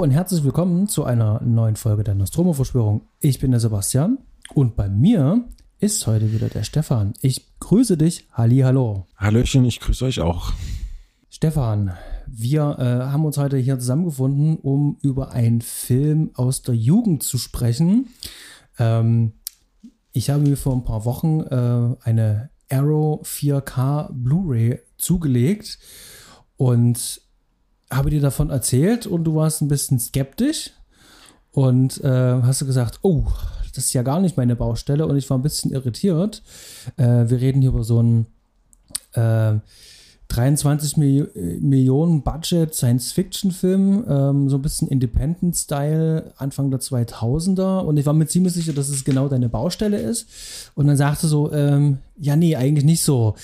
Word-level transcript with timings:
und 0.00 0.12
herzlich 0.12 0.42
willkommen 0.44 0.88
zu 0.88 1.04
einer 1.04 1.42
neuen 1.42 1.76
Folge 1.76 2.04
der 2.04 2.14
Nostromo-Verschwörung. 2.14 3.02
Ich 3.20 3.38
bin 3.38 3.50
der 3.50 3.60
Sebastian 3.60 4.16
und 4.54 4.74
bei 4.74 4.88
mir 4.88 5.44
ist 5.78 6.06
heute 6.06 6.32
wieder 6.32 6.48
der 6.48 6.62
Stefan. 6.62 7.12
Ich 7.20 7.46
grüße 7.60 7.98
dich. 7.98 8.26
Halli, 8.32 8.60
hallo. 8.60 9.06
Hallöchen, 9.18 9.62
ich 9.66 9.78
grüße 9.78 10.06
euch 10.06 10.20
auch. 10.20 10.54
Stefan, 11.28 11.92
wir 12.26 12.78
äh, 12.78 13.10
haben 13.10 13.26
uns 13.26 13.36
heute 13.36 13.58
hier 13.58 13.78
zusammengefunden, 13.78 14.56
um 14.56 14.96
über 15.02 15.32
einen 15.32 15.60
Film 15.60 16.30
aus 16.32 16.62
der 16.62 16.76
Jugend 16.76 17.22
zu 17.22 17.36
sprechen. 17.36 18.08
Ähm, 18.78 19.34
ich 20.12 20.30
habe 20.30 20.40
mir 20.40 20.56
vor 20.56 20.72
ein 20.72 20.84
paar 20.84 21.04
Wochen 21.04 21.40
äh, 21.40 22.08
eine 22.08 22.48
Arrow 22.70 23.20
4K 23.22 24.08
Blu-ray 24.14 24.80
zugelegt 24.96 25.78
und 26.56 27.20
habe 27.90 28.10
dir 28.10 28.20
davon 28.20 28.50
erzählt 28.50 29.06
und 29.06 29.24
du 29.24 29.34
warst 29.34 29.62
ein 29.62 29.68
bisschen 29.68 29.98
skeptisch 29.98 30.70
und 31.52 32.02
äh, 32.04 32.42
hast 32.42 32.60
du 32.60 32.66
gesagt, 32.66 33.00
oh, 33.02 33.24
das 33.74 33.86
ist 33.86 33.92
ja 33.92 34.02
gar 34.02 34.20
nicht 34.20 34.36
meine 34.36 34.56
Baustelle 34.56 35.06
und 35.06 35.16
ich 35.16 35.28
war 35.30 35.38
ein 35.38 35.42
bisschen 35.42 35.72
irritiert. 35.72 36.42
Äh, 36.96 37.28
wir 37.28 37.40
reden 37.40 37.60
hier 37.60 37.70
über 37.70 37.84
so 37.84 37.98
einen 37.98 38.26
äh, 39.14 39.58
23 40.28 40.96
Mil 40.96 41.30
Millionen 41.60 42.22
Budget 42.22 42.74
Science-Fiction-Film, 42.74 44.04
ähm, 44.08 44.48
so 44.48 44.56
ein 44.56 44.62
bisschen 44.62 44.88
Independent-Style, 44.88 46.32
Anfang 46.36 46.70
der 46.70 46.80
2000er. 46.80 47.80
Und 47.80 47.96
ich 47.96 48.06
war 48.06 48.12
mir 48.12 48.26
ziemlich 48.26 48.52
sicher, 48.52 48.72
dass 48.72 48.88
es 48.88 49.04
genau 49.04 49.28
deine 49.28 49.48
Baustelle 49.48 49.98
ist. 49.98 50.26
Und 50.74 50.86
dann 50.86 50.96
sagte 50.96 51.26
so, 51.26 51.52
ähm, 51.52 51.98
ja, 52.16 52.36
nee, 52.36 52.54
eigentlich 52.54 52.84
nicht 52.84 53.02
so. 53.02 53.34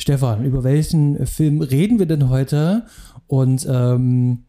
Stefan, 0.00 0.46
über 0.46 0.64
welchen 0.64 1.26
Film 1.26 1.60
reden 1.60 1.98
wir 1.98 2.06
denn 2.06 2.30
heute? 2.30 2.86
Und 3.26 3.66
ähm, 3.70 4.44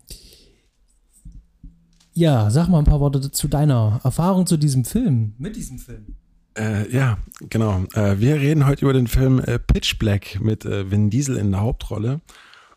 ja, 2.14 2.50
sag 2.50 2.70
mal 2.70 2.80
ein 2.80 2.86
paar 2.86 3.02
Worte 3.02 3.32
zu 3.32 3.50
deiner 3.50 4.00
Erfahrung 4.06 4.46
zu 4.46 4.56
diesem 4.56 4.86
Film, 4.86 5.34
mit 5.40 5.58
diesem 5.58 5.78
Film. 5.78 6.16
Äh, 6.58 6.90
ja, 6.96 7.18
genau. 7.50 7.84
Äh, 7.94 8.20
wir 8.20 8.36
reden 8.36 8.66
heute 8.66 8.86
über 8.86 8.94
den 8.94 9.08
Film 9.08 9.40
äh, 9.40 9.60
Pitch 9.60 10.00
Black 10.00 10.40
mit 10.40 10.64
äh, 10.64 10.90
Vin 10.90 11.10
Diesel 11.10 11.36
in 11.36 11.52
der 11.52 11.60
Hauptrolle. 11.60 12.22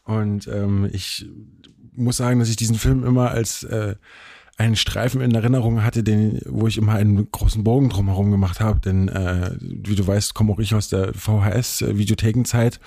Und 0.02 0.48
ähm, 0.48 0.88
ich 0.92 1.28
muss 1.92 2.16
sagen, 2.16 2.40
dass 2.40 2.48
ich 2.48 2.56
diesen 2.56 2.76
Film 2.76 3.04
immer 3.04 3.30
als 3.30 3.62
äh, 3.62 3.94
einen 4.56 4.76
Streifen 4.76 5.20
in 5.20 5.34
Erinnerung 5.34 5.82
hatte, 5.82 6.02
den, 6.02 6.40
wo 6.46 6.66
ich 6.66 6.78
immer 6.78 6.92
einen 6.94 7.30
großen 7.30 7.64
Bogen 7.64 7.88
drumherum 7.88 8.30
gemacht 8.30 8.60
habe. 8.60 8.80
Denn 8.80 9.08
äh, 9.08 9.50
wie 9.60 9.96
du 9.96 10.06
weißt, 10.06 10.34
komme 10.34 10.52
auch 10.52 10.58
ich 10.58 10.74
aus 10.74 10.88
der 10.88 11.12
VHS-Videothekenzeit 11.14 12.80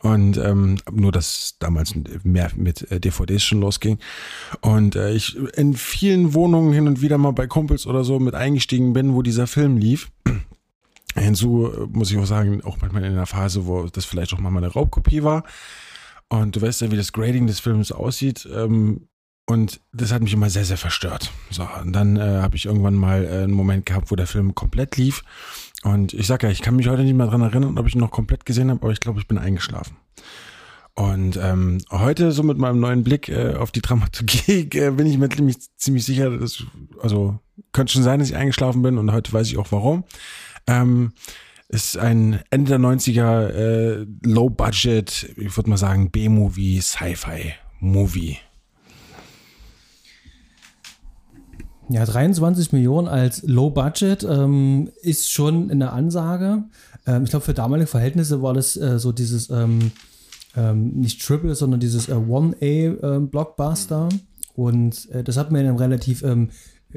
und 0.00 0.36
ähm, 0.36 0.76
nur, 0.92 1.10
dass 1.10 1.56
damals 1.58 1.94
mehr 2.22 2.50
mit 2.54 2.90
äh, 2.90 3.00
DVDs 3.00 3.42
schon 3.42 3.60
losging. 3.60 3.98
Und 4.60 4.94
äh, 4.94 5.12
ich 5.12 5.36
in 5.56 5.74
vielen 5.74 6.34
Wohnungen 6.34 6.72
hin 6.72 6.86
und 6.86 7.02
wieder 7.02 7.18
mal 7.18 7.32
bei 7.32 7.46
Kumpels 7.46 7.86
oder 7.86 8.04
so 8.04 8.20
mit 8.20 8.34
eingestiegen 8.34 8.92
bin, 8.92 9.14
wo 9.14 9.22
dieser 9.22 9.46
Film 9.46 9.76
lief. 9.76 10.10
Hinzu 11.16 11.66
äh, 11.66 11.86
muss 11.90 12.12
ich 12.12 12.18
auch 12.18 12.26
sagen, 12.26 12.62
auch 12.62 12.78
manchmal 12.80 13.04
in 13.04 13.12
einer 13.12 13.26
Phase, 13.26 13.66
wo 13.66 13.88
das 13.88 14.04
vielleicht 14.04 14.32
auch 14.34 14.38
mal 14.38 14.56
eine 14.56 14.68
Raubkopie 14.68 15.24
war. 15.24 15.42
Und 16.28 16.54
du 16.54 16.62
weißt 16.62 16.82
ja, 16.82 16.90
wie 16.92 16.96
das 16.96 17.12
Grading 17.12 17.46
des 17.46 17.58
Films 17.58 17.90
aussieht. 17.90 18.48
Ähm, 18.54 19.08
und 19.48 19.80
das 19.94 20.12
hat 20.12 20.22
mich 20.22 20.34
immer 20.34 20.50
sehr, 20.50 20.66
sehr 20.66 20.76
verstört. 20.76 21.32
So, 21.50 21.66
und 21.80 21.94
dann 21.94 22.18
äh, 22.18 22.42
habe 22.42 22.54
ich 22.54 22.66
irgendwann 22.66 22.94
mal 22.94 23.24
äh, 23.24 23.44
einen 23.44 23.54
Moment 23.54 23.86
gehabt, 23.86 24.10
wo 24.10 24.14
der 24.14 24.26
Film 24.26 24.54
komplett 24.54 24.98
lief. 24.98 25.24
Und 25.82 26.12
ich 26.12 26.26
sag 26.26 26.42
ja, 26.42 26.50
ich 26.50 26.60
kann 26.60 26.76
mich 26.76 26.88
heute 26.88 27.02
nicht 27.02 27.14
mehr 27.14 27.28
dran 27.28 27.40
erinnern, 27.40 27.78
ob 27.78 27.86
ich 27.86 27.94
ihn 27.94 28.00
noch 28.00 28.10
komplett 28.10 28.44
gesehen 28.44 28.68
habe, 28.68 28.82
aber 28.82 28.92
ich 28.92 29.00
glaube, 29.00 29.20
ich 29.20 29.26
bin 29.26 29.38
eingeschlafen. 29.38 29.96
Und 30.92 31.38
ähm, 31.42 31.78
heute, 31.90 32.30
so 32.32 32.42
mit 32.42 32.58
meinem 32.58 32.78
neuen 32.78 33.04
Blick 33.04 33.30
äh, 33.30 33.54
auf 33.54 33.72
die 33.72 33.80
Dramaturgie, 33.80 34.68
äh, 34.74 34.90
bin 34.90 35.06
ich 35.06 35.16
mir 35.16 35.30
ziemlich, 35.30 35.56
ziemlich 35.78 36.04
sicher, 36.04 36.28
dass, 36.36 36.64
also 37.00 37.38
könnte 37.72 37.94
schon 37.94 38.02
sein, 38.02 38.18
dass 38.18 38.28
ich 38.28 38.36
eingeschlafen 38.36 38.82
bin 38.82 38.98
und 38.98 39.12
heute 39.12 39.32
weiß 39.32 39.46
ich 39.46 39.56
auch 39.56 39.72
warum. 39.72 40.04
Ähm, 40.66 41.12
ist 41.68 41.96
ein 41.96 42.40
Ende 42.50 42.72
der 42.72 42.80
90er 42.80 43.48
äh, 43.48 44.06
Low-Budget, 44.24 45.34
ich 45.38 45.56
würde 45.56 45.70
mal 45.70 45.78
sagen, 45.78 46.10
B-Movie, 46.10 46.82
Sci-Fi-Movie. 46.82 48.40
Ja, 51.90 52.04
23 52.04 52.72
Millionen 52.72 53.08
als 53.08 53.42
Low 53.46 53.70
Budget 53.70 54.22
ähm, 54.22 54.90
ist 55.00 55.30
schon 55.30 55.70
eine 55.70 55.92
Ansage. 55.92 56.64
Ähm, 57.06 57.24
ich 57.24 57.30
glaube, 57.30 57.46
für 57.46 57.54
damalige 57.54 57.86
Verhältnisse 57.86 58.42
war 58.42 58.52
das 58.52 58.76
äh, 58.76 58.98
so 58.98 59.10
dieses 59.10 59.48
ähm, 59.48 59.92
ähm 60.54 61.00
nicht 61.00 61.24
Triple, 61.24 61.54
sondern 61.54 61.80
dieses 61.80 62.08
äh, 62.08 62.12
1A-Blockbuster. 62.12 64.08
Ähm, 64.10 64.20
Und 64.54 65.10
äh, 65.12 65.24
das 65.24 65.38
hat 65.38 65.50
mir 65.50 65.60
einem 65.60 65.76
relativ 65.76 66.22
ähm, 66.22 66.50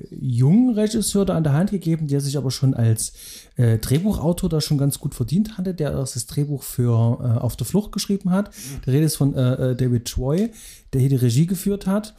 jungen 0.10 0.74
Regisseur 0.74 1.26
da 1.26 1.36
an 1.36 1.44
der 1.44 1.54
Hand 1.54 1.72
gegeben, 1.72 2.08
der 2.08 2.20
sich 2.20 2.38
aber 2.38 2.52
schon 2.52 2.74
als 2.74 3.14
äh, 3.56 3.78
Drehbuchautor 3.78 4.50
da 4.50 4.60
schon 4.60 4.78
ganz 4.78 5.00
gut 5.00 5.16
verdient 5.16 5.58
hatte, 5.58 5.74
der 5.74 5.92
das 5.92 6.26
Drehbuch 6.26 6.64
für 6.64 7.20
äh, 7.22 7.40
Auf 7.40 7.56
der 7.56 7.68
Flucht 7.68 7.94
geschrieben 7.94 8.32
hat. 8.32 8.52
Der 8.86 8.94
Rede 8.94 9.06
ist 9.06 9.16
von 9.16 9.36
äh, 9.36 9.74
David 9.76 10.06
Troy, 10.06 10.52
der 10.92 11.00
hier 11.00 11.10
die 11.10 11.16
Regie 11.16 11.46
geführt 11.46 11.88
hat. 11.88 12.14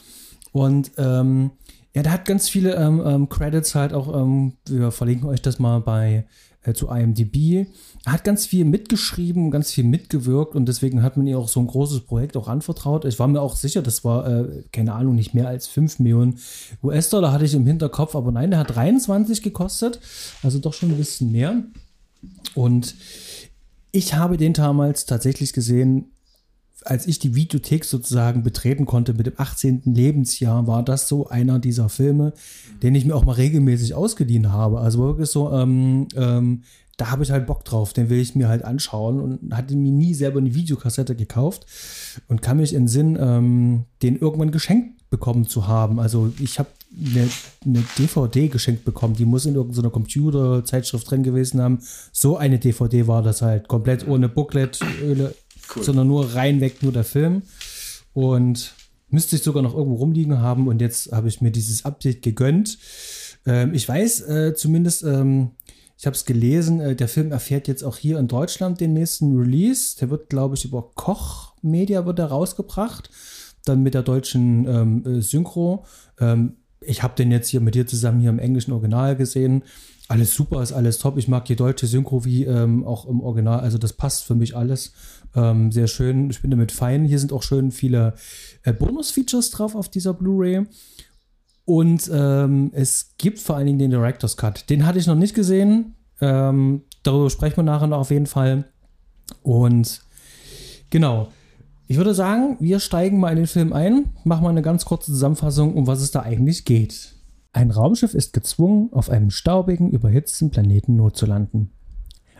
Und 0.52 0.92
ähm, 0.98 1.50
ja, 1.94 2.02
der 2.02 2.12
hat 2.12 2.24
ganz 2.24 2.48
viele 2.48 2.74
ähm, 2.76 3.02
ähm, 3.04 3.28
Credits 3.28 3.74
halt 3.74 3.92
auch, 3.92 4.14
ähm, 4.14 4.54
wir 4.66 4.90
verlinken 4.90 5.28
euch 5.28 5.42
das 5.42 5.58
mal 5.58 5.80
bei 5.80 6.26
äh, 6.62 6.72
zu 6.72 6.88
IMDb. 6.88 7.66
Er 8.04 8.12
hat 8.12 8.24
ganz 8.24 8.46
viel 8.46 8.64
mitgeschrieben, 8.64 9.50
ganz 9.50 9.72
viel 9.72 9.84
mitgewirkt 9.84 10.54
und 10.54 10.66
deswegen 10.66 11.02
hat 11.02 11.16
man 11.16 11.26
ihr 11.26 11.38
auch 11.38 11.48
so 11.48 11.60
ein 11.60 11.66
großes 11.66 12.00
Projekt 12.00 12.36
auch 12.36 12.48
anvertraut. 12.48 13.04
Ich 13.04 13.18
war 13.18 13.28
mir 13.28 13.40
auch 13.40 13.56
sicher, 13.56 13.82
das 13.82 14.04
war, 14.04 14.26
äh, 14.26 14.62
keine 14.72 14.94
Ahnung, 14.94 15.14
nicht 15.14 15.34
mehr 15.34 15.48
als 15.48 15.66
5 15.66 15.98
Millionen 15.98 16.38
US-Dollar 16.82 17.32
hatte 17.32 17.44
ich 17.44 17.54
im 17.54 17.66
Hinterkopf, 17.66 18.14
aber 18.14 18.32
nein, 18.32 18.50
der 18.50 18.60
hat 18.60 18.74
23 18.74 19.42
gekostet, 19.42 20.00
also 20.42 20.58
doch 20.58 20.72
schon 20.72 20.90
ein 20.90 20.96
bisschen 20.96 21.30
mehr. 21.30 21.62
Und 22.54 22.94
ich 23.90 24.14
habe 24.14 24.36
den 24.36 24.52
damals 24.54 25.04
tatsächlich 25.04 25.52
gesehen 25.52 26.12
als 26.86 27.06
ich 27.06 27.18
die 27.18 27.34
Videothek 27.34 27.84
sozusagen 27.84 28.42
betreten 28.42 28.86
konnte 28.86 29.14
mit 29.14 29.26
dem 29.26 29.34
18. 29.36 29.82
Lebensjahr, 29.84 30.66
war 30.66 30.82
das 30.82 31.08
so 31.08 31.28
einer 31.28 31.58
dieser 31.58 31.88
Filme, 31.88 32.32
den 32.82 32.94
ich 32.94 33.04
mir 33.04 33.14
auch 33.14 33.24
mal 33.24 33.32
regelmäßig 33.32 33.94
ausgeliehen 33.94 34.52
habe. 34.52 34.80
Also 34.80 35.00
wirklich 35.00 35.28
so, 35.30 35.52
ähm, 35.52 36.08
ähm, 36.16 36.62
da 36.96 37.10
habe 37.10 37.22
ich 37.22 37.30
halt 37.30 37.46
Bock 37.46 37.64
drauf, 37.64 37.92
den 37.92 38.10
will 38.10 38.20
ich 38.20 38.34
mir 38.34 38.48
halt 38.48 38.64
anschauen 38.64 39.20
und 39.20 39.56
hatte 39.56 39.74
mir 39.74 39.92
nie 39.92 40.14
selber 40.14 40.38
eine 40.38 40.54
Videokassette 40.54 41.16
gekauft 41.16 41.66
und 42.28 42.42
kann 42.42 42.58
mich 42.58 42.74
in 42.74 42.86
Sinn, 42.86 43.18
ähm, 43.20 43.84
den 44.02 44.16
irgendwann 44.16 44.50
geschenkt 44.50 45.08
bekommen 45.10 45.46
zu 45.46 45.66
haben. 45.66 46.00
Also 46.00 46.32
ich 46.38 46.58
habe 46.58 46.68
eine, 46.96 47.28
eine, 47.64 47.84
DVD 47.98 48.48
geschenkt 48.48 48.84
bekommen, 48.84 49.14
die 49.14 49.24
muss 49.24 49.46
in 49.46 49.54
irgendeiner 49.54 49.90
Computerzeitschrift 49.90 51.10
drin 51.10 51.22
gewesen 51.22 51.60
haben. 51.60 51.78
So 52.12 52.36
eine 52.36 52.58
DVD 52.58 53.06
war 53.06 53.22
das 53.22 53.42
halt, 53.42 53.68
komplett 53.68 54.06
ohne 54.06 54.28
Booklet, 54.28 54.80
cool. 55.76 55.82
sondern 55.82 56.06
nur 56.06 56.34
reinweg 56.34 56.82
nur 56.82 56.92
der 56.92 57.04
Film. 57.04 57.42
Und 58.12 58.74
müsste 59.08 59.36
ich 59.36 59.42
sogar 59.42 59.62
noch 59.62 59.74
irgendwo 59.74 59.96
rumliegen 59.96 60.40
haben. 60.40 60.68
Und 60.68 60.80
jetzt 60.80 61.12
habe 61.12 61.28
ich 61.28 61.40
mir 61.40 61.50
dieses 61.50 61.84
Update 61.84 62.22
gegönnt. 62.22 62.78
Ähm, 63.46 63.74
ich 63.74 63.88
weiß 63.88 64.22
äh, 64.22 64.54
zumindest, 64.54 65.04
ähm, 65.04 65.52
ich 65.98 66.06
habe 66.06 66.16
es 66.16 66.24
gelesen, 66.24 66.80
äh, 66.80 66.96
der 66.96 67.08
Film 67.08 67.30
erfährt 67.30 67.68
jetzt 67.68 67.84
auch 67.84 67.96
hier 67.96 68.18
in 68.18 68.28
Deutschland 68.28 68.80
den 68.80 68.92
nächsten 68.92 69.36
Release. 69.38 69.96
Der 70.00 70.10
wird, 70.10 70.30
glaube 70.30 70.56
ich, 70.56 70.64
über 70.64 70.90
Koch 70.94 71.52
Media 71.62 72.04
wird 72.06 72.18
er 72.18 72.26
rausgebracht. 72.26 73.10
Dann 73.64 73.82
mit 73.82 73.94
der 73.94 74.02
deutschen 74.02 74.66
ähm, 74.66 75.06
äh, 75.06 75.22
Synchro. 75.22 75.84
Ähm, 76.18 76.56
ich 76.80 77.02
habe 77.02 77.14
den 77.14 77.30
jetzt 77.30 77.48
hier 77.48 77.60
mit 77.60 77.76
dir 77.76 77.86
zusammen 77.86 78.20
hier 78.20 78.30
im 78.30 78.40
englischen 78.40 78.72
Original 78.72 79.14
gesehen. 79.14 79.62
Alles 80.08 80.34
super, 80.34 80.62
ist 80.62 80.72
alles 80.72 80.98
top. 80.98 81.16
Ich 81.16 81.28
mag 81.28 81.44
die 81.44 81.56
deutsche 81.56 81.86
Synchro 81.86 82.24
wie 82.24 82.44
ähm, 82.44 82.84
auch 82.84 83.06
im 83.06 83.20
Original. 83.20 83.60
Also 83.60 83.78
das 83.78 83.92
passt 83.92 84.24
für 84.24 84.34
mich 84.34 84.56
alles. 84.56 84.92
Ähm, 85.34 85.72
sehr 85.72 85.86
schön. 85.86 86.30
Ich 86.30 86.42
bin 86.42 86.50
damit 86.50 86.72
fein. 86.72 87.04
Hier 87.04 87.18
sind 87.18 87.32
auch 87.32 87.42
schön 87.42 87.70
viele 87.70 88.14
äh, 88.64 88.72
Bonus-Features 88.72 89.50
drauf 89.50 89.74
auf 89.74 89.88
dieser 89.88 90.14
Blu-ray. 90.14 90.66
Und 91.64 92.10
ähm, 92.12 92.70
es 92.74 93.14
gibt 93.18 93.38
vor 93.38 93.56
allen 93.56 93.66
Dingen 93.66 93.78
den 93.78 93.90
Director's 93.90 94.36
Cut. 94.36 94.68
Den 94.68 94.84
hatte 94.84 94.98
ich 94.98 95.06
noch 95.06 95.14
nicht 95.14 95.34
gesehen. 95.34 95.94
Ähm, 96.20 96.82
darüber 97.02 97.30
sprechen 97.30 97.56
wir 97.56 97.62
nachher 97.62 97.86
noch 97.86 98.00
auf 98.00 98.10
jeden 98.10 98.26
Fall. 98.26 98.64
Und 99.42 100.02
genau. 100.90 101.28
Ich 101.88 101.96
würde 101.96 102.14
sagen, 102.14 102.56
wir 102.58 102.80
steigen 102.80 103.20
mal 103.20 103.30
in 103.30 103.36
den 103.36 103.46
Film 103.46 103.72
ein, 103.72 104.14
machen 104.24 104.44
mal 104.44 104.50
eine 104.50 104.62
ganz 104.62 104.84
kurze 104.84 105.12
Zusammenfassung, 105.12 105.74
um 105.74 105.86
was 105.86 106.00
es 106.00 106.10
da 106.10 106.20
eigentlich 106.20 106.64
geht. 106.64 107.14
Ein 107.52 107.70
Raumschiff 107.70 108.14
ist 108.14 108.32
gezwungen, 108.32 108.88
auf 108.92 109.10
einem 109.10 109.30
staubigen, 109.30 109.90
überhitzten 109.90 110.50
Planeten 110.50 110.96
notzulanden. 110.96 111.70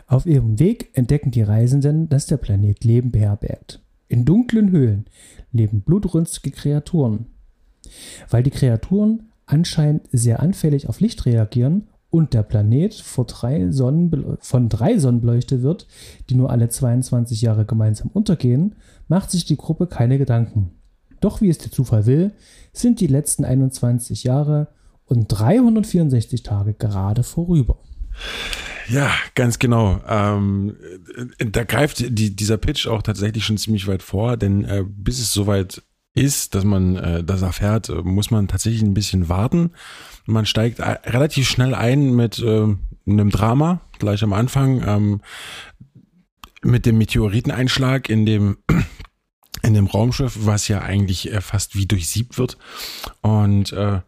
Auf 0.07 0.25
ihrem 0.25 0.59
Weg 0.59 0.89
entdecken 0.93 1.31
die 1.31 1.41
Reisenden, 1.41 2.09
dass 2.09 2.25
der 2.25 2.37
Planet 2.37 2.83
Leben 2.83 3.11
beherbergt. 3.11 3.81
In 4.07 4.25
dunklen 4.25 4.71
Höhlen 4.71 5.05
leben 5.51 5.81
blutrünstige 5.81 6.51
Kreaturen. 6.51 7.27
Weil 8.29 8.43
die 8.43 8.51
Kreaturen 8.51 9.29
anscheinend 9.45 10.07
sehr 10.11 10.39
anfällig 10.39 10.87
auf 10.87 10.99
Licht 10.99 11.25
reagieren 11.25 11.87
und 12.09 12.33
der 12.33 12.43
Planet 12.43 12.93
drei 12.93 13.71
von 14.39 14.69
drei 14.69 14.99
Sonnen 14.99 15.21
beleuchtet 15.21 15.63
wird, 15.63 15.87
die 16.29 16.35
nur 16.35 16.51
alle 16.51 16.69
22 16.69 17.41
Jahre 17.41 17.65
gemeinsam 17.65 18.11
untergehen, 18.13 18.75
macht 19.07 19.31
sich 19.31 19.45
die 19.45 19.57
Gruppe 19.57 19.87
keine 19.87 20.19
Gedanken. 20.19 20.71
Doch 21.21 21.41
wie 21.41 21.49
es 21.49 21.57
der 21.57 21.71
Zufall 21.71 22.05
will, 22.05 22.33
sind 22.71 22.99
die 22.99 23.07
letzten 23.07 23.45
21 23.45 24.23
Jahre 24.23 24.67
und 25.05 25.27
364 25.27 26.43
Tage 26.43 26.73
gerade 26.73 27.23
vorüber. 27.23 27.79
Ja, 28.89 29.11
ganz 29.35 29.59
genau. 29.59 30.01
Ähm, 30.07 30.75
da 31.37 31.63
greift 31.63 31.99
die, 32.17 32.35
dieser 32.35 32.57
Pitch 32.57 32.87
auch 32.87 33.01
tatsächlich 33.01 33.45
schon 33.45 33.57
ziemlich 33.57 33.87
weit 33.87 34.03
vor, 34.03 34.37
denn 34.37 34.65
äh, 34.65 34.83
bis 34.85 35.19
es 35.19 35.31
soweit 35.31 35.81
ist, 36.15 36.53
dass 36.53 36.63
man 36.63 36.95
äh, 36.95 37.23
das 37.23 37.41
erfährt, 37.41 37.89
äh, 37.89 38.01
muss 38.03 38.31
man 38.31 38.47
tatsächlich 38.47 38.83
ein 38.83 38.93
bisschen 38.93 39.29
warten. 39.29 39.71
Man 40.25 40.45
steigt 40.45 40.79
relativ 40.79 41.47
schnell 41.47 41.73
ein 41.73 42.15
mit 42.15 42.39
äh, 42.39 42.67
einem 43.07 43.29
Drama, 43.29 43.81
gleich 43.99 44.23
am 44.23 44.33
Anfang, 44.33 44.83
ähm, 44.85 45.21
mit 46.61 46.85
dem 46.85 46.97
Meteoriteneinschlag 46.97 48.09
in 48.09 48.25
dem 48.25 48.57
in 49.63 49.73
dem 49.73 49.87
Raumschiff, 49.87 50.37
was 50.41 50.67
ja 50.67 50.81
eigentlich 50.81 51.31
äh, 51.31 51.41
fast 51.41 51.75
wie 51.75 51.85
durchsiebt 51.85 52.37
wird. 52.37 52.57
Und 53.21 53.71
äh, 53.71 54.01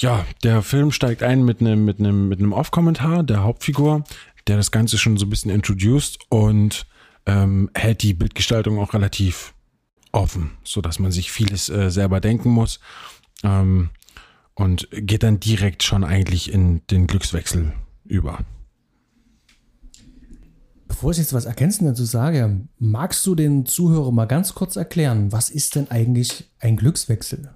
ja, 0.00 0.24
der 0.44 0.62
Film 0.62 0.92
steigt 0.92 1.22
ein 1.22 1.44
mit 1.44 1.60
einem 1.60 1.84
mit 1.84 1.98
einem 1.98 2.28
mit 2.28 2.38
einem 2.38 2.52
Off-Kommentar 2.52 3.24
der 3.24 3.42
Hauptfigur, 3.42 4.04
der 4.46 4.56
das 4.56 4.70
Ganze 4.70 4.96
schon 4.96 5.16
so 5.16 5.26
ein 5.26 5.30
bisschen 5.30 5.50
introduced 5.50 6.18
und 6.28 6.86
ähm, 7.26 7.68
hält 7.74 8.02
die 8.02 8.14
Bildgestaltung 8.14 8.78
auch 8.78 8.94
relativ 8.94 9.54
offen, 10.12 10.52
so 10.62 10.80
dass 10.80 11.00
man 11.00 11.10
sich 11.10 11.32
vieles 11.32 11.68
äh, 11.68 11.90
selber 11.90 12.20
denken 12.20 12.50
muss 12.50 12.78
ähm, 13.42 13.90
und 14.54 14.88
geht 14.92 15.24
dann 15.24 15.40
direkt 15.40 15.82
schon 15.82 16.04
eigentlich 16.04 16.52
in 16.52 16.86
den 16.86 17.08
Glückswechsel 17.08 17.72
über. 18.04 18.38
Bevor 20.86 21.10
ich 21.10 21.18
jetzt 21.18 21.34
was 21.34 21.44
ergänzend 21.44 21.90
dazu 21.90 22.04
sage, 22.04 22.66
magst 22.78 23.26
du 23.26 23.34
den 23.34 23.66
Zuhörer 23.66 24.12
mal 24.12 24.26
ganz 24.26 24.54
kurz 24.54 24.76
erklären, 24.76 25.32
was 25.32 25.50
ist 25.50 25.74
denn 25.74 25.90
eigentlich 25.90 26.50
ein 26.60 26.76
Glückswechsel? 26.76 27.50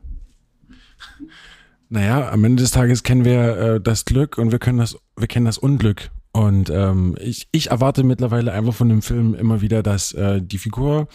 Naja, 1.92 2.30
am 2.30 2.42
Ende 2.42 2.62
des 2.62 2.70
Tages 2.70 3.02
kennen 3.02 3.26
wir 3.26 3.56
äh, 3.58 3.80
das 3.80 4.06
Glück 4.06 4.38
und 4.38 4.50
wir 4.50 4.58
können 4.58 4.78
das, 4.78 4.96
wir 5.14 5.26
kennen 5.26 5.44
das 5.44 5.58
Unglück. 5.58 6.10
Und 6.32 6.70
ähm, 6.70 7.16
ich, 7.20 7.48
ich 7.52 7.70
erwarte 7.70 8.02
mittlerweile 8.02 8.52
einfach 8.52 8.72
von 8.72 8.88
dem 8.88 9.02
Film 9.02 9.34
immer 9.34 9.60
wieder, 9.60 9.82
dass 9.82 10.12
äh, 10.12 10.40
die 10.40 10.56
Figur 10.56 11.06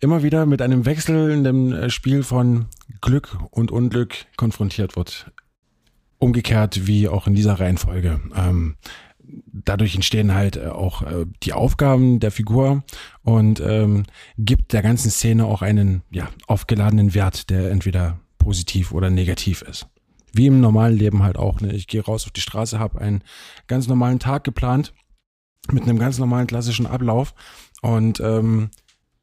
immer 0.00 0.22
wieder 0.22 0.46
mit 0.46 0.62
einem 0.62 0.86
wechselnden 0.86 1.74
äh, 1.74 1.90
Spiel 1.90 2.22
von 2.22 2.64
Glück 3.02 3.36
und 3.50 3.70
Unglück 3.70 4.14
konfrontiert 4.38 4.96
wird. 4.96 5.30
Umgekehrt 6.16 6.86
wie 6.86 7.06
auch 7.06 7.26
in 7.26 7.34
dieser 7.34 7.60
Reihenfolge. 7.60 8.22
Ähm, 8.34 8.76
dadurch 9.52 9.96
entstehen 9.96 10.32
halt 10.32 10.56
äh, 10.56 10.68
auch 10.68 11.02
äh, 11.02 11.26
die 11.42 11.52
Aufgaben 11.52 12.20
der 12.20 12.30
Figur 12.30 12.84
und 13.22 13.60
ähm, 13.60 14.04
gibt 14.38 14.72
der 14.72 14.80
ganzen 14.80 15.10
Szene 15.10 15.44
auch 15.44 15.60
einen 15.60 16.00
ja, 16.10 16.30
aufgeladenen 16.46 17.12
Wert, 17.12 17.50
der 17.50 17.70
entweder 17.70 18.18
positiv 18.44 18.92
oder 18.92 19.10
negativ 19.10 19.62
ist. 19.62 19.86
Wie 20.32 20.46
im 20.46 20.60
normalen 20.60 20.96
Leben 20.96 21.22
halt 21.22 21.36
auch. 21.36 21.60
Ne? 21.60 21.72
Ich 21.72 21.86
gehe 21.86 22.04
raus 22.04 22.26
auf 22.26 22.32
die 22.32 22.40
Straße, 22.40 22.78
habe 22.78 23.00
einen 23.00 23.22
ganz 23.66 23.88
normalen 23.88 24.18
Tag 24.18 24.44
geplant 24.44 24.92
mit 25.72 25.84
einem 25.84 25.98
ganz 25.98 26.18
normalen 26.18 26.46
klassischen 26.46 26.86
Ablauf 26.86 27.34
und 27.80 28.20
ähm, 28.20 28.70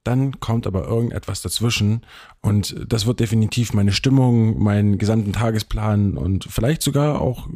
dann 0.03 0.39
kommt 0.39 0.65
aber 0.65 0.87
irgendetwas 0.87 1.43
dazwischen 1.43 2.01
und 2.41 2.75
das 2.87 3.05
wird 3.05 3.19
definitiv 3.19 3.73
meine 3.73 3.91
Stimmung, 3.91 4.57
meinen 4.61 4.97
gesamten 4.97 5.33
Tagesplan 5.33 6.17
und 6.17 6.45
vielleicht 6.45 6.81
sogar 6.81 7.21
auch 7.21 7.47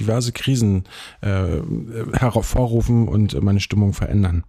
diverse 0.00 0.32
Krisen 0.32 0.84
äh, 1.20 1.60
hervorrufen 2.12 3.06
und 3.06 3.40
meine 3.40 3.60
Stimmung 3.60 3.92
verändern. 3.92 4.42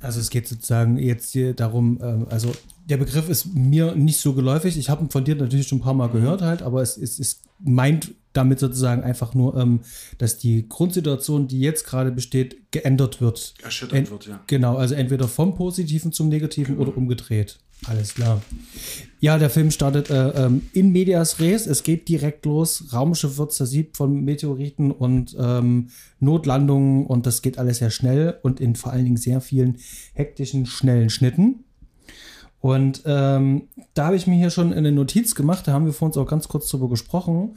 Also 0.00 0.20
es 0.20 0.30
geht 0.30 0.48
sozusagen 0.48 0.98
jetzt 0.98 1.32
hier 1.32 1.54
darum, 1.54 1.98
ähm, 2.02 2.26
also 2.30 2.52
der 2.88 2.96
Begriff 2.96 3.28
ist 3.28 3.54
mir 3.54 3.94
nicht 3.94 4.18
so 4.18 4.32
geläufig. 4.32 4.76
Ich 4.76 4.90
habe 4.90 5.04
ihn 5.04 5.10
von 5.10 5.24
dir 5.24 5.36
natürlich 5.36 5.68
schon 5.68 5.78
ein 5.78 5.82
paar 5.82 5.94
Mal 5.94 6.08
gehört 6.08 6.42
halt, 6.42 6.62
aber 6.62 6.82
es, 6.82 6.96
es, 6.96 7.18
es 7.18 7.42
meint 7.58 8.12
damit 8.32 8.60
sozusagen 8.60 9.02
einfach 9.02 9.34
nur, 9.34 9.56
ähm, 9.56 9.80
dass 10.18 10.38
die 10.38 10.68
Grundsituation, 10.68 11.48
die 11.48 11.60
jetzt 11.60 11.84
gerade 11.84 12.12
besteht, 12.12 12.70
geändert 12.70 13.20
wird. 13.20 13.54
Erschüttert 13.62 13.98
Ent 13.98 14.10
wird, 14.10 14.26
ja. 14.26 14.40
Genau, 14.46 14.76
also 14.76 14.94
entweder 14.94 15.28
vom 15.28 15.54
Positiven 15.54 16.12
zum 16.12 16.28
Negativen 16.28 16.76
genau. 16.76 16.88
oder 16.88 16.96
umgedreht. 16.96 17.58
Alles 17.86 18.14
klar. 18.14 18.42
Ja, 19.20 19.38
der 19.38 19.50
Film 19.50 19.70
startet 19.70 20.10
äh, 20.10 20.28
ähm, 20.30 20.68
in 20.72 20.92
Medias 20.92 21.40
Res. 21.40 21.66
Es 21.66 21.82
geht 21.82 22.08
direkt 22.08 22.44
los. 22.44 22.92
Raumschiff 22.92 23.38
wird 23.38 23.52
zersiebt 23.52 23.96
von 23.96 24.22
Meteoriten 24.22 24.90
und 24.90 25.36
ähm, 25.38 25.88
Notlandungen 26.18 27.06
und 27.06 27.26
das 27.26 27.42
geht 27.42 27.58
alles 27.58 27.78
sehr 27.78 27.90
schnell 27.90 28.38
und 28.42 28.60
in 28.60 28.76
vor 28.76 28.92
allen 28.92 29.04
Dingen 29.04 29.16
sehr 29.16 29.40
vielen 29.40 29.78
hektischen, 30.12 30.66
schnellen 30.66 31.10
Schnitten. 31.10 31.64
Und 32.60 33.02
ähm, 33.06 33.68
da 33.94 34.06
habe 34.06 34.16
ich 34.16 34.26
mir 34.26 34.36
hier 34.36 34.50
schon 34.50 34.72
eine 34.72 34.92
Notiz 34.92 35.34
gemacht, 35.34 35.66
da 35.66 35.72
haben 35.72 35.86
wir 35.86 35.94
vor 35.94 36.06
uns 36.06 36.18
auch 36.18 36.26
ganz 36.26 36.48
kurz 36.48 36.68
drüber 36.68 36.90
gesprochen, 36.90 37.56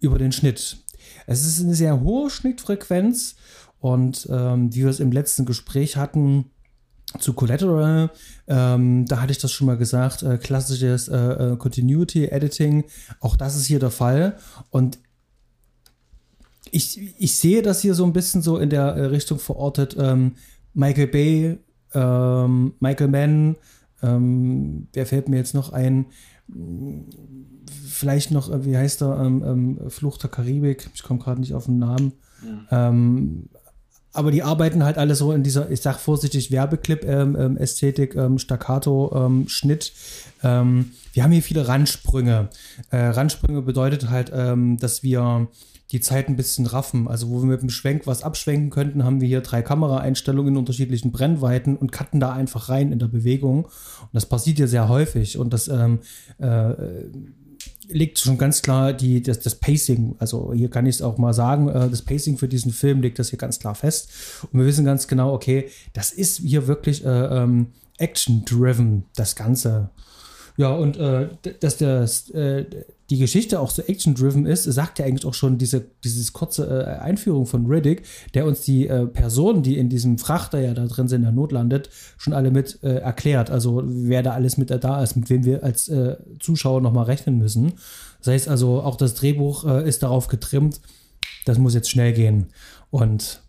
über 0.00 0.18
den 0.18 0.32
Schnitt. 0.32 0.78
Es 1.26 1.46
ist 1.46 1.62
eine 1.62 1.74
sehr 1.74 2.00
hohe 2.00 2.28
Schnittfrequenz 2.28 3.36
und 3.78 4.28
ähm, 4.30 4.74
wie 4.74 4.82
wir 4.82 4.90
es 4.90 4.98
im 4.98 5.12
letzten 5.12 5.44
Gespräch 5.44 5.96
hatten, 5.96 6.50
zu 7.18 7.32
Collateral, 7.34 8.10
ähm, 8.46 9.06
da 9.06 9.20
hatte 9.20 9.32
ich 9.32 9.38
das 9.38 9.52
schon 9.52 9.66
mal 9.66 9.76
gesagt, 9.76 10.22
äh, 10.22 10.38
klassisches 10.38 11.08
äh, 11.08 11.16
äh, 11.16 11.56
Continuity 11.56 12.26
Editing, 12.26 12.84
auch 13.20 13.36
das 13.36 13.56
ist 13.56 13.66
hier 13.66 13.78
der 13.78 13.90
Fall. 13.90 14.36
Und 14.70 14.98
ich, 16.70 17.14
ich 17.18 17.36
sehe 17.36 17.62
das 17.62 17.80
hier 17.80 17.94
so 17.94 18.04
ein 18.04 18.12
bisschen 18.12 18.42
so 18.42 18.58
in 18.58 18.70
der 18.70 18.94
äh, 18.94 19.04
Richtung 19.06 19.38
verortet. 19.38 19.96
Ähm, 19.98 20.32
Michael 20.74 21.06
Bay, 21.06 21.58
ähm, 21.94 22.74
Michael 22.80 23.08
Mann, 23.08 23.56
ähm, 24.02 24.88
wer 24.92 25.06
fällt 25.06 25.28
mir 25.28 25.36
jetzt 25.36 25.54
noch 25.54 25.72
ein? 25.72 26.06
Vielleicht 27.86 28.30
noch, 28.30 28.50
äh, 28.50 28.64
wie 28.64 28.76
heißt 28.76 29.02
er, 29.02 29.20
ähm, 29.20 29.44
ähm, 29.44 29.90
Fluch 29.90 30.18
der 30.18 30.30
Karibik, 30.30 30.88
ich 30.94 31.02
komme 31.02 31.20
gerade 31.20 31.40
nicht 31.40 31.54
auf 31.54 31.66
den 31.66 31.78
Namen. 31.78 32.12
Ja. 32.70 32.88
Ähm, 34.14 34.18
aber 34.18 34.30
die 34.30 34.42
arbeiten 34.42 34.84
halt 34.84 34.98
alle 34.98 35.14
so 35.14 35.32
in 35.32 35.42
dieser, 35.42 35.70
ich 35.70 35.80
sag 35.80 35.98
vorsichtig, 35.98 36.50
Werbeclip-Ästhetik, 36.50 38.14
ähm, 38.14 38.20
ähm, 38.20 38.38
Staccato-Schnitt. 38.38 39.92
Ähm, 40.42 40.90
wir 41.12 41.22
haben 41.22 41.32
hier 41.32 41.42
viele 41.42 41.68
Randsprünge. 41.68 42.48
Äh, 42.90 42.98
Randsprünge 42.98 43.62
bedeutet 43.62 44.10
halt, 44.10 44.30
ähm, 44.34 44.76
dass 44.78 45.02
wir 45.02 45.48
die 45.92 46.00
Zeit 46.00 46.28
ein 46.28 46.36
bisschen 46.36 46.66
raffen. 46.66 47.06
Also 47.06 47.28
wo 47.28 47.40
wir 47.40 47.46
mit 47.46 47.62
dem 47.62 47.70
Schwenk 47.70 48.06
was 48.06 48.22
abschwenken 48.22 48.70
könnten, 48.70 49.04
haben 49.04 49.20
wir 49.20 49.28
hier 49.28 49.42
drei 49.42 49.60
Kameraeinstellungen 49.60 50.54
in 50.54 50.58
unterschiedlichen 50.58 51.12
Brennweiten 51.12 51.76
und 51.76 51.92
cutten 51.92 52.18
da 52.18 52.32
einfach 52.32 52.70
rein 52.70 52.92
in 52.92 52.98
der 52.98 53.08
Bewegung. 53.08 53.64
Und 53.64 54.10
das 54.12 54.26
passiert 54.26 54.56
hier 54.56 54.68
sehr 54.68 54.88
häufig. 54.88 55.36
Und 55.38 55.52
das 55.52 55.68
ähm, 55.68 56.00
äh, 56.38 56.72
liegt 57.88 58.18
schon 58.18 58.38
ganz 58.38 58.62
klar 58.62 58.92
die, 58.92 59.22
das, 59.22 59.40
das 59.40 59.56
Pacing, 59.56 60.16
also 60.18 60.52
hier 60.52 60.70
kann 60.70 60.86
ich 60.86 60.96
es 60.96 61.02
auch 61.02 61.18
mal 61.18 61.32
sagen, 61.32 61.68
äh, 61.68 61.88
das 61.88 62.02
Pacing 62.02 62.38
für 62.38 62.48
diesen 62.48 62.72
Film 62.72 63.02
legt 63.02 63.18
das 63.18 63.30
hier 63.30 63.38
ganz 63.38 63.58
klar 63.58 63.74
fest. 63.74 64.10
Und 64.52 64.60
wir 64.60 64.66
wissen 64.66 64.84
ganz 64.84 65.08
genau, 65.08 65.32
okay, 65.32 65.68
das 65.92 66.12
ist 66.12 66.38
hier 66.38 66.66
wirklich 66.66 67.04
äh, 67.04 67.08
ähm, 67.08 67.68
action-driven, 67.98 69.04
das 69.16 69.36
Ganze. 69.36 69.90
Ja, 70.56 70.72
und 70.72 70.96
äh, 70.96 71.28
dass 71.60 71.78
das, 71.78 72.30
äh, 72.30 72.66
die 73.12 73.18
Geschichte 73.18 73.60
auch 73.60 73.68
so 73.68 73.82
action-driven 73.82 74.46
ist, 74.46 74.64
sagt 74.64 74.98
ja 74.98 75.04
eigentlich 75.04 75.26
auch 75.26 75.34
schon 75.34 75.58
diese 75.58 75.84
dieses 76.02 76.32
kurze 76.32 76.66
äh, 76.66 76.98
Einführung 76.98 77.44
von 77.44 77.66
Riddick, 77.66 78.04
der 78.32 78.46
uns 78.46 78.62
die 78.62 78.88
äh, 78.88 79.06
Personen, 79.06 79.62
die 79.62 79.76
in 79.76 79.90
diesem 79.90 80.16
Frachter 80.16 80.60
ja 80.60 80.72
da 80.72 80.86
drin 80.86 81.08
sind, 81.08 81.20
der 81.20 81.30
Not 81.30 81.52
landet, 81.52 81.90
schon 82.16 82.32
alle 82.32 82.50
mit 82.50 82.82
äh, 82.82 83.00
erklärt. 83.00 83.50
Also 83.50 83.82
wer 83.84 84.22
da 84.22 84.32
alles 84.32 84.56
mit 84.56 84.70
da 84.70 85.02
ist, 85.02 85.16
mit 85.16 85.28
wem 85.28 85.44
wir 85.44 85.62
als 85.62 85.90
äh, 85.90 86.16
Zuschauer 86.40 86.80
nochmal 86.80 87.04
rechnen 87.04 87.36
müssen. 87.36 87.74
Das 88.20 88.32
heißt 88.32 88.48
also, 88.48 88.80
auch 88.80 88.96
das 88.96 89.12
Drehbuch 89.12 89.66
äh, 89.66 89.86
ist 89.86 90.02
darauf 90.02 90.28
getrimmt, 90.28 90.80
das 91.44 91.58
muss 91.58 91.74
jetzt 91.74 91.90
schnell 91.90 92.14
gehen. 92.14 92.46
Und 92.88 93.42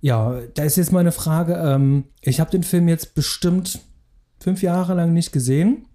ja, 0.00 0.38
da 0.54 0.62
ist 0.62 0.76
jetzt 0.76 0.92
meine 0.92 1.10
Frage, 1.10 1.54
ähm, 1.54 2.04
ich 2.20 2.38
habe 2.38 2.52
den 2.52 2.62
Film 2.62 2.86
jetzt 2.86 3.16
bestimmt 3.16 3.80
fünf 4.38 4.62
Jahre 4.62 4.94
lang 4.94 5.12
nicht 5.12 5.32
gesehen 5.32 5.86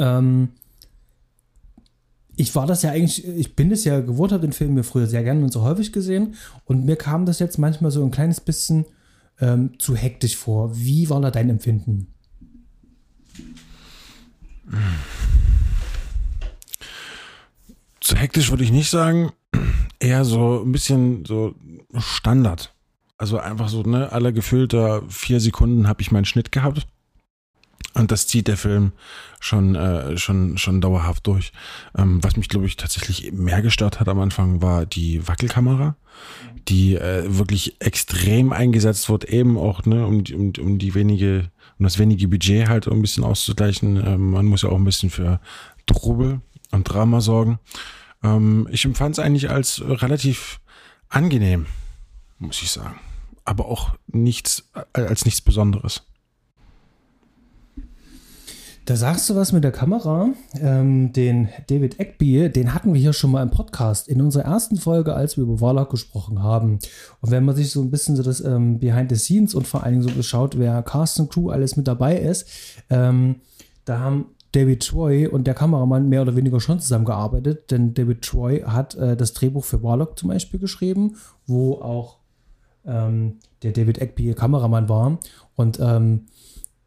ähm, 0.00 0.48
ich 2.36 2.54
war 2.54 2.66
das 2.66 2.82
ja 2.82 2.90
eigentlich, 2.90 3.26
ich 3.26 3.56
bin 3.56 3.72
es 3.72 3.84
ja 3.84 4.00
gewohnt, 4.00 4.32
habe 4.32 4.42
den 4.42 4.52
Film 4.52 4.74
mir 4.74 4.84
früher 4.84 5.06
sehr 5.06 5.24
gerne 5.24 5.42
und 5.42 5.52
so 5.52 5.62
häufig 5.62 5.92
gesehen 5.92 6.34
und 6.64 6.84
mir 6.84 6.96
kam 6.96 7.24
das 7.26 7.38
jetzt 7.38 7.58
manchmal 7.58 7.90
so 7.90 8.04
ein 8.04 8.10
kleines 8.10 8.40
bisschen 8.40 8.84
ähm, 9.40 9.78
zu 9.78 9.96
hektisch 9.96 10.36
vor. 10.36 10.76
Wie 10.76 11.08
war 11.08 11.20
da 11.20 11.30
dein 11.30 11.50
Empfinden? 11.50 12.08
Zu 18.00 18.16
hektisch 18.16 18.50
würde 18.50 18.64
ich 18.64 18.72
nicht 18.72 18.90
sagen, 18.90 19.32
eher 19.98 20.24
so 20.24 20.62
ein 20.62 20.72
bisschen 20.72 21.24
so 21.24 21.54
Standard. 21.96 22.74
Also 23.18 23.38
einfach 23.38 23.68
so, 23.68 23.82
ne, 23.82 24.12
alle 24.12 24.34
gefühlter 24.34 25.02
vier 25.08 25.40
Sekunden 25.40 25.88
habe 25.88 26.02
ich 26.02 26.12
meinen 26.12 26.26
Schnitt 26.26 26.52
gehabt. 26.52 26.86
Und 27.96 28.12
das 28.12 28.26
zieht 28.26 28.46
der 28.46 28.58
Film 28.58 28.92
schon, 29.40 29.74
äh, 29.74 30.18
schon, 30.18 30.58
schon 30.58 30.82
dauerhaft 30.82 31.26
durch. 31.26 31.52
Ähm, 31.96 32.22
was 32.22 32.36
mich, 32.36 32.50
glaube 32.50 32.66
ich, 32.66 32.76
tatsächlich 32.76 33.32
mehr 33.32 33.62
gestört 33.62 34.00
hat 34.00 34.08
am 34.08 34.20
Anfang, 34.20 34.60
war 34.60 34.84
die 34.84 35.26
Wackelkamera, 35.26 35.96
die 36.68 36.96
äh, 36.96 37.24
wirklich 37.26 37.76
extrem 37.80 38.52
eingesetzt 38.52 39.08
wird, 39.08 39.24
eben 39.24 39.56
auch, 39.56 39.86
ne, 39.86 40.06
um, 40.06 40.22
um, 40.34 40.52
um 40.60 40.78
die 40.78 40.94
wenige, 40.94 41.50
um 41.78 41.84
das 41.84 41.98
wenige 41.98 42.28
Budget 42.28 42.68
halt 42.68 42.86
ein 42.86 43.00
bisschen 43.00 43.24
auszugleichen. 43.24 43.96
Ähm, 43.96 44.30
man 44.32 44.44
muss 44.44 44.60
ja 44.60 44.68
auch 44.68 44.76
ein 44.76 44.84
bisschen 44.84 45.08
für 45.08 45.40
Trubel 45.86 46.42
und 46.72 46.84
Drama 46.84 47.22
sorgen. 47.22 47.58
Ähm, 48.22 48.68
ich 48.70 48.84
empfand 48.84 49.16
es 49.16 49.24
eigentlich 49.24 49.48
als 49.48 49.82
relativ 49.82 50.60
angenehm, 51.08 51.64
muss 52.38 52.60
ich 52.60 52.70
sagen. 52.70 53.00
Aber 53.46 53.66
auch 53.66 53.94
nichts, 54.06 54.68
äh, 54.92 55.00
als 55.00 55.24
nichts 55.24 55.40
Besonderes. 55.40 56.02
Da 58.86 58.94
sagst 58.94 59.28
du 59.28 59.34
was 59.34 59.50
mit 59.50 59.64
der 59.64 59.72
Kamera. 59.72 60.28
Ähm, 60.60 61.12
den 61.12 61.48
David 61.66 61.98
Eckby, 61.98 62.48
den 62.50 62.72
hatten 62.72 62.94
wir 62.94 63.00
hier 63.00 63.12
schon 63.12 63.32
mal 63.32 63.42
im 63.42 63.50
Podcast 63.50 64.06
in 64.06 64.22
unserer 64.22 64.44
ersten 64.44 64.76
Folge, 64.76 65.12
als 65.12 65.36
wir 65.36 65.42
über 65.42 65.60
Warlock 65.60 65.90
gesprochen 65.90 66.40
haben. 66.40 66.78
Und 67.20 67.32
wenn 67.32 67.44
man 67.44 67.56
sich 67.56 67.72
so 67.72 67.82
ein 67.82 67.90
bisschen 67.90 68.14
so 68.14 68.22
das 68.22 68.40
ähm, 68.40 68.78
Behind 68.78 69.10
the 69.10 69.16
Scenes 69.16 69.56
und 69.56 69.66
vor 69.66 69.82
allen 69.82 69.94
Dingen 69.94 70.08
so 70.08 70.14
beschaut, 70.14 70.56
wer 70.56 70.84
Cast 70.84 71.18
und 71.18 71.32
Crew 71.32 71.50
alles 71.50 71.76
mit 71.76 71.88
dabei 71.88 72.16
ist, 72.16 72.46
ähm, 72.88 73.40
da 73.86 73.98
haben 73.98 74.26
David 74.52 74.86
Troy 74.86 75.26
und 75.26 75.48
der 75.48 75.54
Kameramann 75.54 76.08
mehr 76.08 76.22
oder 76.22 76.36
weniger 76.36 76.60
schon 76.60 76.78
zusammengearbeitet, 76.78 77.72
denn 77.72 77.92
David 77.92 78.22
Troy 78.22 78.60
hat 78.60 78.94
äh, 78.94 79.16
das 79.16 79.32
Drehbuch 79.32 79.64
für 79.64 79.82
Warlock 79.82 80.16
zum 80.16 80.28
Beispiel 80.28 80.60
geschrieben, 80.60 81.16
wo 81.48 81.74
auch 81.80 82.18
ähm, 82.86 83.40
der 83.64 83.72
David 83.72 83.98
Eckby 83.98 84.32
Kameramann 84.34 84.88
war. 84.88 85.18
Und 85.56 85.80
ähm, 85.80 86.26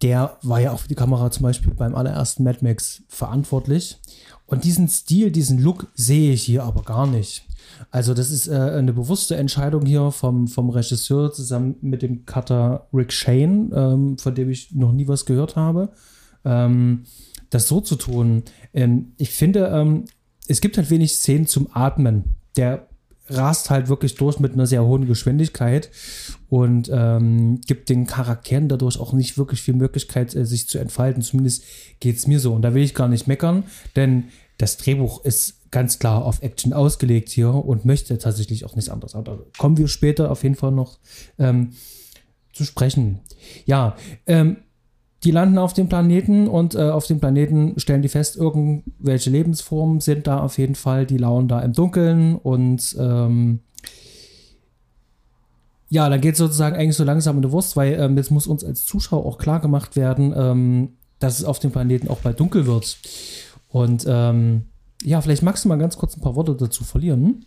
der 0.01 0.37
war 0.43 0.59
ja 0.59 0.71
auch 0.71 0.79
für 0.79 0.87
die 0.87 0.95
Kamera 0.95 1.29
zum 1.31 1.43
Beispiel 1.43 1.73
beim 1.73 1.95
allerersten 1.95 2.43
Mad 2.43 2.59
Max 2.61 3.03
verantwortlich. 3.07 3.97
Und 4.45 4.63
diesen 4.63 4.87
Stil, 4.87 5.31
diesen 5.31 5.59
Look 5.59 5.87
sehe 5.93 6.33
ich 6.33 6.43
hier 6.43 6.63
aber 6.63 6.83
gar 6.83 7.05
nicht. 7.05 7.45
Also 7.91 8.13
das 8.13 8.31
ist 8.31 8.47
äh, 8.47 8.55
eine 8.55 8.93
bewusste 8.93 9.35
Entscheidung 9.35 9.85
hier 9.85 10.11
vom, 10.11 10.47
vom 10.47 10.69
Regisseur 10.69 11.31
zusammen 11.31 11.75
mit 11.81 12.01
dem 12.01 12.25
Cutter 12.25 12.87
Rick 12.93 13.13
Shane, 13.13 13.71
ähm, 13.73 14.17
von 14.17 14.35
dem 14.35 14.49
ich 14.49 14.73
noch 14.73 14.91
nie 14.91 15.07
was 15.07 15.25
gehört 15.25 15.55
habe, 15.55 15.89
ähm, 16.45 17.03
das 17.49 17.67
so 17.67 17.81
zu 17.81 17.95
tun. 17.95 18.43
Ähm, 18.73 19.13
ich 19.17 19.31
finde, 19.31 19.67
ähm, 19.67 20.05
es 20.47 20.61
gibt 20.61 20.77
halt 20.77 20.89
wenig 20.89 21.13
Szenen 21.13 21.45
zum 21.45 21.67
Atmen. 21.73 22.35
Der 22.55 22.88
rast 23.29 23.69
halt 23.69 23.89
wirklich 23.89 24.15
durch 24.15 24.39
mit 24.39 24.53
einer 24.53 24.65
sehr 24.65 24.83
hohen 24.83 25.07
Geschwindigkeit 25.07 25.89
und 26.50 26.89
ähm, 26.91 27.62
gibt 27.62 27.89
den 27.89 28.07
Charakteren 28.07 28.67
dadurch 28.67 29.00
auch 29.00 29.13
nicht 29.13 29.38
wirklich 29.38 29.62
viel 29.62 29.75
Möglichkeit, 29.75 30.36
äh, 30.36 30.45
sich 30.45 30.67
zu 30.67 30.77
entfalten. 30.77 31.21
Zumindest 31.21 31.63
geht 32.00 32.17
es 32.17 32.27
mir 32.27 32.39
so. 32.39 32.53
Und 32.53 32.62
da 32.62 32.74
will 32.74 32.83
ich 32.83 32.93
gar 32.93 33.07
nicht 33.07 33.27
meckern, 33.27 33.63
denn 33.95 34.25
das 34.57 34.77
Drehbuch 34.77 35.24
ist 35.24 35.71
ganz 35.71 36.00
klar 36.00 36.25
auf 36.25 36.41
Action 36.41 36.74
ausgelegt 36.74 37.29
hier 37.29 37.53
und 37.53 37.86
möchte 37.86 38.17
tatsächlich 38.17 38.65
auch 38.65 38.75
nichts 38.75 38.89
anderes. 38.89 39.15
Aber 39.15 39.38
da 39.38 39.43
kommen 39.57 39.77
wir 39.77 39.88
später 39.88 40.31
auf 40.31 40.43
jeden 40.43 40.55
Fall 40.55 40.71
noch 40.71 41.00
ähm, 41.38 41.74
zu 42.53 42.65
sprechen. 42.65 43.21
Ja, 43.65 43.95
ähm, 44.25 44.57
die 45.23 45.31
landen 45.31 45.57
auf 45.57 45.73
dem 45.73 45.89
Planeten 45.89 46.47
und 46.47 46.75
äh, 46.75 46.89
auf 46.89 47.05
dem 47.07 47.19
Planeten 47.19 47.77
stellen 47.77 48.01
die 48.01 48.09
fest, 48.09 48.38
irgendwelche 48.38 49.29
Lebensformen 49.29 49.99
sind 49.99 50.27
da 50.27 50.39
auf 50.39 50.57
jeden 50.57 50.75
Fall, 50.75 51.05
die 51.05 51.17
lauern 51.17 51.47
da 51.47 51.59
im 51.59 51.73
Dunkeln 51.73 52.35
und 52.35 52.95
ähm, 52.99 53.59
ja, 55.89 56.07
dann 56.07 56.21
geht 56.21 56.33
es 56.33 56.38
sozusagen 56.38 56.75
eigentlich 56.75 56.95
so 56.95 57.03
langsam 57.03 57.38
in 57.38 57.41
die 57.41 57.51
Wurst, 57.51 57.75
weil 57.75 57.93
ähm, 57.99 58.15
jetzt 58.15 58.31
muss 58.31 58.47
uns 58.47 58.63
als 58.63 58.85
Zuschauer 58.85 59.25
auch 59.25 59.39
klar 59.39 59.59
gemacht 59.59 59.95
werden, 59.95 60.33
ähm, 60.38 60.89
dass 61.17 61.39
es 61.39 61.45
auf 61.45 61.59
dem 61.59 61.71
Planeten 61.71 62.07
auch 62.07 62.19
bald 62.19 62.39
dunkel 62.39 62.67
wird. 62.67 62.97
Und 63.67 64.05
ähm, 64.07 64.65
ja, 65.03 65.19
vielleicht 65.21 65.43
magst 65.43 65.65
du 65.65 65.69
mal 65.69 65.77
ganz 65.77 65.97
kurz 65.97 66.15
ein 66.15 66.21
paar 66.21 66.35
Worte 66.35 66.55
dazu 66.55 66.83
verlieren. 66.83 67.45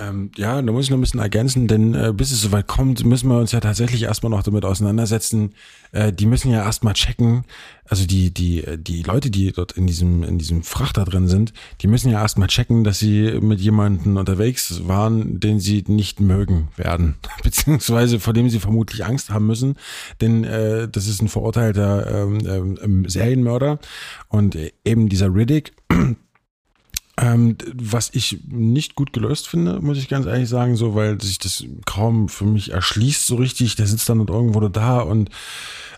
Ähm, 0.00 0.30
ja, 0.36 0.60
da 0.60 0.72
muss 0.72 0.84
ich 0.84 0.90
noch 0.90 0.98
ein 0.98 1.02
bisschen 1.02 1.20
ergänzen, 1.20 1.68
denn 1.68 1.94
äh, 1.94 2.12
bis 2.14 2.32
es 2.32 2.40
soweit 2.40 2.66
kommt, 2.66 3.04
müssen 3.04 3.28
wir 3.28 3.38
uns 3.38 3.52
ja 3.52 3.60
tatsächlich 3.60 4.04
erstmal 4.04 4.30
noch 4.30 4.42
damit 4.42 4.64
auseinandersetzen. 4.64 5.52
Äh, 5.92 6.12
die 6.12 6.26
müssen 6.26 6.50
ja 6.50 6.64
erstmal 6.64 6.94
checken, 6.94 7.44
also 7.84 8.06
die, 8.06 8.32
die, 8.32 8.64
die 8.78 9.02
Leute, 9.02 9.30
die 9.30 9.52
dort 9.52 9.72
in 9.72 9.86
diesem, 9.86 10.22
in 10.22 10.38
diesem 10.38 10.62
Frachter 10.62 11.04
drin 11.04 11.28
sind, 11.28 11.52
die 11.82 11.86
müssen 11.86 12.10
ja 12.10 12.20
erstmal 12.20 12.48
checken, 12.48 12.84
dass 12.84 12.98
sie 12.98 13.40
mit 13.40 13.60
jemandem 13.60 14.16
unterwegs 14.16 14.86
waren, 14.86 15.40
den 15.40 15.60
sie 15.60 15.84
nicht 15.86 16.20
mögen 16.20 16.68
werden, 16.76 17.16
beziehungsweise 17.42 18.20
vor 18.20 18.32
dem 18.32 18.48
sie 18.48 18.60
vermutlich 18.60 19.04
Angst 19.04 19.30
haben 19.30 19.46
müssen, 19.46 19.76
denn 20.20 20.44
äh, 20.44 20.88
das 20.88 21.08
ist 21.08 21.20
ein 21.20 21.28
verurteilter 21.28 22.22
ähm, 22.22 22.78
ähm, 22.82 23.08
Serienmörder 23.08 23.78
und 24.28 24.56
eben 24.84 25.08
dieser 25.08 25.34
Riddick, 25.34 25.72
ähm, 27.20 27.56
was 27.74 28.10
ich 28.14 28.38
nicht 28.48 28.94
gut 28.94 29.12
gelöst 29.12 29.46
finde, 29.46 29.80
muss 29.80 29.98
ich 29.98 30.08
ganz 30.08 30.24
ehrlich 30.24 30.48
sagen, 30.48 30.76
so, 30.76 30.94
weil 30.94 31.20
sich 31.20 31.38
das 31.38 31.64
kaum 31.84 32.30
für 32.30 32.46
mich 32.46 32.72
erschließt 32.72 33.26
so 33.26 33.36
richtig. 33.36 33.76
Der 33.76 33.86
sitzt 33.86 34.08
dann 34.08 34.20
und 34.20 34.30
irgendwo 34.30 34.66
da 34.68 35.00
und 35.00 35.28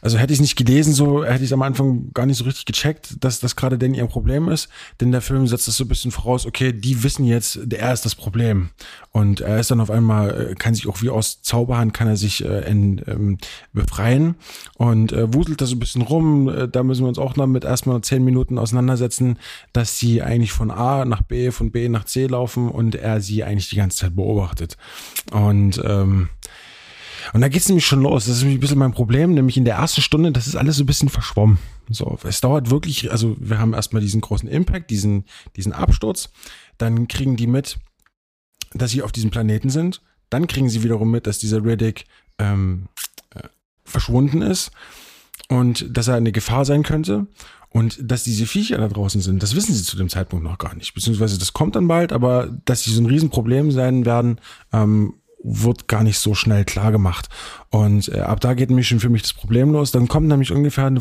also 0.02 0.18
hätte 0.18 0.32
ich 0.32 0.40
es 0.40 0.42
nicht 0.42 0.56
gelesen, 0.56 0.92
so 0.92 1.24
hätte 1.24 1.44
ich 1.44 1.50
es 1.50 1.52
am 1.52 1.62
Anfang 1.62 2.10
gar 2.12 2.26
nicht 2.26 2.36
so 2.36 2.42
richtig 2.42 2.64
gecheckt, 2.64 3.24
dass 3.24 3.38
das 3.38 3.54
gerade 3.54 3.78
denn 3.78 3.94
ihr 3.94 4.04
Problem 4.08 4.48
ist. 4.48 4.68
Denn 5.00 5.12
der 5.12 5.20
Film 5.20 5.46
setzt 5.46 5.68
das 5.68 5.76
so 5.76 5.84
ein 5.84 5.88
bisschen 5.88 6.10
voraus, 6.10 6.44
okay, 6.44 6.72
die 6.72 7.04
wissen 7.04 7.24
jetzt, 7.24 7.72
er 7.72 7.92
ist 7.92 8.04
das 8.04 8.16
Problem. 8.16 8.70
Und 9.12 9.42
er 9.42 9.60
ist 9.60 9.70
dann 9.70 9.80
auf 9.80 9.92
einmal, 9.92 10.50
äh, 10.50 10.54
kann 10.56 10.74
sich 10.74 10.88
auch 10.88 11.02
wie 11.02 11.10
aus 11.10 11.42
Zauberhand, 11.42 11.94
kann 11.94 12.08
er 12.08 12.16
sich 12.16 12.44
äh, 12.44 12.68
in, 12.68 13.00
ähm, 13.06 13.38
befreien 13.72 14.34
und 14.76 15.12
äh, 15.12 15.32
wuselt 15.32 15.60
da 15.60 15.66
so 15.66 15.76
ein 15.76 15.78
bisschen 15.78 16.02
rum. 16.02 16.48
Äh, 16.48 16.66
da 16.66 16.82
müssen 16.82 17.04
wir 17.04 17.08
uns 17.08 17.18
auch 17.18 17.36
noch 17.36 17.46
mit 17.46 17.62
erstmal 17.62 18.00
zehn 18.00 18.24
Minuten 18.24 18.58
auseinandersetzen, 18.58 19.38
dass 19.72 20.00
sie 20.00 20.20
eigentlich 20.20 20.50
von 20.50 20.72
A 20.72 21.04
nach 21.12 21.22
B, 21.22 21.50
von 21.50 21.70
B 21.70 21.88
nach 21.88 22.04
C 22.04 22.26
laufen 22.26 22.68
und 22.68 22.94
er 22.94 23.20
sie 23.20 23.44
eigentlich 23.44 23.68
die 23.68 23.76
ganze 23.76 23.98
Zeit 23.98 24.16
beobachtet. 24.16 24.76
Und 25.30 25.80
ähm, 25.84 26.28
und 27.32 27.40
da 27.40 27.48
geht's 27.48 27.68
nämlich 27.68 27.86
schon 27.86 28.02
los. 28.02 28.24
Das 28.24 28.36
ist 28.36 28.42
nämlich 28.42 28.58
ein 28.58 28.60
bisschen 28.60 28.78
mein 28.78 28.92
Problem, 28.92 29.34
nämlich 29.34 29.56
in 29.56 29.64
der 29.64 29.76
ersten 29.76 30.02
Stunde, 30.02 30.32
das 30.32 30.46
ist 30.46 30.56
alles 30.56 30.76
so 30.76 30.82
ein 30.82 30.86
bisschen 30.86 31.08
verschwommen. 31.08 31.58
So, 31.88 32.18
es 32.24 32.40
dauert 32.40 32.70
wirklich, 32.70 33.12
also 33.12 33.36
wir 33.38 33.58
haben 33.58 33.74
erstmal 33.74 34.02
diesen 34.02 34.20
großen 34.20 34.48
Impact, 34.48 34.90
diesen, 34.90 35.24
diesen 35.56 35.72
Absturz. 35.72 36.30
Dann 36.78 37.06
kriegen 37.06 37.36
die 37.36 37.46
mit, 37.46 37.78
dass 38.74 38.90
sie 38.90 39.02
auf 39.02 39.12
diesem 39.12 39.30
Planeten 39.30 39.70
sind. 39.70 40.02
Dann 40.30 40.46
kriegen 40.46 40.68
sie 40.68 40.82
wiederum 40.82 41.10
mit, 41.10 41.26
dass 41.26 41.38
dieser 41.38 41.64
Riddick 41.64 42.06
ähm, 42.38 42.88
äh, 43.34 43.42
verschwunden 43.84 44.42
ist 44.42 44.72
und 45.48 45.96
dass 45.96 46.08
er 46.08 46.16
eine 46.16 46.32
Gefahr 46.32 46.64
sein 46.64 46.82
könnte. 46.82 47.26
Und 47.72 47.98
dass 48.02 48.24
diese 48.24 48.46
Viecher 48.46 48.78
da 48.78 48.88
draußen 48.88 49.20
sind, 49.20 49.42
das 49.42 49.56
wissen 49.56 49.74
sie 49.74 49.82
zu 49.82 49.96
dem 49.96 50.08
Zeitpunkt 50.08 50.44
noch 50.44 50.58
gar 50.58 50.74
nicht. 50.74 50.94
Beziehungsweise 50.94 51.38
das 51.38 51.52
kommt 51.52 51.74
dann 51.74 51.88
bald, 51.88 52.12
aber 52.12 52.50
dass 52.64 52.82
sie 52.82 52.92
so 52.92 53.00
ein 53.00 53.06
Riesenproblem 53.06 53.70
sein 53.70 54.04
werden, 54.04 54.40
ähm, 54.72 55.14
wird 55.42 55.88
gar 55.88 56.04
nicht 56.04 56.18
so 56.18 56.34
schnell 56.34 56.64
klar 56.64 56.92
gemacht. 56.92 57.28
Und 57.70 58.08
äh, 58.08 58.20
ab 58.20 58.40
da 58.40 58.54
geht 58.54 58.68
nämlich 58.68 58.88
schon 58.88 59.00
für 59.00 59.08
mich 59.08 59.22
das 59.22 59.32
Problem 59.32 59.72
los. 59.72 59.90
Dann 59.90 60.08
kommt 60.08 60.28
nämlich 60.28 60.52
ungefähr 60.52 60.86
eine 60.86 61.00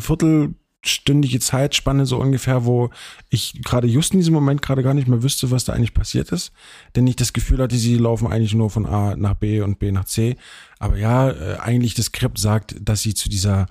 viertelstündige 0.82 1.38
Zeitspanne 1.38 2.06
so 2.06 2.18
ungefähr, 2.18 2.64
wo 2.64 2.90
ich 3.30 3.62
gerade 3.62 3.86
just 3.86 4.12
in 4.12 4.20
diesem 4.20 4.34
Moment 4.34 4.62
gerade 4.62 4.82
gar 4.82 4.94
nicht 4.94 5.08
mehr 5.08 5.22
wüsste, 5.22 5.50
was 5.50 5.64
da 5.64 5.72
eigentlich 5.72 5.94
passiert 5.94 6.32
ist. 6.32 6.52
Denn 6.96 7.06
ich 7.06 7.16
das 7.16 7.32
Gefühl 7.32 7.58
hatte, 7.58 7.76
sie 7.76 7.96
laufen 7.96 8.26
eigentlich 8.26 8.54
nur 8.54 8.68
von 8.70 8.86
A 8.86 9.14
nach 9.16 9.34
B 9.34 9.60
und 9.60 9.78
B 9.78 9.92
nach 9.92 10.04
C. 10.04 10.36
Aber 10.78 10.96
ja, 10.96 11.30
äh, 11.30 11.58
eigentlich 11.58 11.94
das 11.94 12.06
Skript 12.06 12.38
sagt, 12.38 12.76
dass 12.80 13.02
sie 13.02 13.14
zu 13.14 13.28
dieser 13.28 13.66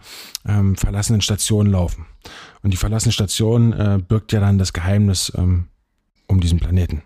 ähm, 0.48 0.76
verlassenen 0.78 1.22
Station 1.22 1.68
laufen. 1.68 2.06
Und 2.64 2.72
die 2.72 2.78
verlassene 2.78 3.12
Station 3.12 3.74
äh, 3.74 4.00
birgt 4.06 4.32
ja 4.32 4.40
dann 4.40 4.58
das 4.58 4.72
Geheimnis 4.72 5.34
ähm, 5.36 5.68
um 6.28 6.40
diesen 6.40 6.60
Planeten. 6.60 7.04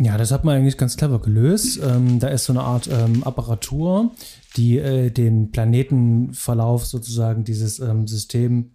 Ja, 0.00 0.16
das 0.16 0.30
hat 0.30 0.44
man 0.44 0.56
eigentlich 0.56 0.78
ganz 0.78 0.96
clever 0.96 1.20
gelöst. 1.20 1.80
Ähm, 1.82 2.20
da 2.20 2.28
ist 2.28 2.44
so 2.44 2.52
eine 2.52 2.62
Art 2.62 2.88
ähm, 2.88 3.24
Apparatur, 3.24 4.12
die 4.56 4.78
äh, 4.78 5.10
den 5.10 5.50
Planetenverlauf 5.50 6.86
sozusagen 6.86 7.44
dieses 7.44 7.80
ähm, 7.80 8.06
System 8.06 8.72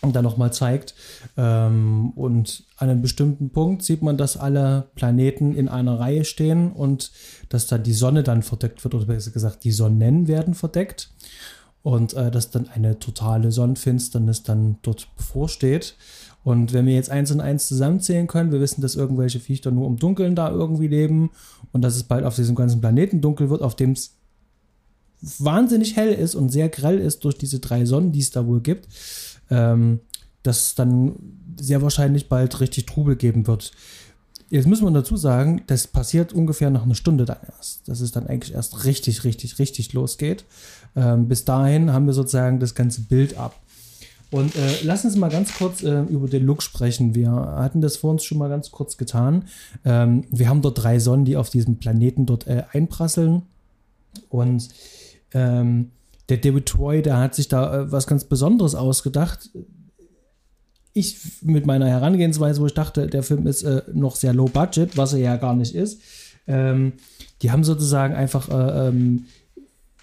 dann 0.00 0.24
nochmal 0.24 0.52
zeigt. 0.52 0.94
Ähm, 1.36 2.10
und 2.10 2.64
an 2.76 2.88
einem 2.88 3.02
bestimmten 3.02 3.50
Punkt 3.50 3.82
sieht 3.82 4.02
man, 4.02 4.16
dass 4.16 4.36
alle 4.36 4.88
Planeten 4.94 5.54
in 5.54 5.68
einer 5.68 5.98
Reihe 5.98 6.24
stehen 6.24 6.72
und 6.72 7.10
dass 7.48 7.66
dann 7.66 7.82
die 7.82 7.92
Sonne 7.92 8.22
dann 8.22 8.42
verdeckt 8.42 8.84
wird, 8.84 8.94
oder 8.94 9.06
besser 9.06 9.32
gesagt, 9.32 9.64
die 9.64 9.72
Sonnen 9.72 10.28
werden 10.28 10.54
verdeckt. 10.54 11.10
Und 11.82 12.12
äh, 12.14 12.30
dass 12.30 12.50
dann 12.50 12.68
eine 12.68 12.98
totale 12.98 13.50
Sonnenfinsternis 13.50 14.42
dann 14.42 14.78
dort 14.82 15.08
bevorsteht. 15.16 15.96
Und 16.44 16.72
wenn 16.72 16.86
wir 16.86 16.94
jetzt 16.94 17.10
eins 17.10 17.30
und 17.30 17.40
eins 17.40 17.66
zusammenzählen 17.66 18.26
können, 18.26 18.52
wir 18.52 18.60
wissen, 18.60 18.82
dass 18.82 18.94
irgendwelche 18.94 19.40
Viecher 19.40 19.70
nur 19.70 19.86
im 19.86 19.96
Dunkeln 19.96 20.34
da 20.34 20.50
irgendwie 20.50 20.88
leben 20.88 21.30
und 21.72 21.82
dass 21.82 21.96
es 21.96 22.04
bald 22.04 22.24
auf 22.24 22.36
diesem 22.36 22.56
ganzen 22.56 22.80
Planeten 22.80 23.20
dunkel 23.20 23.48
wird, 23.50 23.62
auf 23.62 23.74
dem 23.74 23.92
es 23.92 24.17
wahnsinnig 25.20 25.96
hell 25.96 26.12
ist 26.12 26.34
und 26.34 26.50
sehr 26.50 26.68
grell 26.68 26.98
ist 26.98 27.24
durch 27.24 27.36
diese 27.36 27.58
drei 27.58 27.84
Sonnen, 27.84 28.12
die 28.12 28.20
es 28.20 28.30
da 28.30 28.46
wohl 28.46 28.60
gibt, 28.60 28.88
ähm, 29.50 30.00
dass 30.42 30.74
dann 30.74 31.14
sehr 31.60 31.82
wahrscheinlich 31.82 32.28
bald 32.28 32.60
richtig 32.60 32.86
Trubel 32.86 33.16
geben 33.16 33.46
wird. 33.46 33.72
jetzt 34.50 34.66
muss 34.66 34.80
man 34.80 34.94
dazu 34.94 35.16
sagen, 35.16 35.62
das 35.66 35.86
passiert 35.86 36.32
ungefähr 36.32 36.70
nach 36.70 36.84
einer 36.84 36.94
Stunde 36.94 37.24
dann 37.24 37.38
erst. 37.46 37.88
Dass 37.88 38.00
es 38.00 38.12
dann 38.12 38.26
eigentlich 38.26 38.54
erst 38.54 38.84
richtig, 38.84 39.24
richtig, 39.24 39.58
richtig 39.58 39.92
losgeht. 39.92 40.44
Ähm, 40.96 41.28
bis 41.28 41.44
dahin 41.44 41.92
haben 41.92 42.06
wir 42.06 42.14
sozusagen 42.14 42.60
das 42.60 42.74
ganze 42.74 43.02
Bild 43.02 43.36
ab. 43.36 43.60
Und 44.30 44.56
äh, 44.56 44.82
lass 44.82 45.04
uns 45.04 45.16
mal 45.16 45.30
ganz 45.30 45.54
kurz 45.54 45.82
äh, 45.82 46.02
über 46.02 46.28
den 46.28 46.44
Look 46.44 46.62
sprechen. 46.62 47.14
Wir 47.14 47.30
hatten 47.30 47.80
das 47.80 47.96
vor 47.96 48.10
uns 48.10 48.24
schon 48.24 48.38
mal 48.38 48.48
ganz 48.48 48.70
kurz 48.70 48.96
getan. 48.98 49.44
Ähm, 49.84 50.24
wir 50.30 50.48
haben 50.48 50.60
dort 50.60 50.82
drei 50.82 50.98
Sonnen, 50.98 51.24
die 51.24 51.36
auf 51.36 51.50
diesem 51.50 51.76
Planeten 51.76 52.26
dort 52.26 52.46
äh, 52.46 52.64
einprasseln. 52.72 53.42
Und 54.28 54.68
ähm, 55.32 55.90
der 56.28 56.38
David 56.38 56.66
Troy, 56.66 57.02
der 57.02 57.18
hat 57.18 57.34
sich 57.34 57.48
da 57.48 57.82
äh, 57.82 57.92
was 57.92 58.06
ganz 58.06 58.24
Besonderes 58.24 58.74
ausgedacht. 58.74 59.50
Ich 60.92 61.18
mit 61.42 61.66
meiner 61.66 61.88
Herangehensweise, 61.88 62.60
wo 62.60 62.66
ich 62.66 62.74
dachte, 62.74 63.06
der 63.06 63.22
Film 63.22 63.46
ist 63.46 63.62
äh, 63.62 63.82
noch 63.92 64.16
sehr 64.16 64.34
low 64.34 64.46
budget, 64.46 64.96
was 64.96 65.12
er 65.12 65.20
ja 65.20 65.36
gar 65.36 65.54
nicht 65.54 65.74
ist. 65.74 66.00
Ähm, 66.46 66.94
die 67.42 67.50
haben 67.50 67.64
sozusagen 67.64 68.14
einfach 68.14 68.48
äh, 68.48 68.88
ähm, 68.88 69.26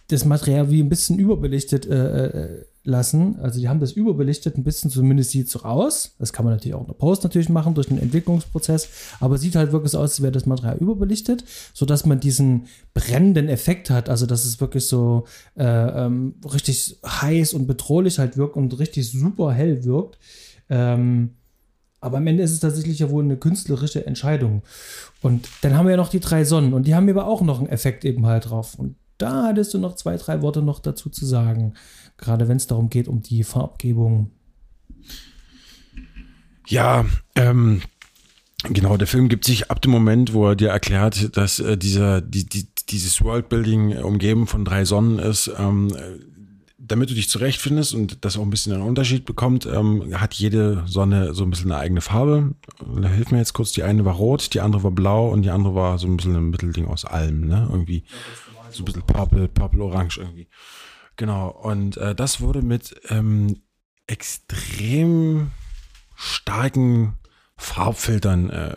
das 0.07 0.25
Material 0.25 0.69
wie 0.69 0.81
ein 0.81 0.89
bisschen 0.89 1.17
überbelichtet 1.17 1.87
äh, 1.87 2.25
äh, 2.27 2.65
lassen. 2.83 3.39
Also 3.39 3.59
die 3.59 3.67
haben 3.67 3.79
das 3.79 3.93
überbelichtet, 3.93 4.57
ein 4.57 4.63
bisschen 4.63 4.91
zumindest 4.91 5.31
sieht 5.31 5.47
es 5.47 5.53
so 5.53 5.63
aus. 5.63 6.15
Das 6.19 6.31
kann 6.31 6.45
man 6.45 6.53
natürlich 6.53 6.75
auch 6.75 6.81
in 6.81 6.87
der 6.87 6.93
Post 6.93 7.23
natürlich 7.23 7.49
machen 7.49 7.73
durch 7.73 7.87
den 7.87 7.97
Entwicklungsprozess, 7.97 8.87
aber 9.19 9.37
sieht 9.37 9.55
halt 9.55 9.71
wirklich 9.71 9.91
so 9.91 9.97
aus, 9.97 10.11
als 10.11 10.21
wäre 10.21 10.31
das 10.31 10.45
Material 10.45 10.77
überbelichtet, 10.77 11.43
sodass 11.73 12.05
man 12.05 12.19
diesen 12.19 12.67
brennenden 12.93 13.49
Effekt 13.49 13.89
hat, 13.89 14.09
also 14.09 14.27
dass 14.27 14.45
es 14.45 14.61
wirklich 14.61 14.85
so 14.85 15.25
äh, 15.57 15.63
ähm, 15.65 16.35
richtig 16.45 16.99
heiß 17.05 17.53
und 17.53 17.65
bedrohlich 17.65 18.19
halt 18.19 18.37
wirkt 18.37 18.55
und 18.55 18.77
richtig 18.77 19.11
super 19.11 19.51
hell 19.51 19.83
wirkt. 19.83 20.19
Ähm, 20.69 21.31
aber 21.99 22.17
am 22.17 22.27
Ende 22.27 22.43
ist 22.43 22.51
es 22.51 22.59
tatsächlich 22.59 22.99
ja 22.99 23.09
wohl 23.09 23.23
eine 23.23 23.37
künstlerische 23.37 24.05
Entscheidung. 24.05 24.61
Und 25.23 25.49
dann 25.61 25.75
haben 25.75 25.87
wir 25.87 25.91
ja 25.91 25.97
noch 25.97 26.09
die 26.09 26.19
drei 26.19 26.43
Sonnen 26.43 26.75
und 26.75 26.85
die 26.85 26.93
haben 26.93 27.09
aber 27.09 27.25
auch 27.25 27.41
noch 27.41 27.57
einen 27.57 27.69
Effekt 27.69 28.05
eben 28.05 28.27
halt 28.27 28.51
drauf. 28.51 28.75
Und 28.77 28.95
da 29.17 29.43
hattest 29.43 29.73
du 29.73 29.79
noch 29.79 29.95
zwei, 29.95 30.17
drei 30.17 30.41
Worte 30.41 30.61
noch 30.61 30.79
dazu 30.79 31.09
zu 31.09 31.25
sagen 31.25 31.73
gerade 32.17 32.47
wenn 32.47 32.57
es 32.57 32.67
darum 32.67 32.89
geht, 32.89 33.07
um 33.07 33.21
die 33.21 33.43
Farbgebung. 33.43 34.31
Ja, 36.67 37.05
ähm, 37.35 37.81
genau, 38.63 38.97
der 38.97 39.07
Film 39.07 39.29
gibt 39.29 39.45
sich 39.45 39.69
ab 39.69 39.81
dem 39.81 39.91
Moment, 39.91 40.33
wo 40.33 40.47
er 40.49 40.55
dir 40.55 40.69
erklärt, 40.69 41.37
dass 41.37 41.59
äh, 41.59 41.77
dieser, 41.77 42.21
die, 42.21 42.45
die, 42.45 42.67
dieses 42.89 43.21
Worldbuilding 43.21 43.97
umgeben 43.97 44.47
von 44.47 44.65
drei 44.65 44.85
Sonnen 44.85 45.19
ist, 45.19 45.51
ähm, 45.57 45.95
damit 46.77 47.09
du 47.09 47.15
dich 47.15 47.29
zurechtfindest 47.29 47.95
und 47.95 48.23
das 48.25 48.37
auch 48.37 48.43
ein 48.43 48.49
bisschen 48.49 48.73
einen 48.73 48.83
Unterschied 48.83 49.25
bekommt, 49.25 49.65
ähm, 49.65 50.19
hat 50.19 50.35
jede 50.35 50.83
Sonne 50.87 51.33
so 51.33 51.43
ein 51.43 51.49
bisschen 51.49 51.71
eine 51.71 51.81
eigene 51.81 52.01
Farbe. 52.01 52.55
Da 52.79 53.09
hilft 53.09 53.31
mir 53.31 53.39
jetzt 53.39 53.53
kurz, 53.53 53.71
die 53.71 53.83
eine 53.83 54.05
war 54.05 54.15
rot, 54.15 54.53
die 54.53 54.61
andere 54.61 54.83
war 54.83 54.91
blau 54.91 55.29
und 55.29 55.41
die 55.43 55.49
andere 55.49 55.75
war 55.75 55.97
so 55.97 56.07
ein 56.07 56.17
bisschen 56.17 56.35
ein 56.35 56.49
Mittelding 56.49 56.85
aus 56.85 57.05
allem, 57.05 57.47
ne? 57.47 57.67
Irgendwie 57.71 58.03
so 58.71 58.81
ein 58.81 58.85
bisschen 58.85 59.03
purple, 59.03 59.47
purple 59.47 59.83
orange 59.83 60.17
irgendwie. 60.17 60.47
Genau, 61.15 61.49
und 61.49 61.97
äh, 61.97 62.13
das 62.13 62.41
wurde 62.41 62.61
mit 62.61 62.95
ähm, 63.09 63.61
extrem 64.07 65.51
starken 66.15 67.17
Farbfiltern 67.57 68.49
äh, 68.49 68.75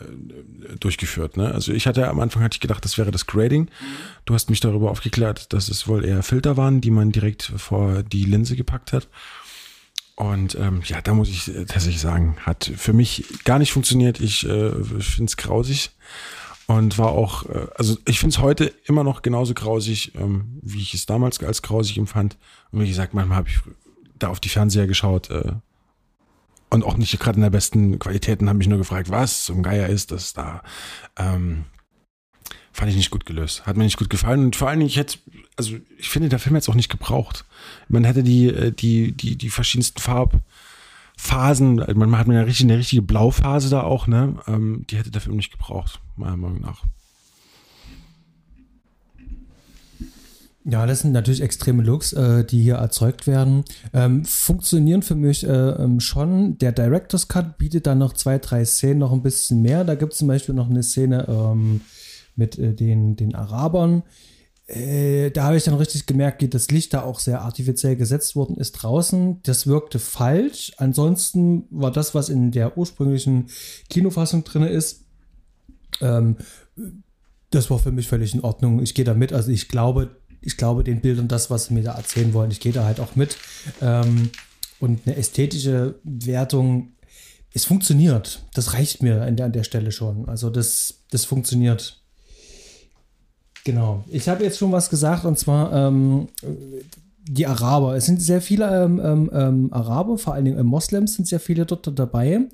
durchgeführt. 0.79 1.37
Ne? 1.37 1.53
Also 1.53 1.73
ich 1.73 1.87
hatte 1.89 2.09
am 2.09 2.21
Anfang 2.21 2.43
hatte 2.45 2.55
ich 2.55 2.61
gedacht, 2.61 2.85
das 2.85 2.97
wäre 2.97 3.11
das 3.11 3.27
Grading. 3.27 3.69
Du 4.25 4.35
hast 4.35 4.51
mich 4.51 4.61
darüber 4.61 4.91
aufgeklärt, 4.91 5.53
dass 5.53 5.69
es 5.69 5.89
wohl 5.89 6.05
eher 6.05 6.23
Filter 6.23 6.57
waren, 6.57 6.81
die 6.81 6.93
man 6.93 7.11
direkt 7.11 7.43
vor 7.43 8.05
die 8.05 8.25
Linse 8.25 8.55
gepackt 8.55 8.93
hat. 8.93 9.09
Und 10.15 10.57
ähm, 10.57 10.83
ja, 10.85 11.01
da 11.01 11.15
muss 11.15 11.29
ich 11.29 11.45
tatsächlich 11.45 12.01
sagen, 12.01 12.37
hat 12.41 12.71
für 12.77 12.93
mich 12.93 13.25
gar 13.45 13.59
nicht 13.59 13.73
funktioniert. 13.73 14.21
Ich 14.21 14.45
äh, 14.49 14.71
finde 14.73 15.25
es 15.25 15.37
grausig 15.37 15.91
und 16.69 16.99
war 16.99 17.09
auch, 17.09 17.49
äh, 17.49 17.67
also 17.77 17.97
ich 18.07 18.21
finde 18.21 18.35
es 18.35 18.43
heute 18.43 18.67
immer 18.85 19.03
noch 19.03 19.23
genauso 19.23 19.55
grausig, 19.55 20.15
ähm, 20.15 20.61
wie 20.63 20.83
ich 20.83 20.93
es 20.93 21.07
damals 21.07 21.43
als 21.43 21.63
grausig 21.63 21.97
empfand. 21.97 22.37
Und 22.71 22.83
wie 22.83 22.89
gesagt, 22.89 23.15
manchmal 23.15 23.39
habe 23.39 23.49
ich 23.49 23.59
da 24.19 24.29
auf 24.29 24.39
die 24.39 24.51
Fernseher 24.51 24.87
geschaut 24.87 25.31
äh, 25.31 25.53
und 26.69 26.85
auch 26.85 26.99
nicht 26.99 27.19
gerade 27.19 27.37
in 27.37 27.43
der 27.43 27.51
besten 27.51 27.99
Qualität 27.99 28.41
und 28.41 28.49
habe 28.49 28.59
mich 28.59 28.69
nur 28.69 28.79
gefragt, 28.79 29.09
was 29.09 29.45
zum 29.45 29.63
Geier 29.63 29.89
ist 29.89 30.13
das 30.13 30.35
da. 30.35 30.63
Ähm, 31.17 31.65
fand 32.71 32.91
ich 32.91 32.97
nicht 32.97 33.11
gut 33.11 33.25
gelöst. 33.25 33.67
Hat 33.67 33.79
mir 33.79 33.85
nicht 33.85 33.99
gut 33.99 34.11
gefallen. 34.11 34.45
Und 34.45 34.57
vor 34.57 34.69
allen 34.69 34.81
Dingen, 34.81 34.91
ich 34.91 34.99
hätte, 34.99 35.19
also 35.57 35.75
ich 35.97 36.11
finde, 36.11 36.29
der 36.29 36.39
Film 36.39 36.55
jetzt 36.55 36.69
auch 36.69 36.75
nicht 36.75 36.91
gebraucht. 36.91 37.47
Man 37.89 38.05
hätte 38.05 38.23
die, 38.23 38.49
äh, 38.49 38.73
die, 38.73 39.13
die, 39.13 39.37
die 39.37 39.49
verschiedensten 39.49 40.03
Farb, 40.03 40.39
Phasen, 41.21 41.83
man 41.97 42.17
hat 42.17 42.29
eine 42.29 42.47
richtige, 42.47 42.71
eine 42.73 42.79
richtige 42.79 43.03
Blauphase 43.03 43.69
da 43.69 43.83
auch, 43.83 44.07
ne? 44.07 44.37
Ähm, 44.47 44.85
die 44.89 44.97
hätte 44.97 45.11
der 45.11 45.21
Film 45.21 45.37
nicht 45.37 45.51
gebraucht, 45.51 46.01
meiner 46.17 46.37
Meinung 46.37 46.61
nach. 46.61 46.85
Ja, 50.65 50.87
das 50.87 51.01
sind 51.01 51.13
natürlich 51.13 51.41
extreme 51.43 51.83
Looks, 51.83 52.13
äh, 52.13 52.45
die 52.45 52.63
hier 52.63 52.77
erzeugt 52.77 53.27
werden. 53.27 53.65
Ähm, 53.93 54.25
funktionieren 54.25 55.03
für 55.03 55.17
mich 55.17 55.45
äh, 55.45 55.51
ähm, 55.51 55.99
schon. 55.99 56.57
Der 56.59 56.73
Director's 56.73 57.27
Cut 57.27 57.59
bietet 57.59 57.87
dann 57.89 57.99
noch 57.99 58.13
zwei, 58.13 58.39
drei 58.39 58.65
Szenen 58.65 59.01
noch 59.01 59.13
ein 59.13 59.23
bisschen 59.23 59.61
mehr. 59.61 59.83
Da 59.85 59.97
gibt 59.97 60.13
es 60.13 60.21
zum 60.21 60.29
Beispiel 60.29 60.55
noch 60.55 60.71
eine 60.71 60.85
Szene 60.85 61.27
ähm, 61.29 61.81
mit 62.37 62.59
äh, 62.59 62.75
den, 62.75 63.17
den 63.17 63.35
Arabern, 63.35 64.05
äh, 64.69 65.31
da 65.31 65.45
habe 65.45 65.57
ich 65.57 65.65
dann 65.65 65.75
richtig 65.75 66.07
gemerkt, 66.07 66.43
wie 66.43 66.49
das 66.49 66.71
Licht 66.71 66.93
da 66.93 67.03
auch 67.03 67.21
sehr 67.21 67.41
artifiziell 67.41 67.97
gesetzt 67.97 68.37
worden 68.37 68.57
ist 68.57 68.73
draußen. 68.73 69.43
Das 69.43 69.67
wirkte 69.67 69.99
falsch. 69.99 70.73
Ansonsten 70.77 71.65
war 71.71 71.91
das, 71.91 72.15
was 72.15 72.29
in 72.29 72.51
der 72.51 72.77
ursprünglichen 72.77 73.47
Kinofassung 73.89 74.45
drin 74.45 74.65
ist, 74.65 75.07
ähm, 76.03 76.37
das 77.51 77.71
war 77.71 77.79
für 77.79 77.93
mich 77.93 78.09
völlig 78.09 78.35
in 78.35 78.43
Ordnung. 78.43 78.83
Ich 78.83 78.95
gehe 78.95 79.07
da 79.07 79.15
mit. 79.15 79.33
Also 79.33 79.51
ich 79.51 79.69
glaube, 79.69 80.11
ich 80.43 80.59
glaube 80.59 80.85
den 80.85 81.01
Bildern 81.01 81.29
das, 81.29 81.51
was 81.51 81.67
sie 81.67 81.75
mir 81.75 81.83
da 81.83 81.95
erzählen 81.95 82.35
wollen. 82.35 82.51
Ich 82.51 82.61
gehe 82.61 82.73
da 82.73 82.85
halt 82.85 83.01
auch 83.01 83.17
mit. 83.17 83.39
Ähm, 83.81 84.31
und 84.81 85.01
eine 85.07 85.17
ästhetische 85.17 85.99
Wertung, 86.05 86.93
es 87.55 87.65
funktioniert. 87.65 88.45
Das 88.53 88.75
reicht 88.75 89.03
mir 89.03 89.23
an 89.23 89.37
der, 89.37 89.47
an 89.47 89.53
der 89.53 89.65
Stelle 89.65 89.93
schon. 89.93 90.29
Also 90.29 90.51
das, 90.51 91.05
das 91.11 91.25
funktioniert. 91.25 92.03
Genau. 93.69 94.03
Ich 94.09 94.31
habe 94.31 94.45
jetzt 94.45 94.57
schon 94.57 94.73
was 94.73 94.89
gesagt 94.89 95.27
und 95.27 95.39
zwar 95.39 95.71
ähm, 95.75 96.29
die 97.29 97.47
Araber. 97.47 97.97
Es 97.97 98.07
sind 98.07 98.23
sehr 98.23 98.41
viele 98.41 98.65
ähm, 98.85 98.99
ähm, 99.05 99.31
ähm 99.31 99.73
Araber, 99.75 100.17
vor 100.17 100.33
allen 100.33 100.47
Dingen 100.47 100.57
äh, 100.57 100.63
Moslems 100.63 101.17
sind 101.17 101.29
sehr 101.29 101.39
viele 101.39 101.67
dort 101.67 101.87
dabei. 101.99 102.47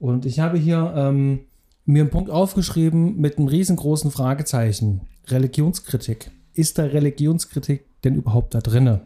Und 0.00 0.26
ich 0.26 0.40
habe 0.40 0.58
hier 0.58 0.92
ähm, 0.96 1.42
mir 1.84 2.02
einen 2.02 2.10
Punkt 2.10 2.30
aufgeschrieben 2.30 3.20
mit 3.20 3.38
einem 3.38 3.46
riesengroßen 3.46 4.10
Fragezeichen. 4.10 5.02
Religionskritik. 5.28 6.32
Ist 6.52 6.78
da 6.78 6.82
Religionskritik 6.82 7.84
denn 8.02 8.16
überhaupt 8.16 8.52
da 8.56 8.58
drinne? 8.58 9.02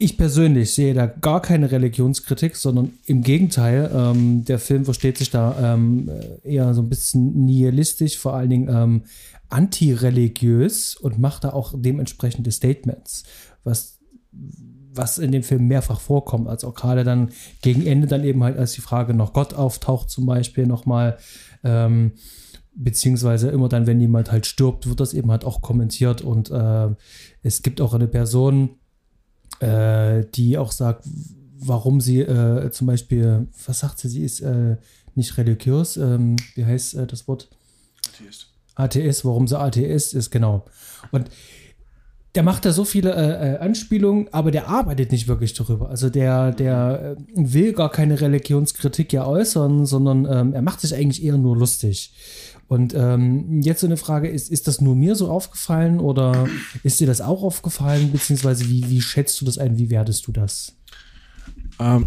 Ich 0.00 0.16
persönlich 0.16 0.74
sehe 0.74 0.94
da 0.94 1.06
gar 1.06 1.42
keine 1.42 1.72
Religionskritik, 1.72 2.54
sondern 2.54 2.92
im 3.06 3.22
Gegenteil, 3.22 3.90
ähm, 3.92 4.44
der 4.44 4.60
Film 4.60 4.84
versteht 4.84 5.18
sich 5.18 5.30
da 5.30 5.74
ähm, 5.74 6.08
eher 6.44 6.72
so 6.72 6.82
ein 6.82 6.88
bisschen 6.88 7.44
nihilistisch, 7.44 8.16
vor 8.16 8.34
allen 8.34 8.50
Dingen 8.50 8.68
ähm, 8.70 9.02
antireligiös 9.48 10.94
und 10.94 11.18
macht 11.18 11.42
da 11.42 11.50
auch 11.50 11.74
dementsprechende 11.76 12.52
Statements, 12.52 13.24
was, 13.64 13.98
was 14.92 15.18
in 15.18 15.32
dem 15.32 15.42
Film 15.42 15.66
mehrfach 15.66 15.98
vorkommt, 15.98 16.46
als 16.46 16.62
auch 16.62 16.74
gerade 16.74 17.02
dann 17.02 17.30
gegen 17.60 17.84
Ende 17.84 18.06
dann 18.06 18.22
eben 18.22 18.44
halt, 18.44 18.56
als 18.56 18.74
die 18.74 18.80
Frage 18.80 19.14
nach 19.14 19.32
Gott 19.32 19.54
auftaucht 19.54 20.10
zum 20.10 20.26
Beispiel 20.26 20.66
nochmal, 20.66 21.18
ähm, 21.64 22.12
beziehungsweise 22.72 23.48
immer 23.48 23.68
dann, 23.68 23.88
wenn 23.88 24.00
jemand 24.00 24.30
halt 24.30 24.46
stirbt, 24.46 24.88
wird 24.88 25.00
das 25.00 25.12
eben 25.12 25.32
halt 25.32 25.44
auch 25.44 25.60
kommentiert 25.60 26.20
und 26.20 26.52
äh, 26.52 26.88
es 27.42 27.62
gibt 27.62 27.80
auch 27.80 27.94
eine 27.94 28.06
Person, 28.06 28.77
äh, 29.60 30.24
die 30.34 30.58
auch 30.58 30.72
sagt, 30.72 31.04
warum 31.58 32.00
sie 32.00 32.20
äh, 32.20 32.70
zum 32.70 32.86
Beispiel, 32.86 33.46
was 33.66 33.80
sagt 33.80 33.98
sie, 33.98 34.08
sie 34.08 34.24
ist 34.24 34.40
äh, 34.40 34.76
nicht 35.14 35.36
religiös, 35.36 35.96
ähm, 35.96 36.36
wie 36.54 36.64
heißt 36.64 36.94
äh, 36.94 37.06
das 37.06 37.26
Wort? 37.28 37.48
Atheist. 38.08 38.46
Atheist, 38.74 39.24
warum 39.24 39.48
sie 39.48 39.58
Atheist 39.58 40.14
ist, 40.14 40.30
genau. 40.30 40.64
Und 41.10 41.28
der 42.34 42.42
macht 42.44 42.64
da 42.64 42.72
so 42.72 42.84
viele 42.84 43.14
äh, 43.14 43.54
äh, 43.54 43.58
Anspielungen, 43.58 44.28
aber 44.32 44.50
der 44.50 44.68
arbeitet 44.68 45.10
nicht 45.10 45.26
wirklich 45.26 45.54
darüber. 45.54 45.88
Also 45.88 46.08
der, 46.10 46.52
der 46.52 47.16
will 47.34 47.72
gar 47.72 47.90
keine 47.90 48.20
Religionskritik 48.20 49.12
ja 49.12 49.26
äußern, 49.26 49.86
sondern 49.86 50.24
ähm, 50.30 50.52
er 50.52 50.62
macht 50.62 50.80
sich 50.80 50.94
eigentlich 50.94 51.24
eher 51.24 51.38
nur 51.38 51.56
lustig. 51.56 52.12
Und 52.68 52.94
ähm, 52.94 53.62
jetzt 53.62 53.80
so 53.80 53.86
eine 53.86 53.96
Frage, 53.96 54.28
ist, 54.28 54.50
ist 54.50 54.68
das 54.68 54.80
nur 54.80 54.94
mir 54.94 55.14
so 55.14 55.30
aufgefallen 55.30 56.00
oder 56.00 56.46
ist 56.82 57.00
dir 57.00 57.06
das 57.06 57.22
auch 57.22 57.42
aufgefallen? 57.42 58.12
Beziehungsweise 58.12 58.68
wie, 58.68 58.88
wie 58.90 59.00
schätzt 59.00 59.40
du 59.40 59.46
das 59.46 59.56
ein? 59.56 59.78
Wie 59.78 59.88
wertest 59.88 60.26
du 60.26 60.32
das? 60.32 60.76
Ähm, 61.80 62.04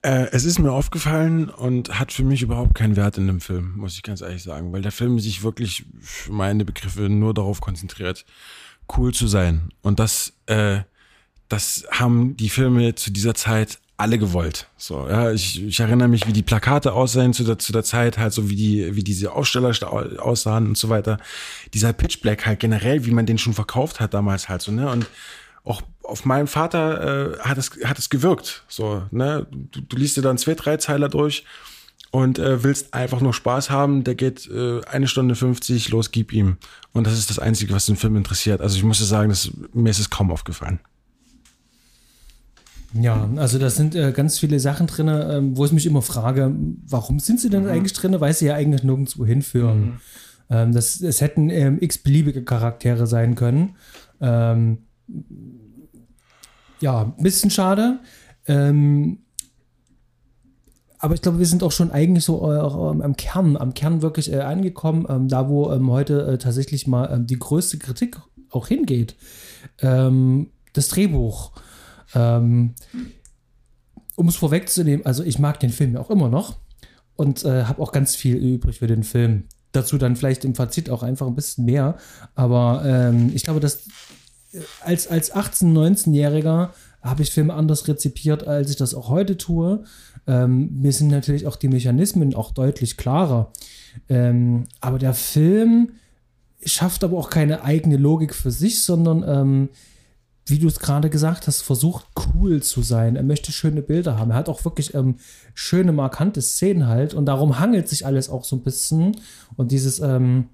äh, 0.00 0.28
es 0.32 0.44
ist 0.44 0.58
mir 0.58 0.72
aufgefallen 0.72 1.50
und 1.50 1.98
hat 1.98 2.12
für 2.12 2.24
mich 2.24 2.40
überhaupt 2.40 2.74
keinen 2.74 2.96
Wert 2.96 3.18
in 3.18 3.26
dem 3.26 3.40
Film, 3.42 3.76
muss 3.76 3.94
ich 3.94 4.02
ganz 4.02 4.22
ehrlich 4.22 4.42
sagen, 4.42 4.72
weil 4.72 4.80
der 4.80 4.92
Film 4.92 5.18
sich 5.18 5.42
wirklich 5.42 5.84
für 6.00 6.32
meine 6.32 6.64
Begriffe 6.64 7.10
nur 7.10 7.34
darauf 7.34 7.60
konzentriert, 7.60 8.24
cool 8.96 9.12
zu 9.12 9.26
sein. 9.26 9.68
Und 9.82 9.98
das, 9.98 10.32
äh, 10.46 10.80
das 11.48 11.84
haben 11.90 12.38
die 12.38 12.48
Filme 12.48 12.94
zu 12.94 13.10
dieser 13.10 13.34
Zeit 13.34 13.80
alle 14.02 14.18
gewollt. 14.18 14.66
So, 14.76 15.08
ja, 15.08 15.30
ich, 15.30 15.62
ich 15.62 15.78
erinnere 15.78 16.08
mich, 16.08 16.26
wie 16.26 16.32
die 16.32 16.42
Plakate 16.42 16.92
aussehen 16.92 17.32
zu 17.32 17.44
der, 17.44 17.58
zu 17.58 17.72
der 17.72 17.84
Zeit, 17.84 18.18
halt 18.18 18.32
so 18.32 18.50
wie 18.50 18.56
die, 18.56 18.96
wie 18.96 19.04
diese 19.04 19.32
Aussteller 19.32 19.72
aussahen 20.18 20.66
und 20.66 20.76
so 20.76 20.88
weiter. 20.88 21.18
Dieser 21.72 21.92
Pitch 21.92 22.20
Black 22.20 22.44
halt 22.44 22.58
generell, 22.58 23.06
wie 23.06 23.12
man 23.12 23.26
den 23.26 23.38
schon 23.38 23.54
verkauft 23.54 24.00
hat 24.00 24.12
damals 24.12 24.48
halt 24.48 24.60
so, 24.60 24.72
ne? 24.72 24.90
Und 24.90 25.06
auch 25.64 25.82
auf 26.02 26.24
meinen 26.24 26.48
Vater 26.48 27.36
äh, 27.36 27.38
hat 27.38 27.58
es 27.58 27.70
hat 27.84 27.96
es 27.96 28.10
gewirkt. 28.10 28.64
So, 28.66 29.04
ne? 29.12 29.46
Du, 29.50 29.80
du 29.80 29.96
liest 29.96 30.16
dir 30.16 30.22
dann 30.22 30.36
zwei, 30.36 30.54
drei 30.54 30.78
Zeiler 30.78 31.08
durch 31.08 31.44
und 32.10 32.40
äh, 32.40 32.64
willst 32.64 32.92
einfach 32.94 33.20
nur 33.20 33.32
Spaß 33.32 33.70
haben, 33.70 34.02
der 34.02 34.16
geht 34.16 34.50
äh, 34.50 34.80
eine 34.84 35.06
Stunde 35.06 35.36
50, 35.36 35.90
los, 35.90 36.10
gib 36.10 36.32
ihm. 36.32 36.56
Und 36.92 37.06
das 37.06 37.14
ist 37.14 37.30
das 37.30 37.38
Einzige, 37.38 37.72
was 37.72 37.86
den 37.86 37.96
Film 37.96 38.16
interessiert. 38.16 38.60
Also 38.60 38.76
ich 38.76 38.82
muss 38.82 38.98
sagen, 38.98 39.28
das, 39.28 39.52
mir 39.72 39.90
ist 39.90 40.00
es 40.00 40.10
kaum 40.10 40.32
aufgefallen. 40.32 40.80
Ja, 42.94 43.28
also 43.36 43.58
da 43.58 43.70
sind 43.70 43.94
äh, 43.94 44.12
ganz 44.12 44.38
viele 44.38 44.60
Sachen 44.60 44.86
drin, 44.86 45.08
ähm, 45.08 45.56
wo 45.56 45.64
ich 45.64 45.72
mich 45.72 45.86
immer 45.86 46.02
frage, 46.02 46.54
warum 46.86 47.20
sind 47.20 47.40
sie 47.40 47.48
denn 47.48 47.64
mhm. 47.64 47.70
eigentlich 47.70 47.92
drin, 47.94 48.20
weil 48.20 48.34
sie 48.34 48.46
ja 48.46 48.54
eigentlich 48.54 48.82
nirgendwo 48.82 49.24
hinführen. 49.24 49.80
Mhm. 49.80 50.00
Ähm, 50.50 50.72
das, 50.72 51.00
es 51.00 51.20
hätten 51.20 51.48
ähm, 51.48 51.78
x-beliebige 51.80 52.44
Charaktere 52.44 53.06
sein 53.06 53.34
können. 53.34 53.76
Ähm, 54.20 54.78
ja, 56.80 57.14
ein 57.16 57.22
bisschen 57.22 57.50
schade. 57.50 58.00
Ähm, 58.46 59.18
aber 60.98 61.14
ich 61.14 61.22
glaube, 61.22 61.38
wir 61.38 61.46
sind 61.46 61.62
auch 61.62 61.72
schon 61.72 61.90
eigentlich 61.90 62.24
so 62.24 62.48
äh, 62.52 62.58
am 62.58 63.16
Kern, 63.16 63.56
am 63.56 63.74
Kern 63.74 64.02
wirklich 64.02 64.32
äh, 64.32 64.40
angekommen, 64.40 65.06
ähm, 65.08 65.28
da 65.28 65.48
wo 65.48 65.72
ähm, 65.72 65.90
heute 65.90 66.26
äh, 66.26 66.38
tatsächlich 66.38 66.86
mal 66.86 67.10
ähm, 67.12 67.26
die 67.26 67.38
größte 67.38 67.78
Kritik 67.78 68.20
auch 68.50 68.68
hingeht. 68.68 69.16
Ähm, 69.80 70.50
das 70.74 70.88
Drehbuch. 70.88 71.52
Ähm, 72.14 72.74
um 74.16 74.28
es 74.28 74.36
vorwegzunehmen, 74.36 75.06
also 75.06 75.22
ich 75.22 75.38
mag 75.38 75.60
den 75.60 75.70
Film 75.70 75.94
ja 75.94 76.00
auch 76.00 76.10
immer 76.10 76.28
noch 76.28 76.58
und 77.16 77.44
äh, 77.44 77.64
habe 77.64 77.82
auch 77.82 77.92
ganz 77.92 78.14
viel 78.14 78.36
übrig 78.36 78.78
für 78.78 78.86
den 78.86 79.02
Film. 79.02 79.44
Dazu 79.72 79.96
dann 79.96 80.16
vielleicht 80.16 80.44
im 80.44 80.54
Fazit 80.54 80.90
auch 80.90 81.02
einfach 81.02 81.26
ein 81.26 81.34
bisschen 81.34 81.64
mehr. 81.64 81.96
Aber 82.34 82.82
ähm, 82.84 83.32
ich 83.34 83.44
glaube, 83.44 83.60
dass 83.60 83.86
äh, 84.52 84.60
als, 84.82 85.08
als 85.08 85.34
18-, 85.34 85.72
19-Jähriger 85.72 86.70
habe 87.00 87.22
ich 87.22 87.30
Filme 87.30 87.54
anders 87.54 87.88
rezipiert, 87.88 88.46
als 88.46 88.70
ich 88.70 88.76
das 88.76 88.94
auch 88.94 89.08
heute 89.08 89.36
tue. 89.36 89.84
Ähm, 90.26 90.70
mir 90.80 90.92
sind 90.92 91.08
natürlich 91.08 91.46
auch 91.46 91.56
die 91.56 91.68
Mechanismen 91.68 92.34
auch 92.34 92.52
deutlich 92.52 92.96
klarer. 92.96 93.52
Ähm, 94.08 94.66
aber 94.80 94.98
der 94.98 95.14
Film 95.14 95.92
schafft 96.64 97.02
aber 97.02 97.18
auch 97.18 97.28
keine 97.28 97.64
eigene 97.64 97.96
Logik 97.96 98.34
für 98.34 98.52
sich, 98.52 98.84
sondern 98.84 99.24
ähm, 99.26 99.68
wie 100.46 100.58
du 100.58 100.66
es 100.66 100.80
gerade 100.80 101.08
gesagt 101.08 101.46
hast, 101.46 101.62
versucht 101.62 102.06
cool 102.34 102.62
zu 102.62 102.82
sein. 102.82 103.16
Er 103.16 103.22
möchte 103.22 103.52
schöne 103.52 103.82
Bilder 103.82 104.18
haben. 104.18 104.32
Er 104.32 104.36
hat 104.36 104.48
auch 104.48 104.64
wirklich 104.64 104.94
ähm, 104.94 105.16
schöne, 105.54 105.92
markante 105.92 106.42
Szenen 106.42 106.88
halt. 106.88 107.14
Und 107.14 107.26
darum 107.26 107.60
hangelt 107.60 107.88
sich 107.88 108.04
alles 108.04 108.28
auch 108.28 108.44
so 108.44 108.56
ein 108.56 108.62
bisschen. 108.62 109.16
Und 109.56 109.70
dieses 109.70 110.00
ähm, 110.00 110.48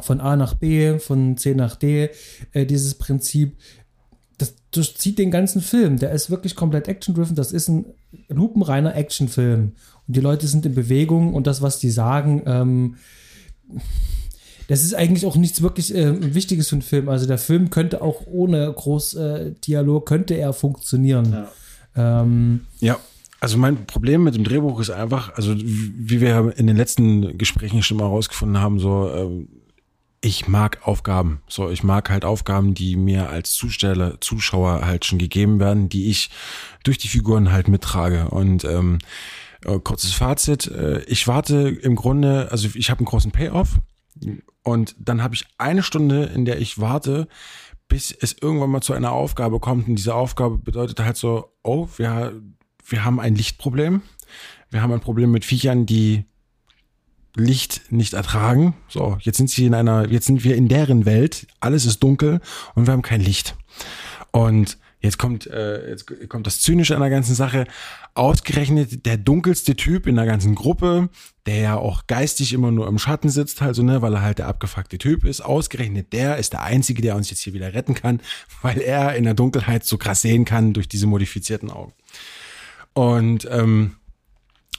von 0.00 0.20
A 0.20 0.36
nach 0.36 0.54
B, 0.54 0.98
von 0.98 1.36
C 1.36 1.54
nach 1.54 1.76
D, 1.76 2.10
äh, 2.52 2.64
dieses 2.64 2.94
Prinzip, 2.94 3.56
das 4.38 4.54
durchzieht 4.70 5.18
den 5.18 5.30
ganzen 5.30 5.60
Film. 5.60 5.98
Der 5.98 6.12
ist 6.12 6.30
wirklich 6.30 6.56
komplett 6.56 6.88
action-driven. 6.88 7.36
Das 7.36 7.52
ist 7.52 7.68
ein 7.68 7.86
lupenreiner 8.28 8.94
Actionfilm. 8.94 9.72
Und 10.06 10.16
die 10.16 10.20
Leute 10.20 10.46
sind 10.48 10.64
in 10.64 10.74
Bewegung 10.74 11.34
und 11.34 11.46
das, 11.46 11.60
was 11.60 11.78
die 11.78 11.90
sagen, 11.90 12.42
ähm, 12.46 12.96
das 14.68 14.82
ist 14.82 14.94
eigentlich 14.94 15.26
auch 15.26 15.36
nichts 15.36 15.62
wirklich 15.62 15.94
äh, 15.94 16.34
Wichtiges 16.34 16.68
für 16.68 16.76
einen 16.76 16.82
Film. 16.82 17.08
Also 17.08 17.26
der 17.26 17.38
Film 17.38 17.70
könnte 17.70 18.02
auch 18.02 18.22
ohne 18.26 18.72
groß 18.72 19.14
äh, 19.14 19.52
Dialog, 19.66 20.06
könnte 20.06 20.34
er 20.34 20.52
funktionieren. 20.52 21.32
Ja. 21.96 22.22
Ähm, 22.22 22.66
ja. 22.80 22.98
Also 23.38 23.58
mein 23.58 23.86
Problem 23.86 24.24
mit 24.24 24.34
dem 24.34 24.44
Drehbuch 24.44 24.80
ist 24.80 24.90
einfach, 24.90 25.34
also 25.34 25.54
wie 25.56 26.20
wir 26.20 26.54
in 26.56 26.66
den 26.66 26.76
letzten 26.76 27.36
Gesprächen 27.36 27.82
schon 27.82 27.98
mal 27.98 28.04
herausgefunden 28.04 28.60
haben, 28.60 28.78
so 28.78 29.08
äh, 29.08 29.46
ich 30.22 30.48
mag 30.48 30.80
Aufgaben. 30.82 31.42
So, 31.46 31.70
ich 31.70 31.84
mag 31.84 32.10
halt 32.10 32.24
Aufgaben, 32.24 32.74
die 32.74 32.96
mir 32.96 33.28
als 33.28 33.52
Zusteller, 33.52 34.20
Zuschauer 34.20 34.84
halt 34.84 35.04
schon 35.04 35.18
gegeben 35.18 35.60
werden, 35.60 35.88
die 35.88 36.10
ich 36.10 36.30
durch 36.82 36.98
die 36.98 37.08
Figuren 37.08 37.52
halt 37.52 37.68
mittrage. 37.68 38.30
Und 38.30 38.64
ähm, 38.64 38.98
äh, 39.64 39.78
kurzes 39.78 40.12
Fazit, 40.12 40.66
äh, 40.66 41.02
ich 41.04 41.28
warte 41.28 41.68
im 41.68 41.94
Grunde, 41.94 42.48
also 42.50 42.68
ich 42.74 42.90
habe 42.90 43.00
einen 43.00 43.06
großen 43.06 43.30
Payoff 43.30 43.78
und 44.62 44.96
dann 44.98 45.22
habe 45.22 45.34
ich 45.34 45.46
eine 45.58 45.82
Stunde, 45.82 46.24
in 46.24 46.44
der 46.44 46.60
ich 46.60 46.80
warte, 46.80 47.28
bis 47.88 48.10
es 48.12 48.36
irgendwann 48.40 48.70
mal 48.70 48.80
zu 48.80 48.92
einer 48.92 49.12
Aufgabe 49.12 49.60
kommt. 49.60 49.88
Und 49.88 49.96
diese 49.96 50.14
Aufgabe 50.14 50.58
bedeutet 50.58 51.00
halt 51.00 51.16
so, 51.16 51.52
oh, 51.62 51.88
wir, 51.96 52.40
wir 52.84 53.04
haben 53.04 53.20
ein 53.20 53.34
Lichtproblem. 53.34 54.02
Wir 54.70 54.82
haben 54.82 54.92
ein 54.92 55.00
Problem 55.00 55.30
mit 55.30 55.44
Viechern, 55.44 55.86
die 55.86 56.24
Licht 57.36 57.92
nicht 57.92 58.14
ertragen. 58.14 58.74
So, 58.88 59.18
jetzt 59.20 59.36
sind 59.36 59.50
sie 59.50 59.66
in 59.66 59.74
einer, 59.74 60.08
jetzt 60.10 60.26
sind 60.26 60.42
wir 60.42 60.56
in 60.56 60.68
deren 60.68 61.04
Welt. 61.04 61.46
Alles 61.60 61.84
ist 61.84 62.02
dunkel 62.02 62.40
und 62.74 62.86
wir 62.86 62.92
haben 62.92 63.02
kein 63.02 63.20
Licht. 63.20 63.56
Und 64.32 64.78
Jetzt 65.06 65.18
kommt, 65.18 65.46
äh, 65.46 65.88
jetzt 65.88 66.28
kommt 66.28 66.48
das 66.48 66.60
Zynische 66.60 66.96
an 66.96 67.00
der 67.00 67.10
ganzen 67.10 67.36
Sache. 67.36 67.66
Ausgerechnet 68.14 69.06
der 69.06 69.16
dunkelste 69.16 69.76
Typ 69.76 70.08
in 70.08 70.16
der 70.16 70.26
ganzen 70.26 70.56
Gruppe, 70.56 71.10
der 71.46 71.56
ja 71.58 71.76
auch 71.76 72.08
geistig 72.08 72.52
immer 72.52 72.72
nur 72.72 72.88
im 72.88 72.98
Schatten 72.98 73.28
sitzt, 73.28 73.62
also, 73.62 73.84
ne, 73.84 74.02
weil 74.02 74.14
er 74.14 74.22
halt 74.22 74.38
der 74.38 74.48
abgefuckte 74.48 74.98
Typ 74.98 75.24
ist. 75.24 75.42
Ausgerechnet 75.42 76.12
der 76.12 76.38
ist 76.38 76.54
der 76.54 76.62
Einzige, 76.62 77.02
der 77.02 77.14
uns 77.14 77.30
jetzt 77.30 77.40
hier 77.40 77.52
wieder 77.52 77.72
retten 77.72 77.94
kann, 77.94 78.20
weil 78.62 78.80
er 78.80 79.14
in 79.14 79.22
der 79.22 79.34
Dunkelheit 79.34 79.84
so 79.84 79.96
krass 79.96 80.22
sehen 80.22 80.44
kann 80.44 80.72
durch 80.72 80.88
diese 80.88 81.06
modifizierten 81.06 81.70
Augen. 81.70 81.92
Und, 82.92 83.46
ähm, 83.48 83.92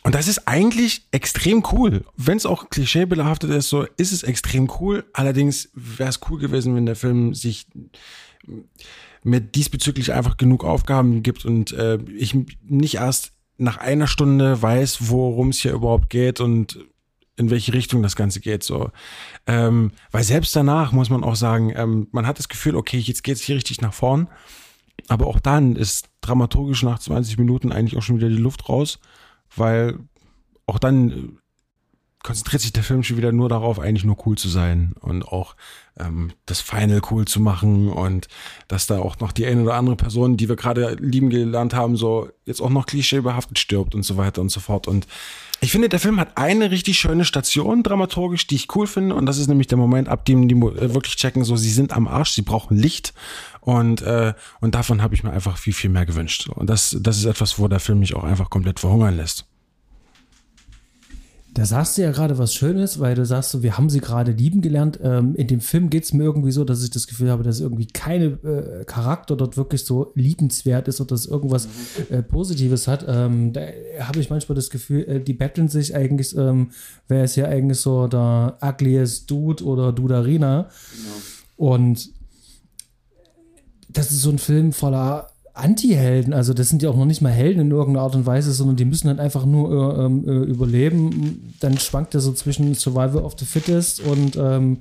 und 0.03 0.13
das 0.13 0.27
ist 0.27 0.45
eigentlich 0.45 1.07
extrem 1.11 1.63
cool. 1.71 2.03
Wenn 2.17 2.35
es 2.35 2.45
auch 2.45 2.69
klischeebehaftet 2.69 3.49
ist, 3.51 3.69
so 3.69 3.83
ist 3.95 4.11
es 4.11 4.23
extrem 4.23 4.69
cool. 4.81 5.05
Allerdings 5.13 5.69
wäre 5.73 6.09
es 6.09 6.19
cool 6.29 6.39
gewesen, 6.39 6.75
wenn 6.75 6.85
der 6.85 6.97
Film 6.97 7.33
sich 7.33 7.67
mir 9.23 9.41
diesbezüglich 9.41 10.13
einfach 10.13 10.37
genug 10.37 10.63
Aufgaben 10.63 11.23
gibt 11.23 11.45
und 11.45 11.71
äh, 11.73 11.97
ich 12.15 12.35
nicht 12.63 12.95
erst 12.95 13.33
nach 13.57 13.77
einer 13.77 14.07
Stunde 14.07 14.61
weiß, 14.61 15.09
worum 15.09 15.49
es 15.49 15.59
hier 15.59 15.73
überhaupt 15.73 16.09
geht 16.09 16.39
und 16.39 16.79
in 17.37 17.49
welche 17.49 17.73
Richtung 17.73 18.01
das 18.01 18.15
Ganze 18.15 18.39
geht. 18.39 18.63
So, 18.63 18.91
ähm, 19.45 19.91
weil 20.11 20.23
selbst 20.23 20.55
danach 20.55 20.91
muss 20.91 21.09
man 21.09 21.23
auch 21.23 21.35
sagen, 21.35 21.71
ähm, 21.75 22.07
man 22.11 22.25
hat 22.25 22.39
das 22.39 22.49
Gefühl, 22.49 22.75
okay, 22.75 22.97
jetzt 22.97 23.23
geht's 23.23 23.41
hier 23.41 23.55
richtig 23.55 23.81
nach 23.81 23.93
vorn, 23.93 24.27
aber 25.07 25.27
auch 25.27 25.39
dann 25.39 25.75
ist 25.75 26.09
dramaturgisch 26.21 26.83
nach 26.83 26.99
20 26.99 27.37
Minuten 27.37 27.71
eigentlich 27.71 27.97
auch 27.97 28.01
schon 28.01 28.17
wieder 28.17 28.29
die 28.29 28.35
Luft 28.35 28.69
raus, 28.69 28.99
weil 29.55 29.99
auch 30.65 30.79
dann 30.79 31.39
konzentriert 32.27 32.61
sich 32.61 32.73
der 32.73 32.83
Film 32.83 33.03
schon 33.03 33.15
wieder 33.15 33.31
nur 33.31 33.47
darauf, 33.47 33.79
eigentlich 33.79 34.03
nur 34.03 34.17
cool 34.25 34.37
zu 34.37 34.49
sein 34.49 34.91
und 34.99 35.25
auch 35.25 35.55
ähm, 35.97 36.33
das 36.45 36.59
Final 36.59 36.99
cool 37.09 37.23
zu 37.23 37.39
machen 37.39 37.87
und 37.87 38.27
dass 38.67 38.85
da 38.85 38.99
auch 38.99 39.17
noch 39.21 39.31
die 39.31 39.45
eine 39.45 39.63
oder 39.63 39.75
andere 39.75 39.95
Person, 39.95 40.35
die 40.35 40.49
wir 40.49 40.57
gerade 40.57 40.97
lieben 40.99 41.29
gelernt 41.29 41.73
haben, 41.73 41.95
so 41.95 42.27
jetzt 42.43 42.59
auch 42.61 42.69
noch 42.69 42.85
klischeebehaftet 42.85 43.59
stirbt 43.59 43.95
und 43.95 44.03
so 44.03 44.17
weiter 44.17 44.41
und 44.41 44.49
so 44.49 44.59
fort. 44.59 44.89
Und 44.89 45.07
ich 45.61 45.71
finde, 45.71 45.87
der 45.87 46.01
Film 46.01 46.19
hat 46.19 46.37
eine 46.37 46.69
richtig 46.69 46.99
schöne 46.99 47.23
Station 47.23 47.81
dramaturgisch, 47.81 48.45
die 48.45 48.55
ich 48.55 48.75
cool 48.75 48.87
finde 48.87 49.15
und 49.15 49.25
das 49.25 49.37
ist 49.37 49.47
nämlich 49.47 49.67
der 49.67 49.77
Moment, 49.77 50.09
ab 50.09 50.25
dem 50.25 50.49
die 50.49 50.55
äh, 50.55 50.93
wirklich 50.93 51.15
checken, 51.15 51.45
so 51.45 51.55
sie 51.55 51.71
sind 51.71 51.93
am 51.93 52.09
Arsch, 52.09 52.31
sie 52.31 52.41
brauchen 52.41 52.75
Licht 52.75 53.13
und 53.61 54.01
äh, 54.01 54.33
und 54.59 54.75
davon 54.75 55.01
habe 55.01 55.15
ich 55.15 55.23
mir 55.23 55.31
einfach 55.31 55.57
viel 55.57 55.71
viel 55.71 55.91
mehr 55.91 56.05
gewünscht 56.05 56.49
und 56.49 56.69
das 56.69 56.97
das 56.99 57.19
ist 57.19 57.25
etwas, 57.25 57.57
wo 57.57 57.69
der 57.69 57.79
Film 57.79 57.99
mich 57.99 58.15
auch 58.15 58.25
einfach 58.25 58.49
komplett 58.49 58.81
verhungern 58.81 59.15
lässt. 59.15 59.45
Da 61.57 61.65
sagst 61.65 61.97
du 61.97 62.03
ja 62.03 62.11
gerade 62.11 62.37
was 62.37 62.53
Schönes, 62.53 62.99
weil 62.99 63.15
du 63.15 63.25
sagst, 63.25 63.49
so, 63.49 63.63
wir 63.63 63.79
haben 63.79 63.89
sie 63.89 63.99
gerade 63.99 64.31
lieben 64.31 64.61
gelernt. 64.61 64.99
Ähm, 65.01 65.33
in 65.33 65.47
dem 65.47 65.59
Film 65.59 65.89
geht 65.89 66.03
es 66.03 66.13
mir 66.13 66.21
irgendwie 66.21 66.51
so, 66.51 66.63
dass 66.63 66.83
ich 66.83 66.91
das 66.91 67.07
Gefühl 67.07 67.31
habe, 67.31 67.41
dass 67.41 67.59
irgendwie 67.61 67.87
keine 67.87 68.25
äh, 68.25 68.85
Charakter 68.85 69.35
dort 69.35 69.57
wirklich 69.57 69.83
so 69.83 70.11
liebenswert 70.13 70.87
ist 70.87 71.01
oder 71.01 71.15
dass 71.15 71.25
irgendwas 71.25 71.67
äh, 72.11 72.21
Positives 72.21 72.87
hat. 72.87 73.05
Ähm, 73.07 73.53
da 73.53 73.61
habe 74.01 74.19
ich 74.19 74.29
manchmal 74.29 74.55
das 74.55 74.69
Gefühl, 74.69 75.03
äh, 75.05 75.19
die 75.19 75.33
betteln 75.33 75.67
sich 75.67 75.95
eigentlich, 75.95 76.37
ähm, 76.37 76.69
wer 77.07 77.23
ist 77.23 77.35
ja 77.35 77.45
eigentlich 77.45 77.79
so 77.79 78.07
der 78.07 78.59
ugliest 78.61 79.31
Dude 79.31 79.63
oder 79.63 79.91
Dudarina. 79.91 80.69
Genau. 80.91 81.71
Und 81.73 82.11
das 83.89 84.11
ist 84.11 84.21
so 84.21 84.29
ein 84.29 84.37
Film 84.37 84.73
voller 84.73 85.31
Anti-Helden, 85.57 86.33
also 86.33 86.53
das 86.53 86.69
sind 86.69 86.81
ja 86.81 86.89
auch 86.89 86.95
noch 86.95 87.05
nicht 87.05 87.21
mal 87.21 87.31
Helden 87.31 87.61
in 87.61 87.71
irgendeiner 87.71 88.03
Art 88.03 88.15
und 88.15 88.25
Weise, 88.25 88.51
sondern 88.51 88.75
die 88.75 88.85
müssen 88.85 89.07
dann 89.07 89.19
einfach 89.19 89.45
nur 89.45 89.97
äh, 89.97 90.05
ähm, 90.05 90.27
äh, 90.27 90.45
überleben. 90.45 91.53
Dann 91.59 91.77
schwankt 91.77 92.13
er 92.13 92.21
so 92.21 92.33
zwischen 92.33 92.73
Survival 92.75 93.23
of 93.23 93.35
the 93.37 93.45
Fittest 93.45 94.01
und 94.01 94.35
ähm, 94.35 94.77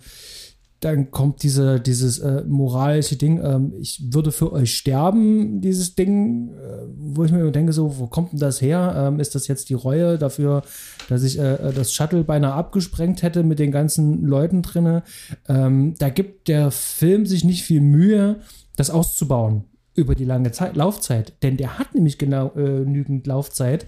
dann 0.81 1.11
kommt 1.11 1.43
diese, 1.43 1.81
dieses 1.81 2.19
äh, 2.19 2.45
moralische 2.47 3.17
Ding, 3.17 3.41
ähm, 3.43 3.73
ich 3.81 4.13
würde 4.13 4.31
für 4.31 4.53
euch 4.53 4.75
sterben, 4.77 5.63
dieses 5.63 5.95
Ding, 5.95 6.51
äh, 6.51 6.87
wo 6.97 7.25
ich 7.25 7.33
mir 7.33 7.51
denke, 7.51 7.73
so, 7.73 7.99
wo 7.99 8.07
kommt 8.07 8.33
denn 8.33 8.39
das 8.39 8.61
her? 8.61 8.95
Ähm, 8.97 9.19
ist 9.19 9.35
das 9.35 9.49
jetzt 9.49 9.71
die 9.71 9.75
Reue 9.75 10.19
dafür, 10.19 10.63
dass 11.09 11.23
ich 11.23 11.39
äh, 11.39 11.73
das 11.75 11.93
Shuttle 11.93 12.25
beinahe 12.25 12.53
abgesprengt 12.53 13.23
hätte 13.23 13.43
mit 13.43 13.59
den 13.59 13.73
ganzen 13.73 14.23
Leuten 14.23 14.61
drinne? 14.61 15.03
Ähm, 15.49 15.95
da 15.99 16.11
gibt 16.11 16.49
der 16.49 16.71
Film 16.71 17.25
sich 17.25 17.43
nicht 17.43 17.63
viel 17.63 17.81
Mühe, 17.81 18.41
das 18.77 18.91
auszubauen 18.91 19.65
über 19.97 20.15
die 20.15 20.25
lange 20.25 20.53
Zeit, 20.53 20.77
Laufzeit. 20.77 21.35
Denn 21.43 21.57
der 21.57 21.79
hat 21.79 21.95
nämlich 21.95 22.19
genau 22.19 22.53
äh, 22.57 22.85
genügend 22.85 23.27
Laufzeit, 23.27 23.87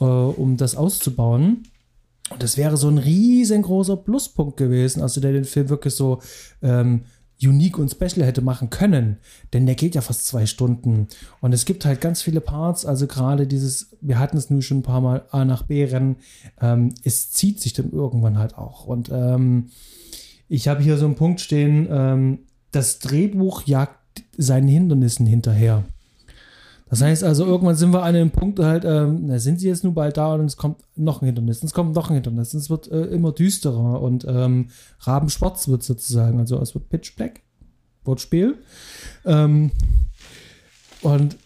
äh, 0.00 0.04
um 0.04 0.56
das 0.56 0.76
auszubauen. 0.76 1.64
Und 2.30 2.42
das 2.42 2.56
wäre 2.56 2.76
so 2.76 2.88
ein 2.88 2.98
riesengroßer 2.98 3.96
Pluspunkt 3.96 4.56
gewesen, 4.56 5.00
also 5.00 5.20
der 5.20 5.32
den 5.32 5.44
Film 5.44 5.68
wirklich 5.68 5.94
so 5.94 6.20
ähm, 6.60 7.02
unique 7.42 7.78
und 7.78 7.90
special 7.90 8.26
hätte 8.26 8.42
machen 8.42 8.70
können. 8.70 9.18
Denn 9.52 9.66
der 9.66 9.74
geht 9.74 9.94
ja 9.94 10.00
fast 10.00 10.26
zwei 10.26 10.46
Stunden. 10.46 11.08
Und 11.40 11.52
es 11.52 11.64
gibt 11.64 11.84
halt 11.84 12.00
ganz 12.00 12.22
viele 12.22 12.40
Parts, 12.40 12.86
also 12.86 13.06
gerade 13.06 13.46
dieses, 13.46 13.96
wir 14.00 14.18
hatten 14.18 14.36
es 14.36 14.50
nun 14.50 14.62
schon 14.62 14.78
ein 14.78 14.82
paar 14.82 15.00
Mal 15.00 15.24
A 15.30 15.44
nach 15.44 15.62
B 15.62 15.84
rennen, 15.84 16.16
ähm, 16.60 16.94
es 17.04 17.30
zieht 17.30 17.60
sich 17.60 17.72
dann 17.72 17.92
irgendwann 17.92 18.38
halt 18.38 18.56
auch. 18.56 18.86
Und 18.86 19.10
ähm, 19.12 19.70
ich 20.48 20.68
habe 20.68 20.82
hier 20.82 20.96
so 20.96 21.06
einen 21.06 21.16
Punkt 21.16 21.40
stehen, 21.40 21.86
ähm, 21.90 22.38
das 22.72 22.98
Drehbuch 22.98 23.62
jagt 23.66 23.98
seinen 24.36 24.68
Hindernissen 24.68 25.26
hinterher. 25.26 25.84
Das 26.88 27.02
heißt 27.02 27.24
also, 27.24 27.44
irgendwann 27.44 27.74
sind 27.74 27.92
wir 27.92 28.02
an 28.02 28.14
einem 28.14 28.30
Punkt 28.30 28.60
halt, 28.60 28.84
ähm, 28.84 29.26
da 29.26 29.40
sind 29.40 29.58
sie 29.58 29.66
jetzt 29.66 29.82
nur 29.82 29.92
bald 29.92 30.16
da 30.16 30.34
und 30.34 30.44
es 30.44 30.56
kommt 30.56 30.78
noch 30.94 31.20
ein 31.20 31.26
Hindernis, 31.26 31.62
es 31.62 31.72
kommt 31.72 31.96
noch 31.96 32.10
ein 32.10 32.14
Hindernis, 32.14 32.54
es 32.54 32.70
wird 32.70 32.90
äh, 32.92 33.06
immer 33.06 33.32
düsterer 33.32 34.00
und 34.00 34.24
ähm, 34.28 34.68
Rabenschwarz 35.00 35.66
wird 35.66 35.82
sozusagen, 35.82 36.38
also 36.38 36.60
es 36.60 36.74
wird 36.74 36.88
Pitch 36.88 37.16
Black, 37.16 37.40
Wortspiel. 38.04 38.54
Ähm, 39.24 39.72
und 41.02 41.36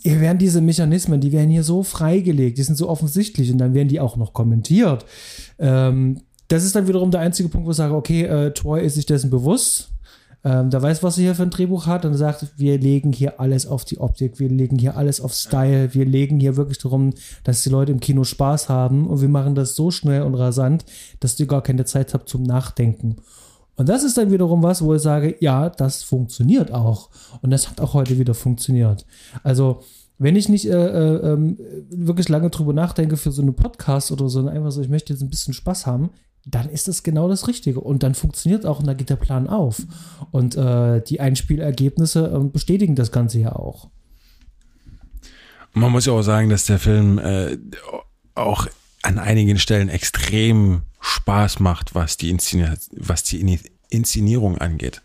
hier 0.00 0.20
werden 0.20 0.38
diese 0.38 0.60
Mechanismen, 0.60 1.20
die 1.20 1.32
werden 1.32 1.50
hier 1.50 1.64
so 1.64 1.82
freigelegt, 1.82 2.56
die 2.56 2.62
sind 2.62 2.76
so 2.76 2.88
offensichtlich 2.88 3.50
und 3.50 3.58
dann 3.58 3.74
werden 3.74 3.88
die 3.88 4.00
auch 4.00 4.16
noch 4.16 4.32
kommentiert. 4.32 5.04
Ähm, 5.58 6.20
das 6.46 6.64
ist 6.64 6.76
dann 6.76 6.86
wiederum 6.86 7.10
der 7.10 7.20
einzige 7.20 7.48
Punkt, 7.48 7.66
wo 7.66 7.70
ich 7.72 7.76
sage, 7.76 7.94
okay, 7.94 8.22
äh, 8.24 8.52
Troy 8.52 8.84
ist 8.84 8.94
sich 8.94 9.06
dessen 9.06 9.30
bewusst, 9.30 9.90
ähm, 10.44 10.70
der 10.70 10.82
weiß, 10.82 11.02
was 11.02 11.18
er 11.18 11.24
hier 11.24 11.34
für 11.34 11.44
ein 11.44 11.50
Drehbuch 11.50 11.86
hat 11.86 12.04
und 12.04 12.14
sagt, 12.14 12.52
wir 12.56 12.78
legen 12.78 13.12
hier 13.12 13.38
alles 13.38 13.66
auf 13.66 13.84
die 13.84 13.98
Optik, 13.98 14.40
wir 14.40 14.48
legen 14.48 14.78
hier 14.78 14.96
alles 14.96 15.20
auf 15.20 15.34
Style, 15.34 15.94
wir 15.94 16.04
legen 16.04 16.40
hier 16.40 16.56
wirklich 16.56 16.78
darum, 16.78 17.14
dass 17.44 17.62
die 17.62 17.70
Leute 17.70 17.92
im 17.92 18.00
Kino 18.00 18.24
Spaß 18.24 18.68
haben 18.68 19.06
und 19.06 19.20
wir 19.20 19.28
machen 19.28 19.54
das 19.54 19.76
so 19.76 19.90
schnell 19.90 20.22
und 20.22 20.34
rasant, 20.34 20.84
dass 21.20 21.36
du 21.36 21.46
gar 21.46 21.62
keine 21.62 21.84
Zeit 21.84 22.12
habt 22.12 22.28
zum 22.28 22.42
Nachdenken. 22.42 23.16
Und 23.76 23.88
das 23.88 24.02
ist 24.04 24.18
dann 24.18 24.30
wiederum 24.30 24.62
was, 24.62 24.82
wo 24.82 24.94
ich 24.94 25.02
sage, 25.02 25.36
ja, 25.40 25.70
das 25.70 26.02
funktioniert 26.02 26.72
auch. 26.72 27.10
Und 27.40 27.50
das 27.50 27.70
hat 27.70 27.80
auch 27.80 27.94
heute 27.94 28.18
wieder 28.18 28.34
funktioniert. 28.34 29.06
Also, 29.42 29.80
wenn 30.18 30.36
ich 30.36 30.48
nicht 30.48 30.66
äh, 30.66 30.70
äh, 30.72 31.32
ähm, 31.32 31.58
wirklich 31.90 32.28
lange 32.28 32.50
drüber 32.50 32.72
nachdenke 32.72 33.16
für 33.16 33.32
so 33.32 33.42
einen 33.42 33.54
Podcast 33.54 34.12
oder 34.12 34.28
so, 34.28 34.46
einfach 34.46 34.70
so, 34.70 34.82
ich 34.82 34.88
möchte 34.88 35.12
jetzt 35.12 35.22
ein 35.22 35.30
bisschen 35.30 35.54
Spaß 35.54 35.86
haben, 35.86 36.10
dann 36.44 36.68
ist 36.68 36.88
das 36.88 37.02
genau 37.02 37.28
das 37.28 37.48
Richtige. 37.48 37.80
Und 37.80 38.02
dann 38.02 38.14
funktioniert 38.14 38.66
auch 38.66 38.80
und 38.80 38.86
da 38.86 38.94
geht 38.94 39.10
der 39.10 39.16
Plan 39.16 39.48
auf. 39.48 39.82
Und 40.30 40.56
äh, 40.56 41.00
die 41.02 41.20
Einspielergebnisse 41.20 42.32
äh, 42.34 42.48
bestätigen 42.48 42.96
das 42.96 43.12
Ganze 43.12 43.38
ja 43.38 43.54
auch. 43.54 43.88
Man 45.72 45.92
muss 45.92 46.06
ja 46.06 46.12
auch 46.12 46.22
sagen, 46.22 46.50
dass 46.50 46.66
der 46.66 46.78
Film 46.78 47.18
äh, 47.18 47.56
auch 48.34 48.66
an 49.02 49.18
einigen 49.18 49.58
Stellen 49.58 49.88
extrem 49.88 50.82
Spaß 51.00 51.60
macht, 51.60 51.94
was 51.94 52.16
die, 52.16 52.30
Inszenier 52.30 52.76
was 52.96 53.24
die 53.24 53.40
Inszenierung 53.92 54.58
angeht. 54.58 55.02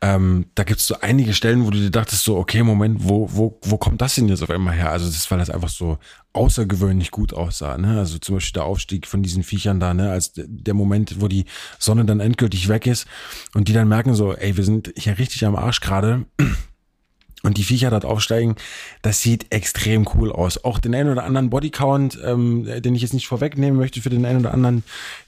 Ähm, 0.00 0.46
da 0.54 0.64
gibt 0.64 0.80
es 0.80 0.86
so 0.86 0.96
einige 1.00 1.34
Stellen, 1.34 1.66
wo 1.66 1.70
du 1.70 1.78
dir 1.78 1.90
dachtest, 1.90 2.24
so, 2.24 2.36
okay, 2.36 2.62
Moment, 2.62 3.00
wo, 3.02 3.28
wo, 3.32 3.58
wo 3.62 3.76
kommt 3.78 4.00
das 4.00 4.14
denn 4.14 4.28
jetzt 4.28 4.42
auf 4.42 4.50
einmal 4.50 4.74
her? 4.74 4.90
Also, 4.90 5.06
das, 5.06 5.16
ist, 5.16 5.30
weil 5.30 5.38
das 5.38 5.50
einfach 5.50 5.68
so 5.68 5.98
außergewöhnlich 6.36 7.10
gut 7.10 7.32
aussah. 7.32 7.78
Ne? 7.78 7.98
Also 7.98 8.18
zum 8.18 8.36
Beispiel 8.36 8.52
der 8.52 8.64
Aufstieg 8.64 9.06
von 9.06 9.22
diesen 9.22 9.42
Viechern 9.42 9.80
da, 9.80 9.94
ne? 9.94 10.10
als 10.10 10.32
der 10.36 10.74
Moment, 10.74 11.20
wo 11.20 11.28
die 11.28 11.46
Sonne 11.78 12.04
dann 12.04 12.20
endgültig 12.20 12.68
weg 12.68 12.86
ist 12.86 13.06
und 13.54 13.68
die 13.68 13.72
dann 13.72 13.88
merken 13.88 14.14
so, 14.14 14.34
ey, 14.34 14.56
wir 14.56 14.64
sind 14.64 14.92
hier 14.96 15.18
richtig 15.18 15.44
am 15.46 15.56
Arsch 15.56 15.80
gerade 15.80 16.26
und 17.46 17.58
die 17.58 17.62
Viecher 17.62 17.90
dort 17.90 18.04
aufsteigen, 18.04 18.56
das 19.02 19.22
sieht 19.22 19.52
extrem 19.52 20.06
cool 20.14 20.32
aus. 20.32 20.64
Auch 20.64 20.80
den 20.80 20.94
einen 20.96 21.10
oder 21.10 21.22
anderen 21.22 21.48
Bodycount, 21.48 22.18
ähm, 22.24 22.66
den 22.82 22.96
ich 22.96 23.02
jetzt 23.02 23.14
nicht 23.14 23.28
vorwegnehmen 23.28 23.78
möchte 23.78 24.02
für 24.02 24.10
den 24.10 24.26
einen 24.26 24.40
oder 24.40 24.52
anderen 24.52 24.82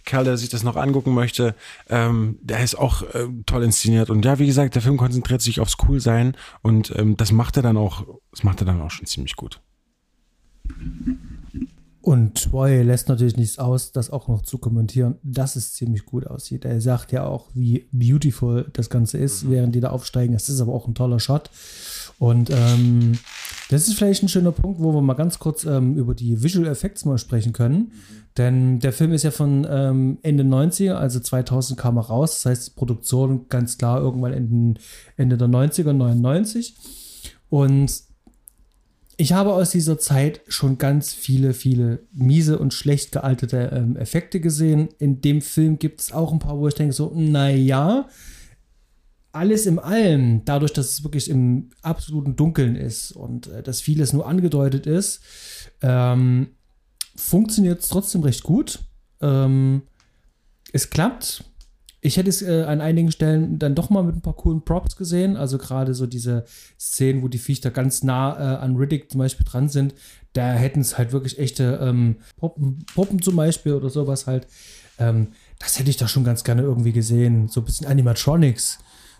Kerl, 0.05 0.25
der 0.25 0.37
sich 0.37 0.49
das 0.49 0.65
noch 0.65 0.75
angucken 0.75 1.15
möchte, 1.15 1.55
ähm, 1.89 2.39
der 2.43 2.65
ist 2.65 2.75
auch 2.75 3.03
äh, 3.15 3.29
toll 3.47 3.63
inszeniert. 3.63 4.11
Und 4.11 4.25
ja, 4.25 4.41
wie 4.41 4.47
gesagt, 4.47 4.75
der 4.75 4.83
Film 4.83 4.97
konzentriert 4.97 5.43
sich 5.43 5.61
aufs 5.61 5.77
Coolsein 5.77 6.37
und 6.61 6.93
ähm, 6.97 7.17
das 7.17 7.31
macht 7.31 7.57
er 7.57 7.63
dann 7.63 7.77
auch, 7.77 8.05
das 8.33 8.43
macht 8.43 8.61
er 8.63 8.67
dann 8.67 8.83
auch 8.83 8.91
schon 8.91 9.07
ziemlich 9.07 9.37
gut. 9.37 9.61
Und 12.09 12.43
Troy 12.43 12.83
lässt 12.83 13.11
natürlich 13.11 13.37
nichts 13.37 13.59
aus, 13.59 13.93
das 13.93 14.09
auch 14.09 14.29
noch 14.29 14.41
zu 14.41 14.57
kommentieren, 14.57 15.17
dass 15.23 15.57
es 15.57 15.75
ziemlich 15.75 16.07
gut 16.07 16.27
aussieht. 16.27 16.65
Er 16.65 16.81
sagt 16.81 17.13
ja 17.13 17.27
auch, 17.27 17.51
wie 17.53 17.87
beautiful 17.93 18.67
das 18.73 18.89
Ganze 18.89 19.19
ist, 19.19 19.45
mhm. 19.45 19.51
während 19.51 19.75
die 19.75 19.81
da 19.81 19.91
aufsteigen. 19.91 20.33
Das 20.33 20.49
ist 20.49 20.63
aber 20.63 20.73
auch 20.73 20.89
ein 20.89 20.95
toller 20.95 21.21
Shot. 21.21 21.51
Und 22.19 22.51
ähm, 22.51 23.13
das 23.71 23.87
ist 23.87 23.97
vielleicht 23.97 24.23
ein 24.23 24.29
schöner 24.29 24.53
Punkt, 24.53 24.81
wo 24.81 24.93
wir 24.93 25.01
mal 25.01 25.15
ganz 25.15 25.39
kurz 25.39 25.65
ähm, 25.65 25.97
über 25.97 26.15
die 26.15 26.43
Visual 26.43 26.67
Effects 26.67 27.05
mal 27.05 27.19
sprechen 27.19 27.53
können. 27.53 27.93
Denn 28.37 28.81
der 28.81 28.93
Film 28.93 29.13
ist 29.13 29.25
ja 29.25 29.31
von 29.31 29.67
ähm, 29.69 30.19
Ende 30.23 30.45
90er, 30.45 30.95
also 30.95 31.21
2000 31.21 31.79
kam 31.79 31.97
er 31.97 32.07
raus. 32.07 32.43
Das 32.43 32.47
heißt, 32.47 32.69
die 32.69 32.75
Produktion 32.75 33.49
ganz 33.49 33.79
klar 33.79 34.01
irgendwann 34.01 34.33
Ende, 34.33 34.81
Ende 35.17 35.37
der 35.37 35.49
90er, 35.49 35.93
99. 35.93 36.77
Und 37.51 38.03
ich 39.17 39.33
habe 39.33 39.53
aus 39.53 39.71
dieser 39.71 39.99
Zeit 39.99 40.41
schon 40.47 40.79
ganz 40.79 41.13
viele, 41.13 41.53
viele 41.53 42.01
miese 42.13 42.59
und 42.59 42.73
schlecht 42.73 43.11
gealtete 43.13 43.71
ähm, 43.73 43.97
Effekte 43.97 44.41
gesehen. 44.41 44.89
In 44.99 45.21
dem 45.21 45.41
Film 45.41 45.79
gibt 45.79 46.01
es 46.01 46.13
auch 46.13 46.33
ein 46.33 46.39
paar, 46.39 46.59
wo 46.59 46.69
ich 46.69 46.75
denke 46.75 46.93
so, 46.93 47.13
naja, 47.15 48.09
alles 49.33 49.67
im 49.67 49.79
Allem, 49.79 50.45
dadurch, 50.45 50.73
dass 50.73 50.91
es 50.91 51.05
wirklich 51.05 51.29
im 51.29 51.71
absoluten 51.83 52.37
Dunkeln 52.37 52.77
ist 52.77 53.13
und 53.13 53.47
äh, 53.49 53.63
dass 53.63 53.81
vieles 53.81 54.13
nur 54.13 54.27
angedeutet 54.27 54.87
ist, 54.87 55.21
ähm, 55.83 56.49
funktioniert 57.15 57.83
es 57.83 57.89
trotzdem 57.89 58.23
recht 58.23 58.43
gut. 58.43 58.81
Ähm, 59.21 59.83
es 60.73 60.91
klappt, 60.91 61.45
ich 62.01 62.17
hätte 62.17 62.31
es 62.31 62.43
äh, 62.43 62.63
an 62.63 62.81
einigen 62.81 63.11
Stellen 63.11 63.59
dann 63.59 63.75
doch 63.75 63.91
mal 63.91 64.05
mit 64.05 64.17
ein 64.17 64.23
paar 64.23 64.37
coolen 64.37 64.65
Props 64.65 64.97
gesehen. 64.97 65.37
Also 65.37 65.59
gerade 65.59 65.95
so 65.95 66.07
diese 66.07 66.45
Szenen, 66.79 67.23
wo 67.23 67.29
die 67.29 67.39
Viecher 67.39 67.71
ganz 67.71 68.05
nah 68.05 68.37
äh, 68.37 68.57
an 68.59 68.77
Riddick 68.77 69.11
zum 69.11 69.19
Beispiel 69.19 69.47
dran 69.47 69.69
sind. 69.69 69.95
Da 70.33 70.53
hätten 70.53 70.81
es 70.81 70.97
halt 70.97 71.13
wirklich 71.13 71.39
echte 71.39 71.81
ähm, 71.83 72.17
Puppen, 72.37 72.85
Puppen 72.95 73.21
zum 73.21 73.35
Beispiel 73.35 73.73
oder 73.73 73.91
sowas 73.91 74.27
halt. 74.29 74.47
Ähm, 74.99 75.29
das 75.59 75.79
hätte 75.79 75.91
ich 75.91 75.97
da 75.97 76.07
schon 76.07 76.23
ganz 76.23 76.45
gerne 76.45 76.63
irgendwie 76.63 76.93
gesehen. 76.93 77.49
So 77.49 77.61
ein 77.61 77.65
bisschen 77.65 77.89
Animatronics. 77.89 78.79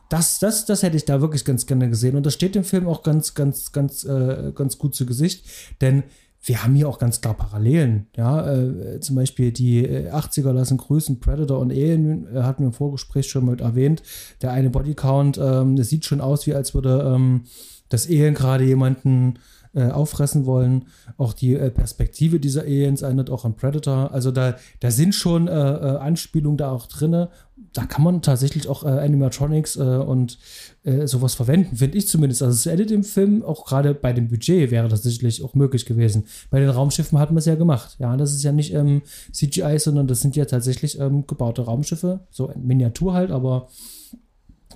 Das, 0.09 0.39
das, 0.39 0.65
das 0.65 0.83
hätte 0.83 0.97
ich 0.97 1.05
da 1.05 1.21
wirklich 1.21 1.45
ganz 1.45 1.67
gerne 1.67 1.89
gesehen. 1.89 2.17
Und 2.17 2.25
das 2.25 2.35
steht 2.35 2.55
dem 2.55 2.65
Film 2.65 2.87
auch 2.87 3.03
ganz, 3.03 3.35
ganz, 3.35 3.73
ganz, 3.73 4.05
äh, 4.05 4.53
ganz 4.55 4.79
gut 4.79 4.95
zu 4.95 5.05
Gesicht. 5.05 5.45
Denn 5.81 6.05
wir 6.43 6.63
haben 6.63 6.75
hier 6.75 6.89
auch 6.89 6.99
ganz 6.99 7.21
klar 7.21 7.35
Parallelen. 7.35 8.07
Ja, 8.17 8.51
äh, 8.51 9.01
zum 9.01 9.17
Beispiel 9.17 9.53
die 9.53 9.87
80er 9.87 10.51
äh, 10.51 10.53
lassen 10.53 10.79
grüßen, 10.79 11.21
Predator 11.21 11.59
und 11.59 11.71
Alien, 11.71 12.27
äh, 12.35 12.43
hatten 12.43 12.63
wir 12.63 12.69
im 12.69 12.73
Vorgespräch 12.73 13.29
schon 13.29 13.45
mal 13.45 13.61
erwähnt. 13.61 14.03
Der 14.41 14.53
eine 14.53 14.71
Bodycount, 14.71 15.39
ähm, 15.39 15.77
das 15.77 15.89
sieht 15.89 16.05
schon 16.05 16.21
aus, 16.21 16.47
wie 16.47 16.55
als 16.55 16.75
würde 16.75 17.13
ähm, 17.15 17.45
das 17.89 18.07
Alien 18.07 18.35
gerade 18.35 18.65
jemanden 18.65 19.39
äh, 19.75 19.91
auffressen 19.91 20.47
wollen. 20.47 20.87
Auch 21.17 21.33
die 21.33 21.55
äh, 21.55 21.71
Perspektive 21.71 22.41
dieser 22.41 22.63
Aliens 22.63 23.03
erinnert 23.03 23.31
auch 23.31 23.45
an 23.45 23.55
Predator. 23.55 24.13
Also 24.13 24.31
da, 24.31 24.57
da 24.81 24.91
sind 24.91 25.15
schon 25.15 25.49
äh, 25.49 25.51
Anspielungen 25.51 26.59
da 26.59 26.71
auch 26.71 26.87
drin 26.87 27.29
da 27.73 27.87
kann 27.87 28.03
man 28.03 28.23
tatsächlich 28.23 28.69
auch 28.69 28.85
äh, 28.85 28.89
Animatronics 28.89 29.77
äh, 29.77 29.81
und 29.81 30.39
äh, 30.85 31.07
sowas 31.07 31.35
verwenden, 31.35 31.77
finde 31.77 31.99
ich 31.99 32.09
zumindest. 32.09 32.43
Also 32.43 32.55
das 32.55 32.67
Edit 32.67 32.91
im 32.91 33.05
Film, 33.05 33.45
auch 33.45 33.65
gerade 33.67 33.95
bei 33.95 34.13
dem 34.13 34.29
Budget, 34.29 34.71
wäre 34.71 34.89
das 34.89 35.03
sicherlich 35.03 35.43
auch 35.45 35.55
möglich 35.55 35.85
gewesen. 35.85 36.25
Bei 36.51 36.61
den 36.61 36.71
Raumschiffen 36.71 37.19
hat 37.19 37.31
man 37.31 37.39
es 37.39 37.47
ja 37.47 37.57
gemacht. 37.57 37.97
Ja, 37.99 38.17
das 38.17 38.33
ist 38.33 38.43
ja 38.43 38.53
nicht 38.53 38.75
ähm, 38.75 39.03
CGI, 39.33 39.79
sondern 39.79 40.07
das 40.07 40.21
sind 40.21 40.37
ja 40.37 40.45
tatsächlich 40.45 40.99
ähm, 40.99 41.27
gebaute 41.27 41.63
Raumschiffe. 41.63 42.21
So 42.31 42.49
in 42.49 42.67
Miniatur 42.67 43.13
halt, 43.13 43.31
aber 43.31 43.69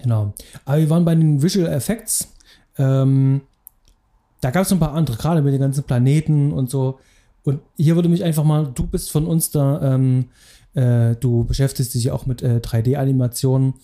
genau. 0.02 0.34
Aber 0.64 0.78
wir 0.78 0.90
waren 0.90 1.04
bei 1.04 1.14
den 1.14 1.42
Visual 1.42 1.68
Effects. 1.68 2.28
Ähm, 2.78 3.42
da 4.42 4.50
gab 4.50 4.64
es 4.64 4.72
ein 4.72 4.78
paar 4.78 4.92
andere, 4.92 5.16
gerade 5.16 5.40
mit 5.40 5.54
den 5.54 5.60
ganzen 5.60 5.84
Planeten 5.84 6.52
und 6.52 6.68
so. 6.68 6.98
Und 7.42 7.60
hier 7.76 7.94
würde 7.94 8.10
mich 8.10 8.22
einfach 8.22 8.44
mal, 8.44 8.70
du 8.74 8.86
bist 8.86 9.10
von 9.10 9.26
uns 9.26 9.50
da 9.50 9.94
ähm, 9.94 10.26
äh, 10.74 11.16
du 11.16 11.44
beschäftigst 11.44 11.94
dich 11.94 12.10
auch 12.10 12.26
mit 12.26 12.42
äh, 12.42 12.60
3D-Animationen. 12.62 13.74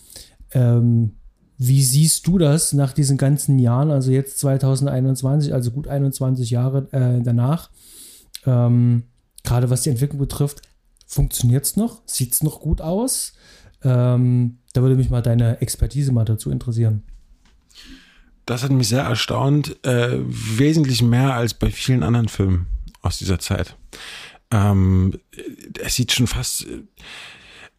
Ähm, 0.51 1.13
wie 1.57 1.83
siehst 1.83 2.25
du 2.25 2.37
das 2.37 2.73
nach 2.73 2.93
diesen 2.93 3.17
ganzen 3.17 3.59
Jahren, 3.59 3.91
also 3.91 4.11
jetzt 4.11 4.39
2021, 4.39 5.53
also 5.53 5.71
gut 5.71 5.87
21 5.87 6.49
Jahre 6.49 6.87
äh, 6.91 7.21
danach? 7.21 7.69
Ähm, 8.45 9.03
Gerade 9.43 9.69
was 9.69 9.81
die 9.83 9.89
Entwicklung 9.89 10.19
betrifft, 10.19 10.61
funktioniert 11.05 11.65
es 11.65 11.75
noch? 11.75 12.01
Sieht 12.05 12.33
es 12.33 12.43
noch 12.43 12.59
gut 12.59 12.81
aus? 12.81 13.33
Ähm, 13.83 14.59
da 14.73 14.81
würde 14.81 14.95
mich 14.95 15.09
mal 15.09 15.21
deine 15.21 15.61
Expertise 15.61 16.11
mal 16.11 16.25
dazu 16.25 16.49
interessieren. 16.49 17.03
Das 18.49 18.63
hat 18.63 18.71
mich 18.71 18.87
sehr 18.87 19.03
erstaunt, 19.03 19.77
äh, 19.85 20.17
wesentlich 20.25 21.03
mehr 21.03 21.35
als 21.35 21.53
bei 21.53 21.69
vielen 21.69 22.01
anderen 22.01 22.29
Filmen 22.29 22.65
aus 23.03 23.19
dieser 23.19 23.37
Zeit. 23.37 23.75
Ähm, 24.49 25.19
es 25.79 25.93
sieht 25.93 26.11
schon 26.11 26.25
fast. 26.25 26.65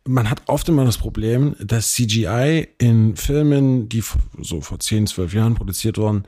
Man 0.06 0.30
hat 0.30 0.42
oft 0.46 0.68
immer 0.68 0.84
das 0.84 0.96
Problem, 0.96 1.56
dass 1.58 1.94
CGI 1.94 2.68
in 2.78 3.16
Filmen, 3.16 3.88
die 3.88 4.04
so 4.40 4.60
vor 4.60 4.78
10, 4.78 5.08
12 5.08 5.34
Jahren 5.34 5.54
produziert 5.56 5.98
wurden, 5.98 6.22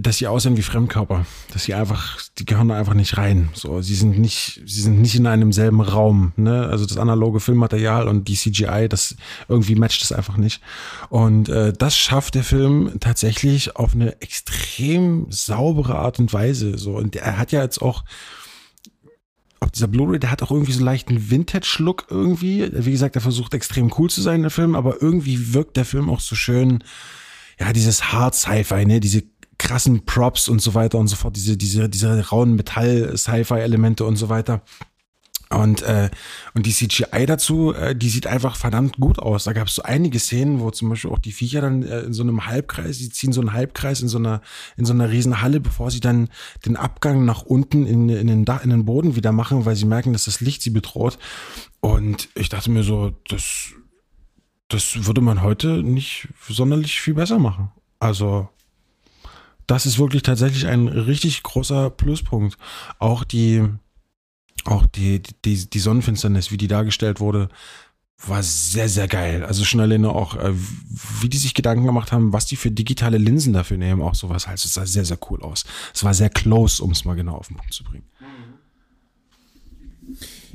dass 0.00 0.18
sie 0.18 0.26
aussehen 0.26 0.56
wie 0.56 0.62
Fremdkörper, 0.62 1.26
dass 1.52 1.64
sie 1.64 1.74
einfach, 1.74 2.20
die 2.38 2.44
gehören 2.44 2.68
da 2.68 2.76
einfach 2.76 2.94
nicht 2.94 3.16
rein. 3.16 3.48
So, 3.54 3.80
sie 3.82 3.94
sind 3.94 4.18
nicht, 4.18 4.62
sie 4.66 4.80
sind 4.82 5.00
nicht 5.00 5.14
in 5.14 5.26
einem 5.26 5.52
selben 5.52 5.80
Raum. 5.80 6.32
Ne? 6.36 6.66
Also 6.66 6.86
das 6.86 6.96
analoge 6.96 7.40
Filmmaterial 7.40 8.08
und 8.08 8.28
die 8.28 8.34
CGI, 8.34 8.88
das 8.88 9.16
irgendwie 9.48 9.74
matcht 9.74 10.02
das 10.02 10.12
einfach 10.12 10.36
nicht. 10.36 10.60
Und 11.08 11.48
äh, 11.48 11.72
das 11.72 11.96
schafft 11.96 12.34
der 12.34 12.44
Film 12.44 12.92
tatsächlich 13.00 13.76
auf 13.76 13.94
eine 13.94 14.20
extrem 14.20 15.26
saubere 15.30 15.96
Art 15.96 16.18
und 16.18 16.32
Weise. 16.32 16.78
So 16.78 16.96
und 16.96 17.16
er 17.16 17.38
hat 17.38 17.52
ja 17.52 17.62
jetzt 17.62 17.80
auch 17.80 18.04
auch 19.60 19.70
dieser 19.70 19.88
Blu-ray, 19.88 20.20
der 20.20 20.30
hat 20.30 20.40
auch 20.42 20.52
irgendwie 20.52 20.72
so 20.72 20.84
leichten 20.84 21.30
Vintage-Look 21.30 22.06
irgendwie. 22.10 22.70
Wie 22.72 22.92
gesagt, 22.92 23.16
er 23.16 23.20
versucht 23.20 23.54
extrem 23.54 23.92
cool 23.98 24.08
zu 24.08 24.22
sein, 24.22 24.42
der 24.42 24.52
Film, 24.52 24.76
aber 24.76 25.02
irgendwie 25.02 25.52
wirkt 25.52 25.76
der 25.76 25.84
Film 25.84 26.08
auch 26.10 26.20
so 26.20 26.36
schön, 26.36 26.84
ja, 27.58 27.72
dieses 27.72 28.12
Hard 28.12 28.36
Sci-Fi, 28.36 28.86
ne, 28.86 29.00
diese 29.00 29.24
krassen 29.58 30.04
Props 30.04 30.48
und 30.48 30.62
so 30.62 30.74
weiter 30.74 30.98
und 30.98 31.08
so 31.08 31.16
fort, 31.16 31.36
diese, 31.36 31.56
diese, 31.56 31.88
diese 31.88 32.28
rauen 32.28 32.54
Metall-Sci-Fi-Elemente 32.54 34.04
und 34.04 34.16
so 34.16 34.28
weiter. 34.28 34.62
Und, 35.50 35.80
äh, 35.82 36.10
und 36.54 36.66
die 36.66 36.72
CGI 36.72 37.24
dazu, 37.24 37.72
äh, 37.72 37.96
die 37.96 38.10
sieht 38.10 38.26
einfach 38.26 38.56
verdammt 38.56 38.98
gut 38.98 39.18
aus. 39.18 39.44
Da 39.44 39.54
gab 39.54 39.68
es 39.68 39.76
so 39.76 39.82
einige 39.82 40.18
Szenen, 40.18 40.60
wo 40.60 40.70
zum 40.70 40.90
Beispiel 40.90 41.10
auch 41.10 41.18
die 41.18 41.32
Viecher 41.32 41.62
dann 41.62 41.82
äh, 41.82 42.00
in 42.00 42.12
so 42.12 42.22
einem 42.22 42.46
Halbkreis, 42.46 42.98
die 42.98 43.08
ziehen 43.08 43.32
so 43.32 43.40
einen 43.40 43.54
Halbkreis 43.54 44.02
in 44.02 44.08
so 44.08 44.18
einer, 44.18 44.42
in 44.76 44.84
so 44.84 44.92
einer 44.92 45.10
riesen 45.10 45.40
Halle, 45.40 45.60
bevor 45.60 45.90
sie 45.90 46.00
dann 46.00 46.28
den 46.66 46.76
Abgang 46.76 47.24
nach 47.24 47.42
unten 47.42 47.86
in, 47.86 48.10
in, 48.10 48.26
den, 48.26 48.44
Dach, 48.44 48.62
in 48.62 48.70
den 48.70 48.84
Boden 48.84 49.16
wieder 49.16 49.32
machen, 49.32 49.64
weil 49.64 49.76
sie 49.76 49.86
merken, 49.86 50.12
dass 50.12 50.26
das 50.26 50.42
Licht 50.42 50.60
sie 50.60 50.70
bedroht. 50.70 51.18
Und 51.80 52.28
ich 52.34 52.50
dachte 52.50 52.70
mir 52.70 52.82
so, 52.82 53.12
das, 53.28 53.72
das 54.68 55.06
würde 55.06 55.22
man 55.22 55.42
heute 55.42 55.82
nicht 55.82 56.28
sonderlich 56.46 57.00
viel 57.00 57.14
besser 57.14 57.38
machen. 57.38 57.70
Also, 58.00 58.48
das 59.68 59.86
ist 59.86 59.98
wirklich 59.98 60.22
tatsächlich 60.22 60.66
ein 60.66 60.88
richtig 60.88 61.42
großer 61.44 61.90
Pluspunkt. 61.90 62.56
Auch 62.98 63.22
die, 63.22 63.62
auch 64.64 64.86
die, 64.86 65.22
die, 65.44 65.70
die 65.70 65.78
Sonnenfinsternis, 65.78 66.50
wie 66.50 66.56
die 66.56 66.68
dargestellt 66.68 67.20
wurde, 67.20 67.48
war 68.26 68.42
sehr, 68.42 68.88
sehr 68.88 69.06
geil. 69.06 69.44
Also 69.44 69.64
schon 69.64 69.80
alleine 69.80 70.08
auch, 70.08 70.34
äh, 70.36 70.52
wie 71.20 71.28
die 71.28 71.36
sich 71.36 71.54
Gedanken 71.54 71.84
gemacht 71.84 72.10
haben, 72.10 72.32
was 72.32 72.46
die 72.46 72.56
für 72.56 72.70
digitale 72.70 73.18
Linsen 73.18 73.52
dafür 73.52 73.76
nehmen, 73.76 74.02
auch 74.02 74.14
sowas 74.14 74.48
halt. 74.48 74.58
Es 74.58 74.74
sah 74.74 74.86
sehr, 74.86 75.04
sehr 75.04 75.18
cool 75.30 75.42
aus. 75.42 75.64
Es 75.94 76.02
war 76.02 76.14
sehr 76.14 76.30
close, 76.30 76.82
um 76.82 76.90
es 76.90 77.04
mal 77.04 77.14
genau 77.14 77.36
auf 77.36 77.48
den 77.48 77.58
Punkt 77.58 77.74
zu 77.74 77.84
bringen. 77.84 78.06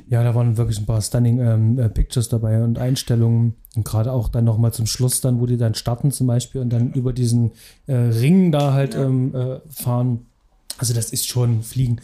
Ja, 0.08 0.22
da 0.22 0.34
waren 0.34 0.56
wirklich 0.58 0.78
ein 0.78 0.86
paar 0.86 1.00
stunning 1.00 1.40
ähm, 1.40 1.78
äh, 1.78 1.88
Pictures 1.88 2.28
dabei 2.28 2.62
und 2.62 2.78
Einstellungen. 2.78 3.54
Und 3.74 3.84
gerade 3.84 4.12
auch 4.12 4.28
dann 4.28 4.44
nochmal 4.44 4.72
zum 4.72 4.86
Schluss 4.86 5.20
dann, 5.20 5.40
wo 5.40 5.46
die 5.46 5.56
dann 5.56 5.74
starten 5.74 6.10
zum 6.10 6.26
Beispiel 6.26 6.60
und 6.60 6.70
dann 6.70 6.92
über 6.92 7.12
diesen 7.12 7.52
äh, 7.86 7.94
Ring 7.94 8.52
da 8.52 8.74
halt 8.74 8.94
ähm, 8.94 9.34
äh, 9.34 9.60
fahren. 9.70 10.26
Also 10.78 10.92
das 10.92 11.10
ist 11.10 11.28
schon 11.28 11.62
Fliegen. 11.62 12.00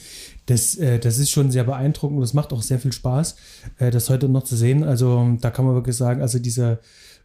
Das, 0.46 0.76
äh, 0.76 0.98
das 0.98 1.18
ist 1.18 1.30
schon 1.30 1.50
sehr 1.50 1.64
beeindruckend 1.64 2.16
und 2.16 2.22
das 2.22 2.34
macht 2.34 2.52
auch 2.52 2.62
sehr 2.62 2.78
viel 2.78 2.92
Spaß, 2.92 3.36
äh, 3.78 3.90
das 3.90 4.08
heute 4.08 4.28
noch 4.28 4.44
zu 4.44 4.56
sehen. 4.56 4.84
Also 4.84 5.36
da 5.40 5.50
kann 5.50 5.64
man 5.64 5.74
wirklich 5.74 5.96
sagen, 5.96 6.22
also 6.22 6.38
diese 6.38 6.80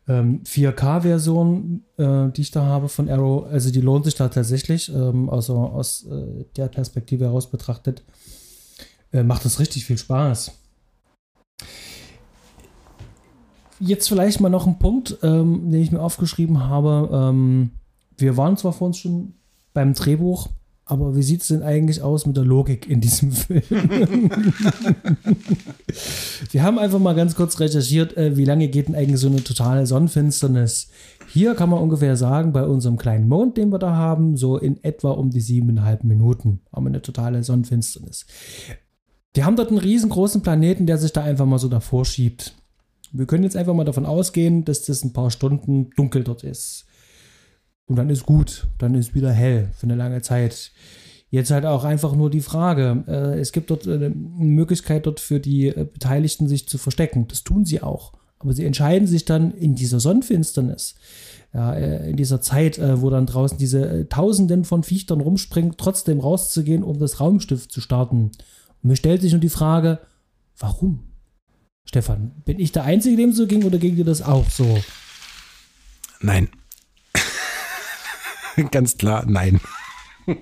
ähm, 0.08 0.42
4K-Version, 0.44 1.84
äh, 1.98 2.30
die 2.32 2.42
ich 2.42 2.52
da 2.52 2.66
habe 2.66 2.90
von 2.90 3.10
Arrow, 3.10 3.46
also 3.46 3.72
die 3.72 3.82
lohnt 3.82 4.06
sich 4.06 4.16
da 4.16 4.28
tatsächlich, 4.28 4.94
ähm, 4.94 5.30
also 5.30 5.58
aus 5.58 6.06
der 6.58 6.68
Perspektive 6.68 7.26
heraus 7.26 7.50
betrachtet, 7.50 8.04
macht 9.12 9.46
das 9.46 9.60
richtig 9.62 9.86
viel 9.86 9.98
Spaß. 9.98 10.52
Jetzt 13.80 14.08
vielleicht 14.08 14.40
mal 14.40 14.50
noch 14.50 14.68
ein 14.68 14.80
Punkt, 14.80 15.18
ähm, 15.22 15.70
den 15.70 15.82
ich 15.82 15.92
mir 15.92 16.02
aufgeschrieben 16.02 16.64
habe. 16.64 17.10
Ähm, 17.12 17.72
wir 18.18 18.38
waren 18.38 18.56
zwar 18.56 18.74
vor 18.74 18.88
uns 18.88 18.98
schon 18.98 19.34
beim 19.74 19.94
Drehbuch, 19.94 20.50
aber 20.86 21.16
wie 21.16 21.24
sieht 21.24 21.42
es 21.42 21.50
denn 21.50 21.64
eigentlich 21.64 22.02
aus 22.02 22.26
mit 22.26 22.38
der 22.38 22.46
Logik 22.46 22.88
in 22.88 23.02
diesem 23.02 23.32
Film? 23.34 23.64
wir 26.52 26.64
haben 26.64 26.80
einfach 26.80 27.00
mal 27.00 27.16
ganz 27.16 27.36
kurz 27.36 27.60
recherchiert, 27.60 28.16
äh, 28.16 28.38
wie 28.38 28.46
lange 28.46 28.70
geht 28.70 28.88
denn 28.88 28.96
eigentlich 28.96 29.20
so 29.20 29.28
eine 29.28 29.44
totale 29.44 29.86
Sonnenfinsternis? 29.86 30.90
Hier 31.34 31.54
kann 31.56 31.70
man 31.70 31.82
ungefähr 31.82 32.16
sagen, 32.16 32.54
bei 32.54 32.64
unserem 32.64 32.98
kleinen 32.98 33.28
Mond, 33.28 33.58
den 33.58 33.70
wir 33.70 33.80
da 33.80 33.94
haben, 33.96 34.38
so 34.38 34.58
in 34.58 34.82
etwa 34.84 35.12
um 35.12 35.32
die 35.32 35.42
siebeneinhalb 35.42 36.06
Minuten 36.06 36.62
haben 36.72 36.86
wir 36.86 36.90
eine 36.90 37.02
totale 37.02 37.44
Sonnenfinsternis. 37.44 38.26
Die 39.36 39.44
haben 39.44 39.56
dort 39.56 39.70
einen 39.70 39.80
riesengroßen 39.80 40.42
Planeten, 40.42 40.86
der 40.86 40.98
sich 40.98 41.12
da 41.12 41.24
einfach 41.24 41.46
mal 41.46 41.60
so 41.60 41.68
davor 41.68 42.06
schiebt. 42.06 42.56
Wir 43.12 43.26
können 43.26 43.44
jetzt 43.44 43.58
einfach 43.58 43.74
mal 43.74 43.86
davon 43.86 44.06
ausgehen, 44.06 44.66
dass 44.66 44.84
das 44.84 45.04
ein 45.04 45.14
paar 45.14 45.32
Stunden 45.32 45.90
dunkel 45.96 46.24
dort 46.24 46.44
ist. 46.44 46.86
Und 47.86 47.98
dann 47.98 48.10
ist 48.10 48.26
gut, 48.26 48.68
dann 48.78 48.96
ist 48.96 49.14
wieder 49.14 49.32
hell 49.32 49.70
für 49.76 49.84
eine 49.84 49.96
lange 49.96 50.22
Zeit. 50.22 50.72
Jetzt 51.30 51.52
halt 51.52 51.66
auch 51.66 51.84
einfach 51.84 52.16
nur 52.16 52.30
die 52.30 52.42
Frage, 52.42 53.04
äh, 53.08 53.40
es 53.40 53.52
gibt 53.52 53.70
dort 53.70 53.88
eine 53.88 54.10
Möglichkeit 54.10 55.06
dort 55.06 55.20
für 55.20 55.40
die 55.40 55.68
äh, 55.68 55.86
Beteiligten 55.92 56.48
sich 56.48 56.68
zu 56.68 56.78
verstecken. 56.78 57.28
Das 57.28 57.44
tun 57.44 57.66
sie 57.66 57.82
auch. 57.82 58.14
Aber 58.40 58.54
sie 58.54 58.66
entscheiden 58.66 59.08
sich 59.08 59.26
dann 59.26 59.52
in 59.52 59.76
dieser 59.76 60.00
Sonnenfinsternis, 60.00 60.96
ja, 61.54 61.74
äh, 61.74 62.10
in 62.10 62.18
dieser 62.18 62.42
Zeit, 62.42 62.78
äh, 62.78 63.02
wo 63.02 63.10
dann 63.10 63.26
draußen 63.26 63.58
diese 63.58 63.88
äh, 63.88 64.06
Tausenden 64.06 64.66
von 64.66 64.84
Viechtern 64.84 65.22
rumspringen, 65.22 65.76
trotzdem 65.78 66.20
rauszugehen, 66.20 66.84
um 66.84 67.00
das 67.00 67.20
Raumstift 67.20 67.72
zu 67.72 67.82
starten. 67.82 68.32
Mir 68.86 68.96
stellt 68.96 69.22
sich 69.22 69.32
nur 69.32 69.42
die 69.42 69.50
Frage, 69.50 70.00
warum? 70.60 71.12
Stefan, 71.86 72.40
bin 72.46 72.60
ich 72.60 72.72
der 72.72 72.84
Einzige, 72.84 73.18
dem 73.18 73.34
so 73.34 73.48
ging 73.48 73.64
oder 73.64 73.80
ging 73.80 73.96
dir 73.96 74.06
das 74.06 74.22
auch 74.22 74.48
so? 74.48 74.80
Nein. 76.20 76.50
Ganz 78.72 78.98
klar, 78.98 79.26
nein. 79.28 79.60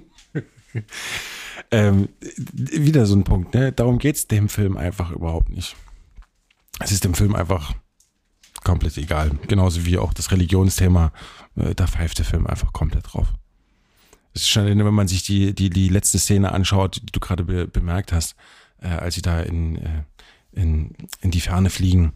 ähm, 1.71 2.10
wieder 2.51 3.06
so 3.06 3.15
ein 3.15 3.23
Punkt, 3.23 3.53
ne? 3.53 3.71
Darum 3.71 3.97
geht 3.97 4.17
es 4.17 4.27
dem 4.27 4.49
Film 4.49 4.75
einfach 4.75 5.12
überhaupt 5.12 5.49
nicht. 5.49 5.77
Es 6.79 6.91
ist 6.91 7.06
dem 7.06 7.13
Film 7.13 7.36
einfach 7.36 7.73
komplett 8.65 8.97
egal. 8.97 9.32
Genauso 9.47 9.86
wie 9.86 9.97
auch 9.97 10.13
das 10.13 10.32
Religionsthema. 10.32 11.13
Äh, 11.56 11.75
da 11.75 11.88
pfeift 11.88 12.17
der 12.17 12.25
Film 12.25 12.45
einfach 12.45 12.73
komplett 12.73 13.13
drauf. 13.13 13.34
Es 14.34 14.43
ist 14.43 14.50
schon, 14.50 14.65
wenn 14.65 14.93
man 14.93 15.08
sich 15.08 15.24
die, 15.24 15.54
die, 15.54 15.69
die 15.69 15.89
letzte 15.89 16.19
Szene 16.19 16.52
anschaut, 16.52 17.02
die 17.04 17.12
du 17.12 17.19
gerade 17.19 17.43
be 17.43 17.67
bemerkt 17.67 18.12
hast, 18.12 18.36
äh, 18.82 18.88
als 18.88 19.15
sie 19.15 19.22
da 19.22 19.41
in, 19.41 19.78
äh, 19.78 20.04
in, 20.52 20.96
in 21.22 21.32
die 21.32 21.41
Ferne 21.41 21.69
fliegen, 21.69 22.13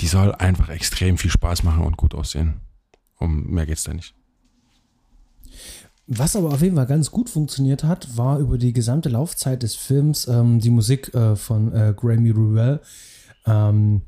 die 0.00 0.06
soll 0.06 0.34
einfach 0.34 0.68
extrem 0.68 1.16
viel 1.16 1.30
Spaß 1.30 1.62
machen 1.62 1.84
und 1.84 1.96
gut 1.96 2.14
aussehen. 2.14 2.60
Um 3.18 3.50
mehr 3.50 3.66
geht's 3.66 3.84
da 3.84 3.94
nicht. 3.94 4.14
Was 6.08 6.34
aber 6.34 6.50
auf 6.50 6.60
jeden 6.60 6.76
Fall 6.76 6.86
ganz 6.86 7.10
gut 7.10 7.30
funktioniert 7.30 7.84
hat, 7.84 8.16
war 8.16 8.38
über 8.38 8.58
die 8.58 8.72
gesamte 8.72 9.08
Laufzeit 9.08 9.62
des 9.62 9.76
Films 9.76 10.26
ähm, 10.26 10.58
die 10.58 10.70
Musik 10.70 11.14
äh, 11.14 11.36
von 11.36 11.72
äh, 11.72 11.94
Grammy 11.96 12.30
Ruel. 12.30 12.80
Ähm, 13.46 14.02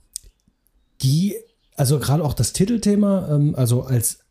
die, 1.02 1.36
also 1.76 1.98
gerade 2.00 2.24
auch 2.24 2.34
das 2.34 2.52
Titelthema, 2.52 3.28
ähm, 3.30 3.54
also 3.54 3.84
als 3.84 4.23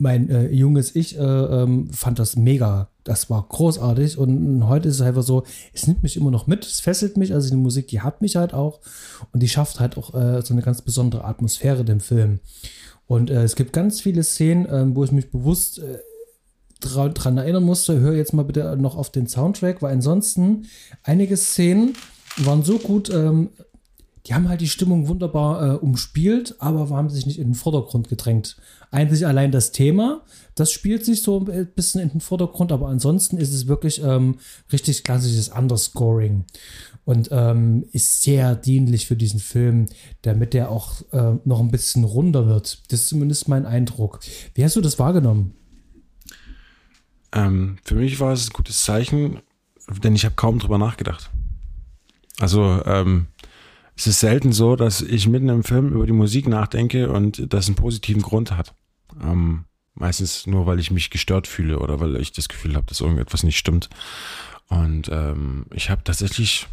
mein 0.00 0.30
äh, 0.30 0.48
junges 0.48 0.94
Ich 0.94 1.18
äh, 1.18 1.22
ähm, 1.22 1.90
fand 1.92 2.18
das 2.18 2.36
mega. 2.36 2.88
Das 3.04 3.30
war 3.30 3.46
großartig 3.48 4.18
und 4.18 4.66
heute 4.68 4.88
ist 4.88 4.96
es 4.96 5.00
einfach 5.00 5.22
so, 5.22 5.44
es 5.72 5.86
nimmt 5.86 6.02
mich 6.02 6.16
immer 6.16 6.30
noch 6.30 6.46
mit, 6.46 6.66
es 6.66 6.80
fesselt 6.80 7.16
mich. 7.16 7.32
Also 7.32 7.50
die 7.50 7.56
Musik, 7.56 7.88
die 7.88 8.00
hat 8.00 8.20
mich 8.20 8.36
halt 8.36 8.54
auch 8.54 8.80
und 9.32 9.42
die 9.42 9.48
schafft 9.48 9.80
halt 9.80 9.96
auch 9.96 10.14
äh, 10.14 10.42
so 10.42 10.52
eine 10.52 10.62
ganz 10.62 10.82
besondere 10.82 11.24
Atmosphäre 11.24 11.84
dem 11.84 12.00
Film. 12.00 12.40
Und 13.06 13.30
äh, 13.30 13.42
es 13.42 13.56
gibt 13.56 13.72
ganz 13.72 14.00
viele 14.00 14.22
Szenen, 14.22 14.66
ähm, 14.70 14.94
wo 14.94 15.04
ich 15.04 15.12
mich 15.12 15.30
bewusst 15.30 15.78
äh, 15.78 15.98
dran 16.80 17.38
erinnern 17.38 17.64
musste, 17.64 17.98
hör 17.98 18.14
jetzt 18.14 18.34
mal 18.34 18.44
bitte 18.44 18.76
noch 18.76 18.96
auf 18.96 19.10
den 19.10 19.26
Soundtrack, 19.26 19.82
weil 19.82 19.94
ansonsten 19.94 20.66
einige 21.02 21.36
Szenen 21.36 21.94
waren 22.36 22.62
so 22.62 22.78
gut, 22.78 23.10
ähm, 23.10 23.48
die 24.28 24.34
haben 24.34 24.48
halt 24.48 24.60
die 24.60 24.68
Stimmung 24.68 25.08
wunderbar 25.08 25.62
äh, 25.62 25.76
umspielt, 25.76 26.56
aber 26.58 26.90
haben 26.90 27.08
sich 27.08 27.24
nicht 27.24 27.38
in 27.38 27.48
den 27.48 27.54
Vordergrund 27.54 28.10
gedrängt. 28.10 28.56
Einzig 28.90 29.26
allein 29.26 29.52
das 29.52 29.72
Thema, 29.72 30.22
das 30.54 30.70
spielt 30.70 31.04
sich 31.04 31.22
so 31.22 31.46
ein 31.46 31.68
bisschen 31.74 32.02
in 32.02 32.10
den 32.10 32.20
Vordergrund, 32.20 32.70
aber 32.70 32.88
ansonsten 32.88 33.38
ist 33.38 33.54
es 33.54 33.68
wirklich 33.68 34.02
ähm, 34.02 34.38
richtig 34.70 35.02
klassisches 35.02 35.48
Underscoring 35.48 36.44
und 37.06 37.30
ähm, 37.32 37.86
ist 37.92 38.22
sehr 38.22 38.54
dienlich 38.54 39.06
für 39.06 39.16
diesen 39.16 39.40
Film, 39.40 39.86
damit 40.20 40.52
der 40.52 40.70
auch 40.70 41.00
äh, 41.12 41.36
noch 41.44 41.60
ein 41.60 41.70
bisschen 41.70 42.04
runder 42.04 42.46
wird. 42.46 42.82
Das 42.92 43.00
ist 43.00 43.08
zumindest 43.08 43.48
mein 43.48 43.64
Eindruck. 43.64 44.20
Wie 44.54 44.62
hast 44.62 44.76
du 44.76 44.82
das 44.82 44.98
wahrgenommen? 44.98 45.54
Ähm, 47.32 47.78
für 47.82 47.94
mich 47.94 48.20
war 48.20 48.34
es 48.34 48.48
ein 48.48 48.52
gutes 48.52 48.84
Zeichen, 48.84 49.40
denn 50.02 50.14
ich 50.14 50.26
habe 50.26 50.34
kaum 50.34 50.58
drüber 50.58 50.76
nachgedacht. 50.76 51.30
Also 52.40 52.82
ähm, 52.84 53.28
es 53.98 54.06
ist 54.06 54.20
selten 54.20 54.52
so, 54.52 54.76
dass 54.76 55.00
ich 55.00 55.26
mitten 55.26 55.48
im 55.48 55.64
Film 55.64 55.92
über 55.92 56.06
die 56.06 56.12
Musik 56.12 56.46
nachdenke 56.46 57.10
und 57.10 57.52
das 57.52 57.66
einen 57.66 57.74
positiven 57.74 58.22
Grund 58.22 58.52
hat. 58.52 58.72
Ähm, 59.20 59.64
meistens 59.94 60.46
nur, 60.46 60.66
weil 60.66 60.78
ich 60.78 60.92
mich 60.92 61.10
gestört 61.10 61.48
fühle 61.48 61.80
oder 61.80 61.98
weil 61.98 62.14
ich 62.14 62.30
das 62.30 62.48
Gefühl 62.48 62.76
habe, 62.76 62.86
dass 62.86 63.00
irgendetwas 63.00 63.42
nicht 63.42 63.58
stimmt. 63.58 63.90
Und 64.68 65.08
ähm, 65.10 65.66
ich 65.74 65.90
habe 65.90 66.04
tatsächlich, 66.04 66.68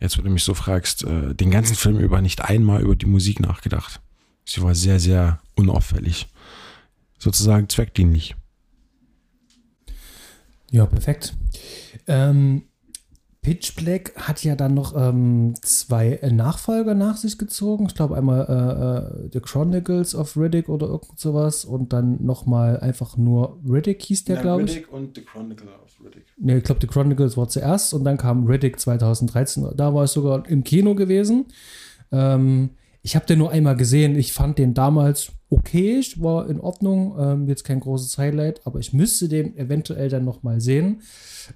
jetzt 0.00 0.18
wenn 0.18 0.24
du 0.24 0.30
mich 0.32 0.42
so 0.42 0.52
fragst, 0.52 1.04
äh, 1.04 1.32
den 1.32 1.52
ganzen 1.52 1.76
Film 1.76 2.00
über 2.00 2.20
nicht 2.20 2.42
einmal 2.42 2.82
über 2.82 2.96
die 2.96 3.06
Musik 3.06 3.38
nachgedacht. 3.38 4.00
Sie 4.44 4.60
war 4.60 4.74
sehr, 4.74 4.98
sehr 4.98 5.40
unauffällig. 5.54 6.26
Sozusagen 7.20 7.68
zweckdienlich. 7.68 8.34
Ja, 10.72 10.86
perfekt. 10.86 11.36
Ähm, 12.08 12.64
Pitch 13.44 13.76
Black 13.76 14.14
hat 14.16 14.42
ja 14.42 14.56
dann 14.56 14.72
noch 14.72 14.94
ähm, 14.96 15.54
zwei 15.60 16.18
Nachfolger 16.32 16.94
nach 16.94 17.18
sich 17.18 17.36
gezogen. 17.36 17.84
Ich 17.86 17.94
glaube 17.94 18.16
einmal 18.16 18.46
äh, 18.48 19.26
äh, 19.26 19.28
The 19.32 19.40
Chronicles 19.40 20.14
of 20.14 20.34
Riddick 20.36 20.70
oder 20.70 20.86
irgend 20.86 21.20
sowas 21.20 21.66
und 21.66 21.92
dann 21.92 22.24
nochmal 22.24 22.80
einfach 22.80 23.18
nur 23.18 23.60
Riddick 23.68 24.02
hieß 24.02 24.24
der, 24.24 24.36
ja, 24.36 24.42
glaube 24.42 24.62
ich. 24.62 24.76
Riddick 24.76 24.92
und 24.92 25.14
The 25.14 25.20
Chronicles 25.20 25.68
of 25.68 26.04
Riddick. 26.04 26.24
Ne, 26.38 26.56
ich 26.56 26.64
glaube 26.64 26.80
The 26.80 26.86
Chronicles 26.86 27.36
war 27.36 27.46
zuerst 27.48 27.92
und 27.92 28.04
dann 28.04 28.16
kam 28.16 28.46
Riddick 28.46 28.80
2013. 28.80 29.68
Da 29.76 29.92
war 29.92 30.04
es 30.04 30.14
sogar 30.14 30.48
im 30.48 30.64
Kino 30.64 30.94
gewesen. 30.94 31.44
Ähm, 32.12 32.70
ich 33.02 33.14
habe 33.14 33.26
den 33.26 33.38
nur 33.38 33.50
einmal 33.50 33.76
gesehen. 33.76 34.16
Ich 34.16 34.32
fand 34.32 34.58
den 34.58 34.72
damals 34.72 35.32
okay, 35.54 36.02
war 36.16 36.48
in 36.48 36.60
Ordnung. 36.60 37.16
Ähm, 37.18 37.48
jetzt 37.48 37.64
kein 37.64 37.80
großes 37.80 38.18
Highlight, 38.18 38.66
aber 38.66 38.78
ich 38.78 38.92
müsste 38.92 39.28
den 39.28 39.56
eventuell 39.56 40.08
dann 40.08 40.24
nochmal 40.24 40.60
sehen. 40.60 41.02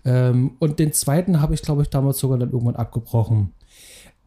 Ähm, 0.04 0.52
und 0.58 0.78
den 0.78 0.92
zweiten 0.92 1.40
habe 1.40 1.54
ich, 1.54 1.62
glaube 1.62 1.82
ich, 1.82 1.90
damals 1.90 2.18
sogar 2.18 2.38
dann 2.38 2.52
irgendwann 2.52 2.76
abgebrochen. 2.76 3.52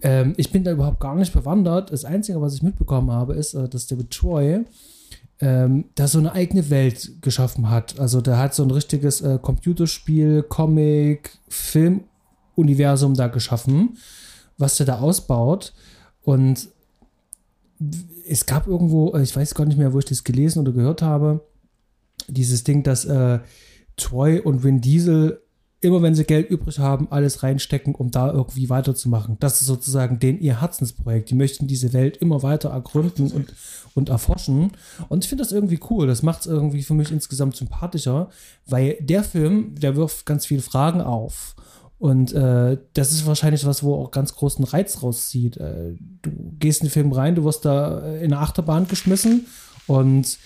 Ähm, 0.01 0.33
ich 0.37 0.51
bin 0.51 0.63
da 0.63 0.71
überhaupt 0.71 0.99
gar 0.99 1.15
nicht 1.15 1.33
bewandert. 1.33 1.91
Das 1.91 2.05
Einzige, 2.05 2.41
was 2.41 2.55
ich 2.55 2.63
mitbekommen 2.63 3.11
habe, 3.11 3.33
ist, 3.33 3.53
äh, 3.53 3.69
dass 3.69 3.87
David 3.87 4.11
Troy 4.11 4.65
ähm, 5.39 5.85
da 5.95 6.07
so 6.07 6.19
eine 6.19 6.33
eigene 6.33 6.69
Welt 6.69 7.21
geschaffen 7.21 7.69
hat. 7.69 7.99
Also 7.99 8.21
der 8.21 8.37
hat 8.37 8.53
so 8.53 8.63
ein 8.63 8.71
richtiges 8.71 9.21
äh, 9.21 9.39
Computerspiel, 9.41 10.43
Comic, 10.43 11.37
Film-Universum 11.49 13.15
da 13.15 13.27
geschaffen, 13.27 13.97
was 14.57 14.77
der 14.77 14.85
da 14.85 14.99
ausbaut. 14.99 15.73
Und 16.23 16.69
es 18.27 18.45
gab 18.45 18.67
irgendwo, 18.67 19.13
äh, 19.13 19.23
ich 19.23 19.35
weiß 19.35 19.55
gar 19.55 19.65
nicht 19.65 19.77
mehr, 19.77 19.93
wo 19.93 19.99
ich 19.99 20.05
das 20.05 20.23
gelesen 20.23 20.59
oder 20.59 20.71
gehört 20.71 21.01
habe, 21.01 21.45
dieses 22.27 22.63
Ding, 22.63 22.83
dass 22.83 23.05
äh, 23.05 23.39
Troy 23.97 24.39
und 24.39 24.63
Vin 24.63 24.81
Diesel 24.81 25.41
immer 25.81 26.03
wenn 26.03 26.13
sie 26.13 26.25
Geld 26.25 26.49
übrig 26.49 26.77
haben, 26.77 27.11
alles 27.11 27.41
reinstecken, 27.41 27.95
um 27.95 28.11
da 28.11 28.31
irgendwie 28.31 28.69
weiterzumachen. 28.69 29.37
Das 29.39 29.61
ist 29.61 29.67
sozusagen 29.67 30.19
den 30.19 30.39
ihr 30.39 30.61
Herzensprojekt. 30.61 31.31
Die 31.31 31.35
möchten 31.35 31.65
diese 31.65 31.91
Welt 31.91 32.17
immer 32.17 32.43
weiter 32.43 32.69
ergründen 32.69 33.31
und, 33.31 33.53
und 33.95 34.09
erforschen. 34.09 34.73
Und 35.09 35.23
ich 35.23 35.29
finde 35.29 35.43
das 35.43 35.51
irgendwie 35.51 35.79
cool. 35.89 36.05
Das 36.05 36.21
macht 36.21 36.41
es 36.41 36.45
irgendwie 36.45 36.83
für 36.83 36.93
mich 36.93 37.11
insgesamt 37.11 37.55
sympathischer, 37.55 38.29
weil 38.67 38.95
der 39.01 39.23
Film, 39.23 39.73
der 39.75 39.95
wirft 39.95 40.27
ganz 40.27 40.45
viele 40.45 40.61
Fragen 40.61 41.01
auf. 41.01 41.55
Und 42.01 42.33
äh, 42.33 42.79
das 42.95 43.11
ist 43.11 43.27
wahrscheinlich 43.27 43.63
was, 43.63 43.83
wo 43.83 43.93
auch 43.93 44.09
ganz 44.09 44.33
großen 44.33 44.65
Reiz 44.65 45.03
rauszieht. 45.03 45.57
Äh, 45.57 45.93
du 46.23 46.31
gehst 46.57 46.81
in 46.81 46.87
den 46.87 46.91
Film 46.91 47.11
rein, 47.11 47.35
du 47.35 47.43
wirst 47.43 47.63
da 47.63 48.15
in 48.15 48.33
eine 48.33 48.39
Achterbahn 48.39 48.87
geschmissen 48.87 49.45
und 49.85 50.39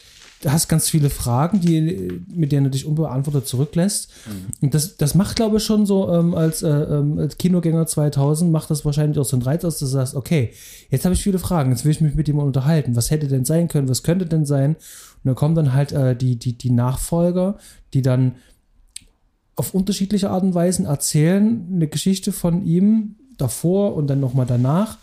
hast 0.46 0.68
ganz 0.68 0.90
viele 0.90 1.10
Fragen, 1.10 1.62
die, 1.62 2.22
mit 2.28 2.52
denen 2.52 2.66
du 2.66 2.72
dich 2.72 2.86
unbeantwortet 2.86 3.48
zurücklässt. 3.48 4.10
Mhm. 4.26 4.46
Und 4.64 4.74
das, 4.74 4.98
das 4.98 5.16
macht, 5.16 5.38
glaube 5.38 5.56
ich, 5.56 5.64
schon 5.64 5.86
so 5.86 6.12
ähm, 6.12 6.36
als, 6.36 6.62
äh, 6.62 6.68
ähm, 6.68 7.20
als 7.20 7.38
Kinogänger 7.38 7.88
2000, 7.88 8.52
macht 8.52 8.70
das 8.70 8.84
wahrscheinlich 8.84 9.18
auch 9.18 9.24
so 9.24 9.38
einen 9.38 9.44
Reiz 9.44 9.64
aus, 9.64 9.76
dass 9.80 9.90
du 9.90 9.94
sagst, 9.94 10.14
okay, 10.14 10.52
jetzt 10.90 11.06
habe 11.06 11.16
ich 11.16 11.24
viele 11.24 11.40
Fragen, 11.40 11.72
jetzt 11.72 11.86
will 11.86 11.92
ich 11.92 12.02
mich 12.02 12.16
mit 12.16 12.28
jemandem 12.28 12.48
unterhalten. 12.48 12.98
Was 12.98 13.12
hätte 13.12 13.30
denn 13.30 13.46
sein 13.46 13.70
können? 13.70 13.88
Was 13.88 14.04
könnte 14.04 14.26
denn 14.26 14.46
sein? 14.46 14.76
Und 14.76 15.24
dann 15.24 15.36
kommen 15.36 15.56
dann 15.56 15.72
halt 15.72 15.94
äh, 15.94 16.18
die, 16.18 16.36
die, 16.36 16.58
die 16.58 16.72
Nachfolger, 16.72 17.58
die 17.94 18.02
dann 18.02 18.34
auf 19.56 19.74
unterschiedliche 19.74 20.30
Art 20.30 20.44
und 20.44 20.54
Weisen 20.54 20.86
erzählen 20.86 21.68
eine 21.72 21.88
Geschichte 21.88 22.32
von 22.32 22.66
ihm 22.66 23.16
davor 23.38 23.96
und 23.96 24.08
dann 24.08 24.20
nochmal 24.20 24.46
danach. 24.46 24.98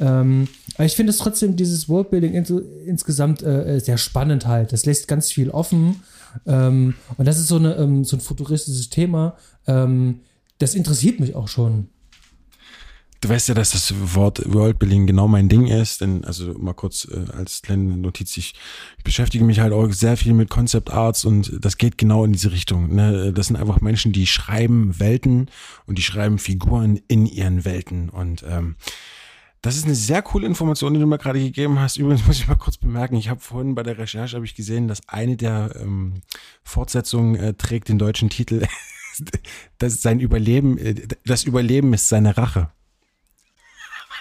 Ähm, 0.00 0.48
aber 0.74 0.84
ich 0.84 0.96
finde 0.96 1.10
es 1.10 1.18
trotzdem, 1.18 1.56
dieses 1.56 1.88
Worldbuilding 1.88 2.34
ins, 2.34 2.50
insgesamt 2.50 3.42
äh, 3.42 3.78
sehr 3.80 3.98
spannend 3.98 4.46
halt. 4.46 4.72
Das 4.72 4.84
lässt 4.84 5.08
ganz 5.08 5.30
viel 5.30 5.50
offen. 5.50 6.02
Ähm, 6.46 6.94
und 7.16 7.26
das 7.26 7.38
ist 7.38 7.48
so, 7.48 7.56
eine, 7.56 7.74
ähm, 7.76 8.04
so 8.04 8.16
ein 8.16 8.20
futuristisches 8.20 8.90
Thema. 8.90 9.36
Ähm, 9.66 10.20
das 10.58 10.74
interessiert 10.74 11.20
mich 11.20 11.34
auch 11.34 11.48
schon. 11.48 11.88
Du 13.20 13.28
weißt 13.28 13.48
ja, 13.48 13.54
dass 13.54 13.70
das 13.70 13.94
Wort 14.14 14.42
Worldbuilding 14.44 15.06
genau 15.06 15.26
mein 15.26 15.48
Ding 15.48 15.66
ist, 15.66 16.00
denn 16.00 16.24
also 16.24 16.52
mal 16.58 16.74
kurz 16.74 17.08
äh, 17.10 17.30
als 17.32 17.62
kleine 17.62 17.96
Notiz, 17.96 18.36
ich 18.36 18.54
beschäftige 19.04 19.44
mich 19.44 19.60
halt 19.60 19.72
auch 19.72 19.90
sehr 19.92 20.16
viel 20.16 20.34
mit 20.34 20.50
Concept 20.50 20.90
Arts 20.90 21.24
und 21.24 21.52
das 21.64 21.78
geht 21.78 21.96
genau 21.98 22.24
in 22.24 22.32
diese 22.32 22.52
Richtung. 22.52 22.94
Ne? 22.94 23.32
Das 23.32 23.46
sind 23.46 23.56
einfach 23.56 23.80
Menschen, 23.80 24.12
die 24.12 24.26
schreiben 24.26 24.98
Welten 25.00 25.50
und 25.86 25.98
die 25.98 26.02
schreiben 26.02 26.38
Figuren 26.38 27.00
in 27.08 27.26
ihren 27.26 27.64
Welten 27.64 28.10
und 28.10 28.44
ähm, 28.46 28.76
das 29.66 29.76
ist 29.76 29.84
eine 29.84 29.96
sehr 29.96 30.22
coole 30.22 30.46
Information, 30.46 30.94
die 30.94 31.00
du 31.00 31.06
mir 31.06 31.18
gerade 31.18 31.40
gegeben 31.40 31.80
hast. 31.80 31.96
Übrigens 31.96 32.24
muss 32.24 32.38
ich 32.38 32.46
mal 32.46 32.54
kurz 32.54 32.76
bemerken, 32.76 33.16
ich 33.16 33.28
habe 33.28 33.40
vorhin 33.40 33.74
bei 33.74 33.82
der 33.82 33.98
Recherche 33.98 34.36
habe 34.36 34.44
ich 34.44 34.54
gesehen, 34.54 34.86
dass 34.86 35.00
eine 35.08 35.36
der 35.36 35.74
ähm, 35.80 36.22
Fortsetzungen 36.62 37.34
äh, 37.34 37.54
trägt 37.54 37.88
den 37.88 37.98
deutschen 37.98 38.30
Titel, 38.30 38.64
dass 39.78 40.02
sein 40.02 40.20
Überleben, 40.20 40.78
äh, 40.78 40.94
das 41.24 41.42
Überleben 41.42 41.92
ist 41.94 42.08
seine 42.08 42.36
Rache. 42.36 42.70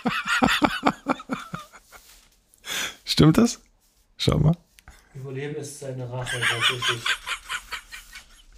Stimmt 3.05 3.37
das? 3.37 3.61
Schau 4.17 4.39
mal. 4.39 4.57
Überleben 5.13 5.55
ist 5.55 5.79
seine 5.79 6.11
Rache, 6.11 6.39
tatsächlich. 6.39 7.03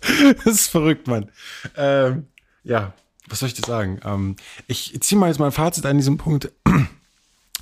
das 0.43 0.53
ist 0.53 0.67
verrückt, 0.67 1.07
Mann. 1.07 1.31
Ähm, 1.75 2.27
ja, 2.63 2.93
was 3.27 3.39
soll 3.39 3.47
ich 3.47 3.55
dir 3.55 3.65
sagen? 3.65 3.99
Ähm, 4.03 4.35
ich 4.67 4.99
ziehe 5.01 5.19
mal 5.19 5.27
jetzt 5.27 5.39
mal 5.39 5.47
ein 5.47 5.51
Fazit 5.51 5.85
an 5.85 5.97
diesem 5.97 6.17
Punkt. 6.17 6.51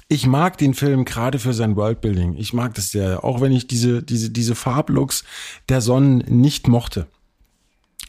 Ich 0.08 0.28
mag 0.28 0.60
den 0.60 0.76
Film 0.76 1.04
gerade 1.04 1.40
für 1.40 1.52
sein 1.52 1.76
Worldbuilding. 1.76 2.36
Ich 2.36 2.54
mag 2.54 2.76
das 2.76 2.92
sehr, 2.92 3.24
auch 3.24 3.42
wenn 3.42 3.52
ich 3.52 3.66
diese, 3.66 4.04
diese, 4.04 4.30
diese 4.30 4.54
Farblooks 4.54 5.24
der 5.68 5.82
Sonnen 5.82 6.20
nicht 6.28 6.68
mochte 6.68 7.08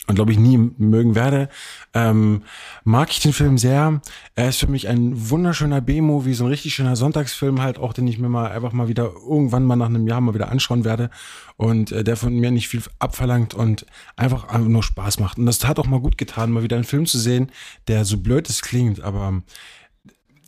und 0.06 0.14
glaube 0.14 0.32
ich 0.32 0.38
nie 0.38 0.56
mögen 0.56 1.14
werde, 1.14 1.48
ähm, 1.94 2.42
mag 2.84 3.10
ich 3.10 3.20
den 3.20 3.32
Film 3.32 3.58
sehr. 3.58 4.00
Er 4.34 4.48
ist 4.48 4.60
für 4.60 4.68
mich 4.68 4.88
ein 4.88 5.30
wunderschöner 5.30 5.80
B-Movie, 5.80 6.34
so 6.34 6.44
ein 6.44 6.50
richtig 6.50 6.74
schöner 6.74 6.96
Sonntagsfilm 6.96 7.60
halt 7.60 7.78
auch, 7.78 7.92
den 7.92 8.06
ich 8.06 8.18
mir 8.18 8.28
mal 8.28 8.50
einfach 8.50 8.72
mal 8.72 8.88
wieder 8.88 9.12
irgendwann 9.28 9.64
mal 9.64 9.76
nach 9.76 9.86
einem 9.86 10.06
Jahr 10.06 10.20
mal 10.20 10.34
wieder 10.34 10.50
anschauen 10.50 10.84
werde 10.84 11.10
und 11.56 11.92
äh, 11.92 12.04
der 12.04 12.16
von 12.16 12.34
mir 12.34 12.50
nicht 12.50 12.68
viel 12.68 12.82
abverlangt 12.98 13.54
und 13.54 13.86
einfach, 14.16 14.56
nur 14.58 14.82
Spaß 14.82 15.20
macht. 15.20 15.38
Und 15.38 15.46
das 15.46 15.64
hat 15.66 15.78
auch 15.78 15.86
mal 15.86 16.00
gut 16.00 16.18
getan, 16.18 16.50
mal 16.50 16.62
wieder 16.62 16.76
einen 16.76 16.84
Film 16.84 17.06
zu 17.06 17.18
sehen, 17.18 17.50
der 17.88 18.04
so 18.04 18.18
blöd 18.18 18.48
es 18.48 18.62
klingt, 18.62 19.00
aber 19.00 19.42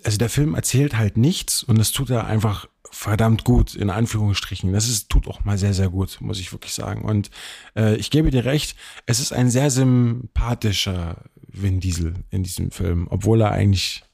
also 0.05 0.19
der 0.19 0.31
Film 0.31 0.55
erzählt 0.55 0.97
halt 0.97 1.17
nichts 1.17 1.63
und 1.63 1.79
das 1.79 1.93
tut 1.93 2.11
er 2.11 2.27
einfach 2.27 2.67
verdammt 2.91 3.45
gut, 3.45 3.75
in 3.75 3.91
Anführungsstrichen. 3.91 4.73
Das 4.73 4.89
ist, 4.89 5.09
tut 5.09 5.29
auch 5.29 5.45
mal 5.45 5.59
sehr, 5.59 5.75
sehr 5.75 5.89
gut, 5.89 6.19
muss 6.21 6.41
ich 6.41 6.53
wirklich 6.53 6.73
sagen. 6.73 7.03
Und 7.03 7.31
äh, 7.77 7.97
ich 7.97 8.11
gebe 8.11 8.31
dir 8.31 8.45
recht, 8.45 8.77
es 9.07 9.21
ist 9.21 9.33
ein 9.33 9.51
sehr 9.51 9.71
sympathischer 9.71 11.25
Vin 11.47 11.81
Diesel 11.81 12.15
in 12.31 12.43
diesem 12.43 12.71
Film, 12.71 13.07
obwohl 13.11 13.41
er 13.41 13.53
eigentlich 13.53 14.05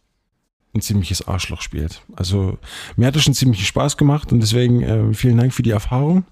ein 0.74 0.80
ziemliches 0.80 1.26
Arschloch 1.26 1.62
spielt. 1.62 2.02
Also 2.16 2.58
mir 2.96 3.06
hat 3.06 3.16
es 3.16 3.22
schon 3.22 3.34
ziemlich 3.34 3.66
Spaß 3.66 3.96
gemacht 3.96 4.32
und 4.32 4.40
deswegen 4.40 4.82
äh, 4.82 5.14
vielen 5.14 5.36
Dank 5.36 5.54
für 5.54 5.62
die 5.62 5.70
Erfahrung. 5.70 6.24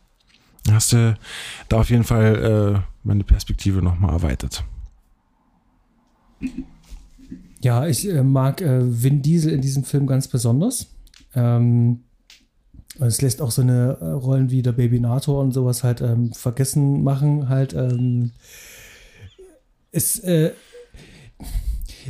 Hast 0.70 0.92
du 0.92 1.16
da 1.68 1.80
auf 1.80 1.90
jeden 1.90 2.04
Fall 2.04 2.76
äh, 2.76 2.92
meine 3.02 3.24
Perspektive 3.24 3.82
nochmal 3.82 4.12
erweitert. 4.12 4.64
Ja, 7.60 7.86
ich 7.86 8.08
äh, 8.08 8.22
mag 8.22 8.60
äh, 8.60 8.80
Vin 9.02 9.22
Diesel 9.22 9.52
in 9.52 9.60
diesem 9.60 9.84
Film 9.84 10.06
ganz 10.06 10.28
besonders. 10.28 10.88
Ähm, 11.34 12.00
es 13.00 13.22
lässt 13.22 13.40
auch 13.40 13.50
so 13.50 13.62
eine 13.62 13.96
äh, 14.00 14.04
Rollen 14.04 14.50
wie 14.50 14.62
der 14.62 14.72
Baby 14.72 15.00
Nator 15.00 15.40
und 15.40 15.52
sowas 15.52 15.82
halt 15.82 16.00
ähm, 16.00 16.32
vergessen 16.32 17.02
machen. 17.02 17.48
Halt, 17.48 17.72
ähm, 17.74 18.32
es, 19.90 20.18
äh, 20.20 20.52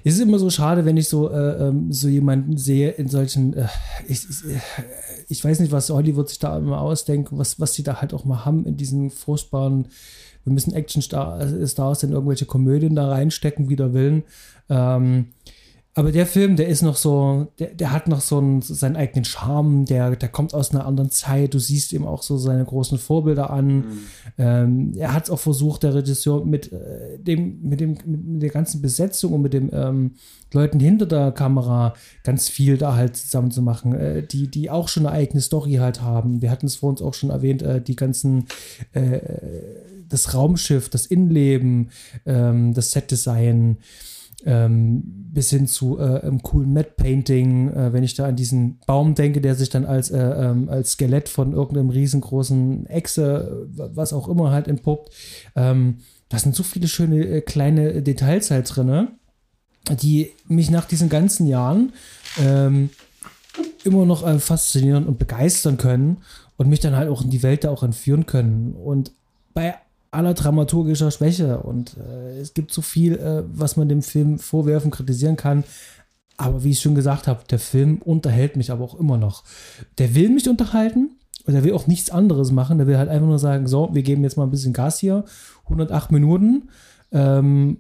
es 0.05 0.15
ist 0.15 0.21
immer 0.21 0.39
so 0.39 0.51
schade, 0.51 0.85
wenn 0.85 0.97
ich 0.97 1.09
so, 1.09 1.31
äh, 1.31 1.69
ähm, 1.69 1.93
so 1.93 2.09
jemanden 2.09 2.57
sehe 2.57 2.91
in 2.91 3.09
solchen, 3.09 3.55
äh, 3.55 3.69
ich, 4.09 4.29
ich, 4.29 4.45
ich, 5.29 5.45
weiß 5.45 5.61
nicht, 5.61 5.73
was 5.73 5.91
Hollywood 5.91 6.29
sich 6.29 6.39
da 6.39 6.59
immer 6.59 6.81
ausdenkt, 6.81 7.29
was, 7.33 7.61
was 7.61 7.75
sie 7.75 7.83
da 7.83 8.01
halt 8.01 8.13
auch 8.15 8.25
mal 8.25 8.45
haben 8.45 8.67
in 8.67 8.77
diesen 8.77 9.11
furchtbaren, 9.11 9.89
wir 10.45 10.53
müssen 10.53 10.73
Action-Stars 10.75 12.03
in 12.03 12.13
irgendwelche 12.13 12.47
Komödien 12.47 12.97
da 12.97 13.09
reinstecken, 13.09 13.69
wie 13.69 13.77
der 13.77 13.93
Willen. 13.93 14.25
Ähm, 14.69 15.29
aber 15.95 16.11
der 16.11 16.27
Film, 16.27 16.57
der 16.57 16.69
ist 16.69 16.81
noch 16.81 16.97
so, 16.97 17.49
der, 17.59 17.75
der 17.75 17.93
hat 17.93 18.09
noch 18.09 18.23
so 18.23 18.39
einen, 18.39 18.63
seinen 18.63 18.97
eigenen 18.97 19.27
Charme, 19.27 19.85
der, 19.85 20.17
der 20.17 20.31
kommt 20.31 20.55
aus 20.55 20.71
einer 20.71 20.87
anderen 20.87 21.11
Zeit. 21.11 21.53
Du 21.53 21.59
siehst 21.59 21.93
ihm 21.93 22.07
auch 22.07 22.23
so 22.23 22.39
seine 22.39 22.65
großen 22.65 22.97
Vorbilder 22.97 23.51
an. 23.51 23.75
Mhm. 23.75 23.99
Ähm, 24.39 24.93
er 24.97 25.13
hat 25.13 25.25
es 25.25 25.31
auch 25.31 25.39
versucht, 25.39 25.83
der 25.83 25.95
Regisseur, 25.95 26.47
mit, 26.47 26.73
äh, 26.73 27.19
dem, 27.19 27.61
mit, 27.63 27.81
dem, 27.81 27.99
mit 28.07 28.43
der 28.43 28.49
ganzen 28.49 28.81
Besetzung 28.81 29.35
und 29.35 29.43
mit 29.43 29.53
den 29.53 29.69
ähm, 29.71 30.13
Leuten 30.55 30.81
hinter 30.81 31.05
der 31.05 31.31
Kamera 31.31 31.93
ganz 32.25 32.49
viel 32.49 32.79
da 32.79 32.95
halt 32.95 33.17
zusammen 33.19 33.51
zu 33.51 33.61
machen, 33.61 33.93
äh, 33.93 34.23
die, 34.27 34.49
die 34.49 34.71
auch 34.71 34.89
schon 34.89 35.07
eine 35.07 35.15
eigene 35.15 35.43
Story 35.43 35.75
halt 35.75 36.01
haben. 36.01 36.41
Wir 36.41 36.51
hatten 36.51 36.67
es 36.67 36.77
vor 36.77 36.89
uns 36.89 37.03
auch 37.03 37.13
schon 37.13 37.29
erwähnt, 37.29 37.61
äh, 37.61 37.83
die 37.83 37.97
ganzen 37.97 38.47
äh, 38.93 39.21
das 40.09 40.35
Raumschiff, 40.35 40.89
das 40.89 41.05
Innenleben, 41.05 41.91
ähm, 42.25 42.73
das 42.73 42.93
Setdesign. 42.93 43.77
Ähm, 44.45 45.23
bis 45.33 45.49
hin 45.49 45.67
zu 45.67 45.99
äh, 45.99 46.21
einem 46.21 46.43
coolen 46.43 46.73
Matte 46.73 46.93
Painting, 46.97 47.73
äh, 47.73 47.93
wenn 47.93 48.05
ich 48.05 48.15
da 48.15 48.27
an 48.27 48.37
diesen 48.37 48.81
Baum 48.87 49.15
denke, 49.15 49.41
der 49.41 49.55
sich 49.55 49.71
dann 49.71 49.87
als, 49.87 50.11
äh, 50.11 50.19
ähm, 50.19 50.69
als 50.69 50.93
Skelett 50.93 51.29
von 51.29 51.53
irgendeinem 51.53 51.89
riesengroßen 51.89 52.87
Echse, 52.87 53.67
was 53.71 54.13
auch 54.13 54.29
immer 54.29 54.51
halt 54.51 54.69
entpuppt. 54.69 55.11
Ähm, 55.57 55.99
da 56.29 56.39
sind 56.39 56.55
so 56.55 56.63
viele 56.63 56.87
schöne 56.87 57.25
äh, 57.25 57.41
kleine 57.41 58.03
Details 58.03 58.51
halt 58.51 58.75
drin, 58.75 59.09
die 60.03 60.31
mich 60.49 60.71
nach 60.71 60.85
diesen 60.85 61.09
ganzen 61.09 61.47
Jahren 61.47 61.93
ähm, 62.39 62.91
immer 63.85 64.05
noch 64.05 64.27
äh, 64.27 64.39
faszinieren 64.39 65.07
und 65.07 65.19
begeistern 65.19 65.79
können 65.79 66.19
und 66.57 66.69
mich 66.69 66.81
dann 66.81 66.97
halt 66.97 67.09
auch 67.09 67.23
in 67.23 67.31
die 67.31 67.43
Welt 67.43 67.65
da 67.65 67.71
auch 67.71 67.83
entführen 67.83 68.27
können. 68.27 68.75
Und 68.75 69.13
bei 69.55 69.75
aller 70.13 70.35
dramaturgischer 70.35 71.11
Schwäche 71.11 71.59
und 71.61 71.97
äh, 71.97 72.39
es 72.39 72.55
gibt 72.55 72.73
so 72.73 72.83
viel, 72.83 73.15
äh, 73.15 73.43
was 73.47 73.77
man 73.77 73.89
dem 73.89 74.03
Film 74.03 74.39
vorwerfen, 74.39 74.91
kritisieren 74.91 75.37
kann. 75.37 75.65
Aber 76.37 76.65
wie 76.65 76.71
ich 76.71 76.81
schon 76.81 76.95
gesagt 76.95 77.27
habe, 77.27 77.41
der 77.51 77.59
Film 77.59 77.99
unterhält 78.03 78.57
mich 78.57 78.71
aber 78.71 78.85
auch 78.85 78.99
immer 78.99 79.17
noch. 79.17 79.45
Der 79.99 80.15
will 80.15 80.29
mich 80.29 80.49
unterhalten 80.49 81.13
und 81.47 81.55
der 81.55 81.65
will 81.65 81.73
auch 81.73 81.87
nichts 81.87 82.11
anderes 82.11 82.53
machen. 82.53 82.79
Der 82.79 82.87
will 82.87 82.99
halt 82.99 83.09
einfach 83.09 83.27
nur 83.27 83.39
sagen, 83.39 83.67
so, 83.67 83.91
wir 83.93 84.03
geben 84.03 84.23
jetzt 84.23 84.37
mal 84.37 84.45
ein 84.45 84.51
bisschen 84.51 84.73
Gas 84.73 84.99
hier, 84.99 85.25
108 85.65 86.13
Minuten, 86.13 86.69
ähm, 87.11 87.79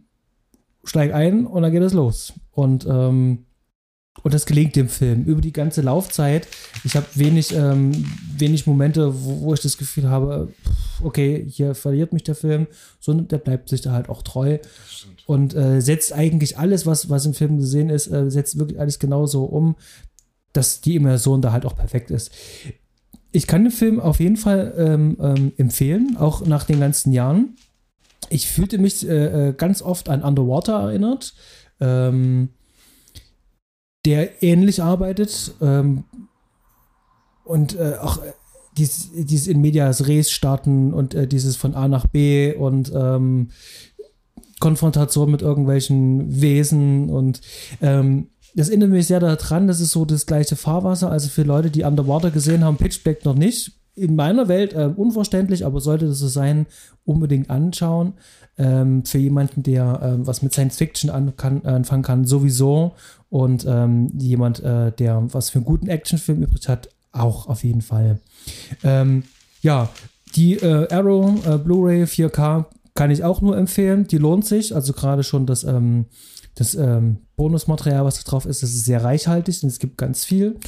steig 0.84 1.12
ein 1.12 1.46
und 1.46 1.62
dann 1.62 1.72
geht 1.72 1.82
es 1.82 1.92
los. 1.92 2.32
Und 2.50 2.86
ähm, 2.88 3.44
und 4.22 4.34
das 4.34 4.46
gelingt 4.46 4.76
dem 4.76 4.88
Film 4.88 5.24
über 5.24 5.40
die 5.40 5.52
ganze 5.52 5.80
Laufzeit. 5.80 6.46
Ich 6.84 6.96
habe 6.96 7.06
wenig, 7.14 7.54
ähm, 7.54 8.04
wenig 8.36 8.66
Momente, 8.66 9.12
wo, 9.24 9.40
wo, 9.40 9.54
ich 9.54 9.60
das 9.60 9.78
Gefühl 9.78 10.08
habe, 10.08 10.52
okay, 11.02 11.44
hier 11.48 11.74
verliert 11.74 12.12
mich 12.12 12.22
der 12.22 12.34
Film, 12.34 12.66
sondern 13.00 13.28
der 13.28 13.38
bleibt 13.38 13.68
sich 13.70 13.80
da 13.80 13.92
halt 13.92 14.08
auch 14.08 14.22
treu 14.22 14.58
und 15.26 15.54
äh, 15.54 15.80
setzt 15.80 16.12
eigentlich 16.12 16.58
alles, 16.58 16.84
was, 16.84 17.08
was 17.08 17.24
im 17.24 17.34
Film 17.34 17.56
gesehen 17.56 17.88
ist, 17.88 18.06
äh, 18.08 18.30
setzt 18.30 18.58
wirklich 18.58 18.78
alles 18.78 18.98
genauso 18.98 19.44
um, 19.44 19.76
dass 20.52 20.82
die 20.82 20.96
Immersion 20.96 21.40
da 21.40 21.52
halt 21.52 21.64
auch 21.64 21.74
perfekt 21.74 22.10
ist. 22.10 22.30
Ich 23.32 23.46
kann 23.46 23.64
den 23.64 23.72
Film 23.72 23.98
auf 23.98 24.20
jeden 24.20 24.36
Fall 24.36 24.74
ähm, 24.76 25.16
ähm, 25.20 25.52
empfehlen, 25.56 26.18
auch 26.18 26.44
nach 26.44 26.64
den 26.64 26.80
ganzen 26.80 27.12
Jahren. 27.12 27.56
Ich 28.28 28.46
fühlte 28.46 28.76
mich 28.76 29.08
äh, 29.08 29.48
äh 29.48 29.52
ganz 29.54 29.80
oft 29.80 30.10
an 30.10 30.22
Underwater 30.22 30.74
erinnert. 30.74 31.34
Ähm, 31.80 32.50
der 34.04 34.42
ähnlich 34.42 34.82
arbeitet 34.82 35.54
ähm, 35.60 36.04
und 37.44 37.78
äh, 37.78 37.96
auch 38.00 38.18
äh, 38.18 38.32
dieses, 38.76 39.46
in 39.46 39.60
Medias 39.60 40.06
Res 40.06 40.30
starten 40.30 40.92
und 40.92 41.14
äh, 41.14 41.26
dieses 41.26 41.56
von 41.56 41.74
A 41.74 41.88
nach 41.88 42.06
B 42.06 42.54
und 42.54 42.92
ähm, 42.94 43.50
Konfrontation 44.60 45.30
mit 45.30 45.42
irgendwelchen 45.42 46.40
Wesen 46.40 47.10
und 47.10 47.40
ähm, 47.80 48.28
das 48.54 48.68
erinnert 48.68 48.90
mich 48.90 49.06
sehr 49.06 49.20
daran, 49.20 49.66
das 49.66 49.80
ist 49.80 49.92
so 49.92 50.04
das 50.04 50.26
gleiche 50.26 50.56
Fahrwasser. 50.56 51.10
Also 51.10 51.28
für 51.28 51.42
Leute, 51.42 51.70
die 51.70 51.84
Underwater 51.84 52.30
gesehen 52.30 52.64
haben, 52.64 52.76
Pitch 52.76 53.02
Black 53.02 53.24
noch 53.24 53.34
nicht. 53.34 53.72
In 53.94 54.14
meiner 54.14 54.48
Welt 54.48 54.72
äh, 54.74 54.90
unverständlich, 54.94 55.64
aber 55.64 55.80
sollte 55.80 56.06
das 56.06 56.18
so 56.18 56.28
sein, 56.28 56.66
unbedingt 57.04 57.50
anschauen. 57.50 58.14
Ähm, 58.58 59.04
für 59.04 59.18
jemanden, 59.18 59.62
der 59.62 60.02
äh, 60.02 60.26
was 60.26 60.42
mit 60.42 60.52
Science 60.52 60.76
Fiction 60.76 61.10
an, 61.10 61.36
kann, 61.36 61.64
anfangen 61.64 62.02
kann, 62.02 62.24
sowieso 62.24 62.92
und 63.32 63.64
ähm, 63.66 64.10
jemand, 64.18 64.60
äh, 64.60 64.92
der 64.92 65.22
was 65.32 65.48
für 65.48 65.56
einen 65.56 65.64
guten 65.64 65.88
Actionfilm 65.88 66.42
übrig 66.42 66.68
hat, 66.68 66.90
auch 67.12 67.46
auf 67.46 67.64
jeden 67.64 67.80
Fall. 67.80 68.20
Ähm, 68.84 69.22
ja, 69.62 69.88
die 70.36 70.56
äh, 70.56 70.86
Arrow 70.92 71.46
äh, 71.46 71.56
Blu-ray 71.56 72.02
4K 72.04 72.66
kann 72.94 73.10
ich 73.10 73.24
auch 73.24 73.40
nur 73.40 73.56
empfehlen. 73.56 74.06
Die 74.06 74.18
lohnt 74.18 74.44
sich. 74.44 74.74
Also 74.74 74.92
gerade 74.92 75.24
schon 75.24 75.46
das, 75.46 75.64
ähm, 75.64 76.04
das 76.56 76.74
ähm, 76.74 77.20
Bonusmaterial, 77.36 78.04
was 78.04 78.22
da 78.22 78.30
drauf 78.30 78.44
ist, 78.44 78.62
das 78.62 78.68
ist 78.68 78.84
sehr 78.84 79.02
reichhaltig 79.02 79.62
und 79.62 79.70
es 79.70 79.78
gibt 79.78 79.96
ganz 79.96 80.26
viel. 80.26 80.58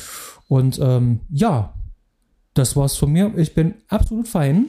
Und 0.49 0.79
ähm, 0.81 1.21
ja, 1.29 1.75
das 2.55 2.77
war's 2.77 2.97
von 2.97 3.13
mir. 3.13 3.31
Ich 3.37 3.55
bin 3.55 3.75
absolut 3.89 4.27
fein. 4.27 4.69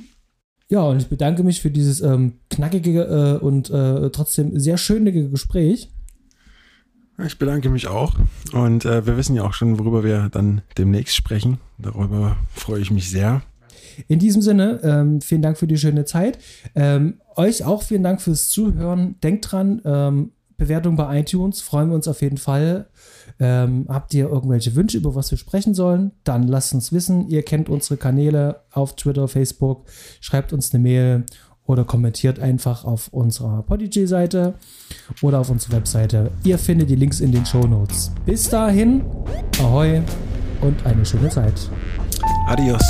Ja, 0.67 0.81
und 0.81 0.97
ich 0.97 1.07
bedanke 1.07 1.43
mich 1.43 1.61
für 1.61 1.71
dieses 1.71 2.01
ähm, 2.01 2.39
knackige 2.49 3.03
äh, 3.03 3.41
und 3.41 3.69
äh, 3.69 4.09
trotzdem 4.09 4.59
sehr 4.59 4.77
schöne 4.77 5.13
Gespräch. 5.13 5.94
Ich 7.23 7.37
bedanke 7.39 7.69
mich 7.69 7.87
auch. 7.87 8.15
Und 8.51 8.85
äh, 8.85 9.05
wir 9.05 9.15
wissen 9.15 9.35
ja 9.35 9.43
auch 9.43 9.53
schon, 9.53 9.79
worüber 9.79 10.03
wir 10.03 10.29
dann 10.29 10.61
demnächst 10.77 11.15
sprechen. 11.15 11.59
Darüber 11.77 12.35
freue 12.53 12.81
ich 12.81 12.91
mich 12.91 13.09
sehr. 13.09 13.41
In 14.07 14.19
diesem 14.19 14.41
Sinne, 14.41 14.81
ähm, 14.83 15.21
vielen 15.21 15.41
Dank 15.41 15.57
für 15.57 15.67
die 15.67 15.77
schöne 15.77 16.03
Zeit. 16.05 16.37
Ähm, 16.75 17.21
euch 17.35 17.63
auch 17.63 17.83
vielen 17.83 18.03
Dank 18.03 18.21
fürs 18.21 18.49
Zuhören. 18.49 19.15
Denkt 19.21 19.51
dran, 19.51 19.81
ähm, 19.85 20.31
Bewertung 20.57 20.95
bei 20.95 21.19
iTunes 21.19 21.61
freuen 21.61 21.89
wir 21.89 21.95
uns 21.95 22.07
auf 22.07 22.21
jeden 22.21 22.37
Fall. 22.37 22.87
Ähm, 23.39 23.85
habt 23.89 24.13
ihr 24.13 24.29
irgendwelche 24.29 24.75
Wünsche, 24.75 24.97
über 24.97 25.15
was 25.15 25.31
wir 25.31 25.37
sprechen 25.37 25.73
sollen? 25.73 26.11
Dann 26.23 26.43
lasst 26.43 26.73
uns 26.73 26.93
wissen. 26.93 27.27
Ihr 27.27 27.43
kennt 27.43 27.67
unsere 27.67 27.97
Kanäle 27.97 28.61
auf 28.71 28.95
Twitter, 28.95 29.27
Facebook. 29.27 29.85
Schreibt 30.21 30.53
uns 30.53 30.73
eine 30.73 30.81
Mail 30.81 31.25
oder 31.67 31.83
kommentiert 31.83 32.39
einfach 32.39 32.85
auf 32.85 33.09
unserer 33.11 33.63
Podigy-Seite 33.63 34.53
oder 35.21 35.39
auf 35.39 35.49
unserer 35.49 35.77
Webseite. 35.77 36.31
Ihr 36.43 36.57
findet 36.57 36.89
die 36.89 36.95
Links 36.95 37.19
in 37.19 37.31
den 37.31 37.45
Show 37.45 37.65
Notes. 37.65 38.11
Bis 38.25 38.49
dahin, 38.49 39.03
ahoi 39.59 40.01
und 40.61 40.85
eine 40.85 41.05
schöne 41.05 41.29
Zeit. 41.29 41.69
Adios. 42.47 42.83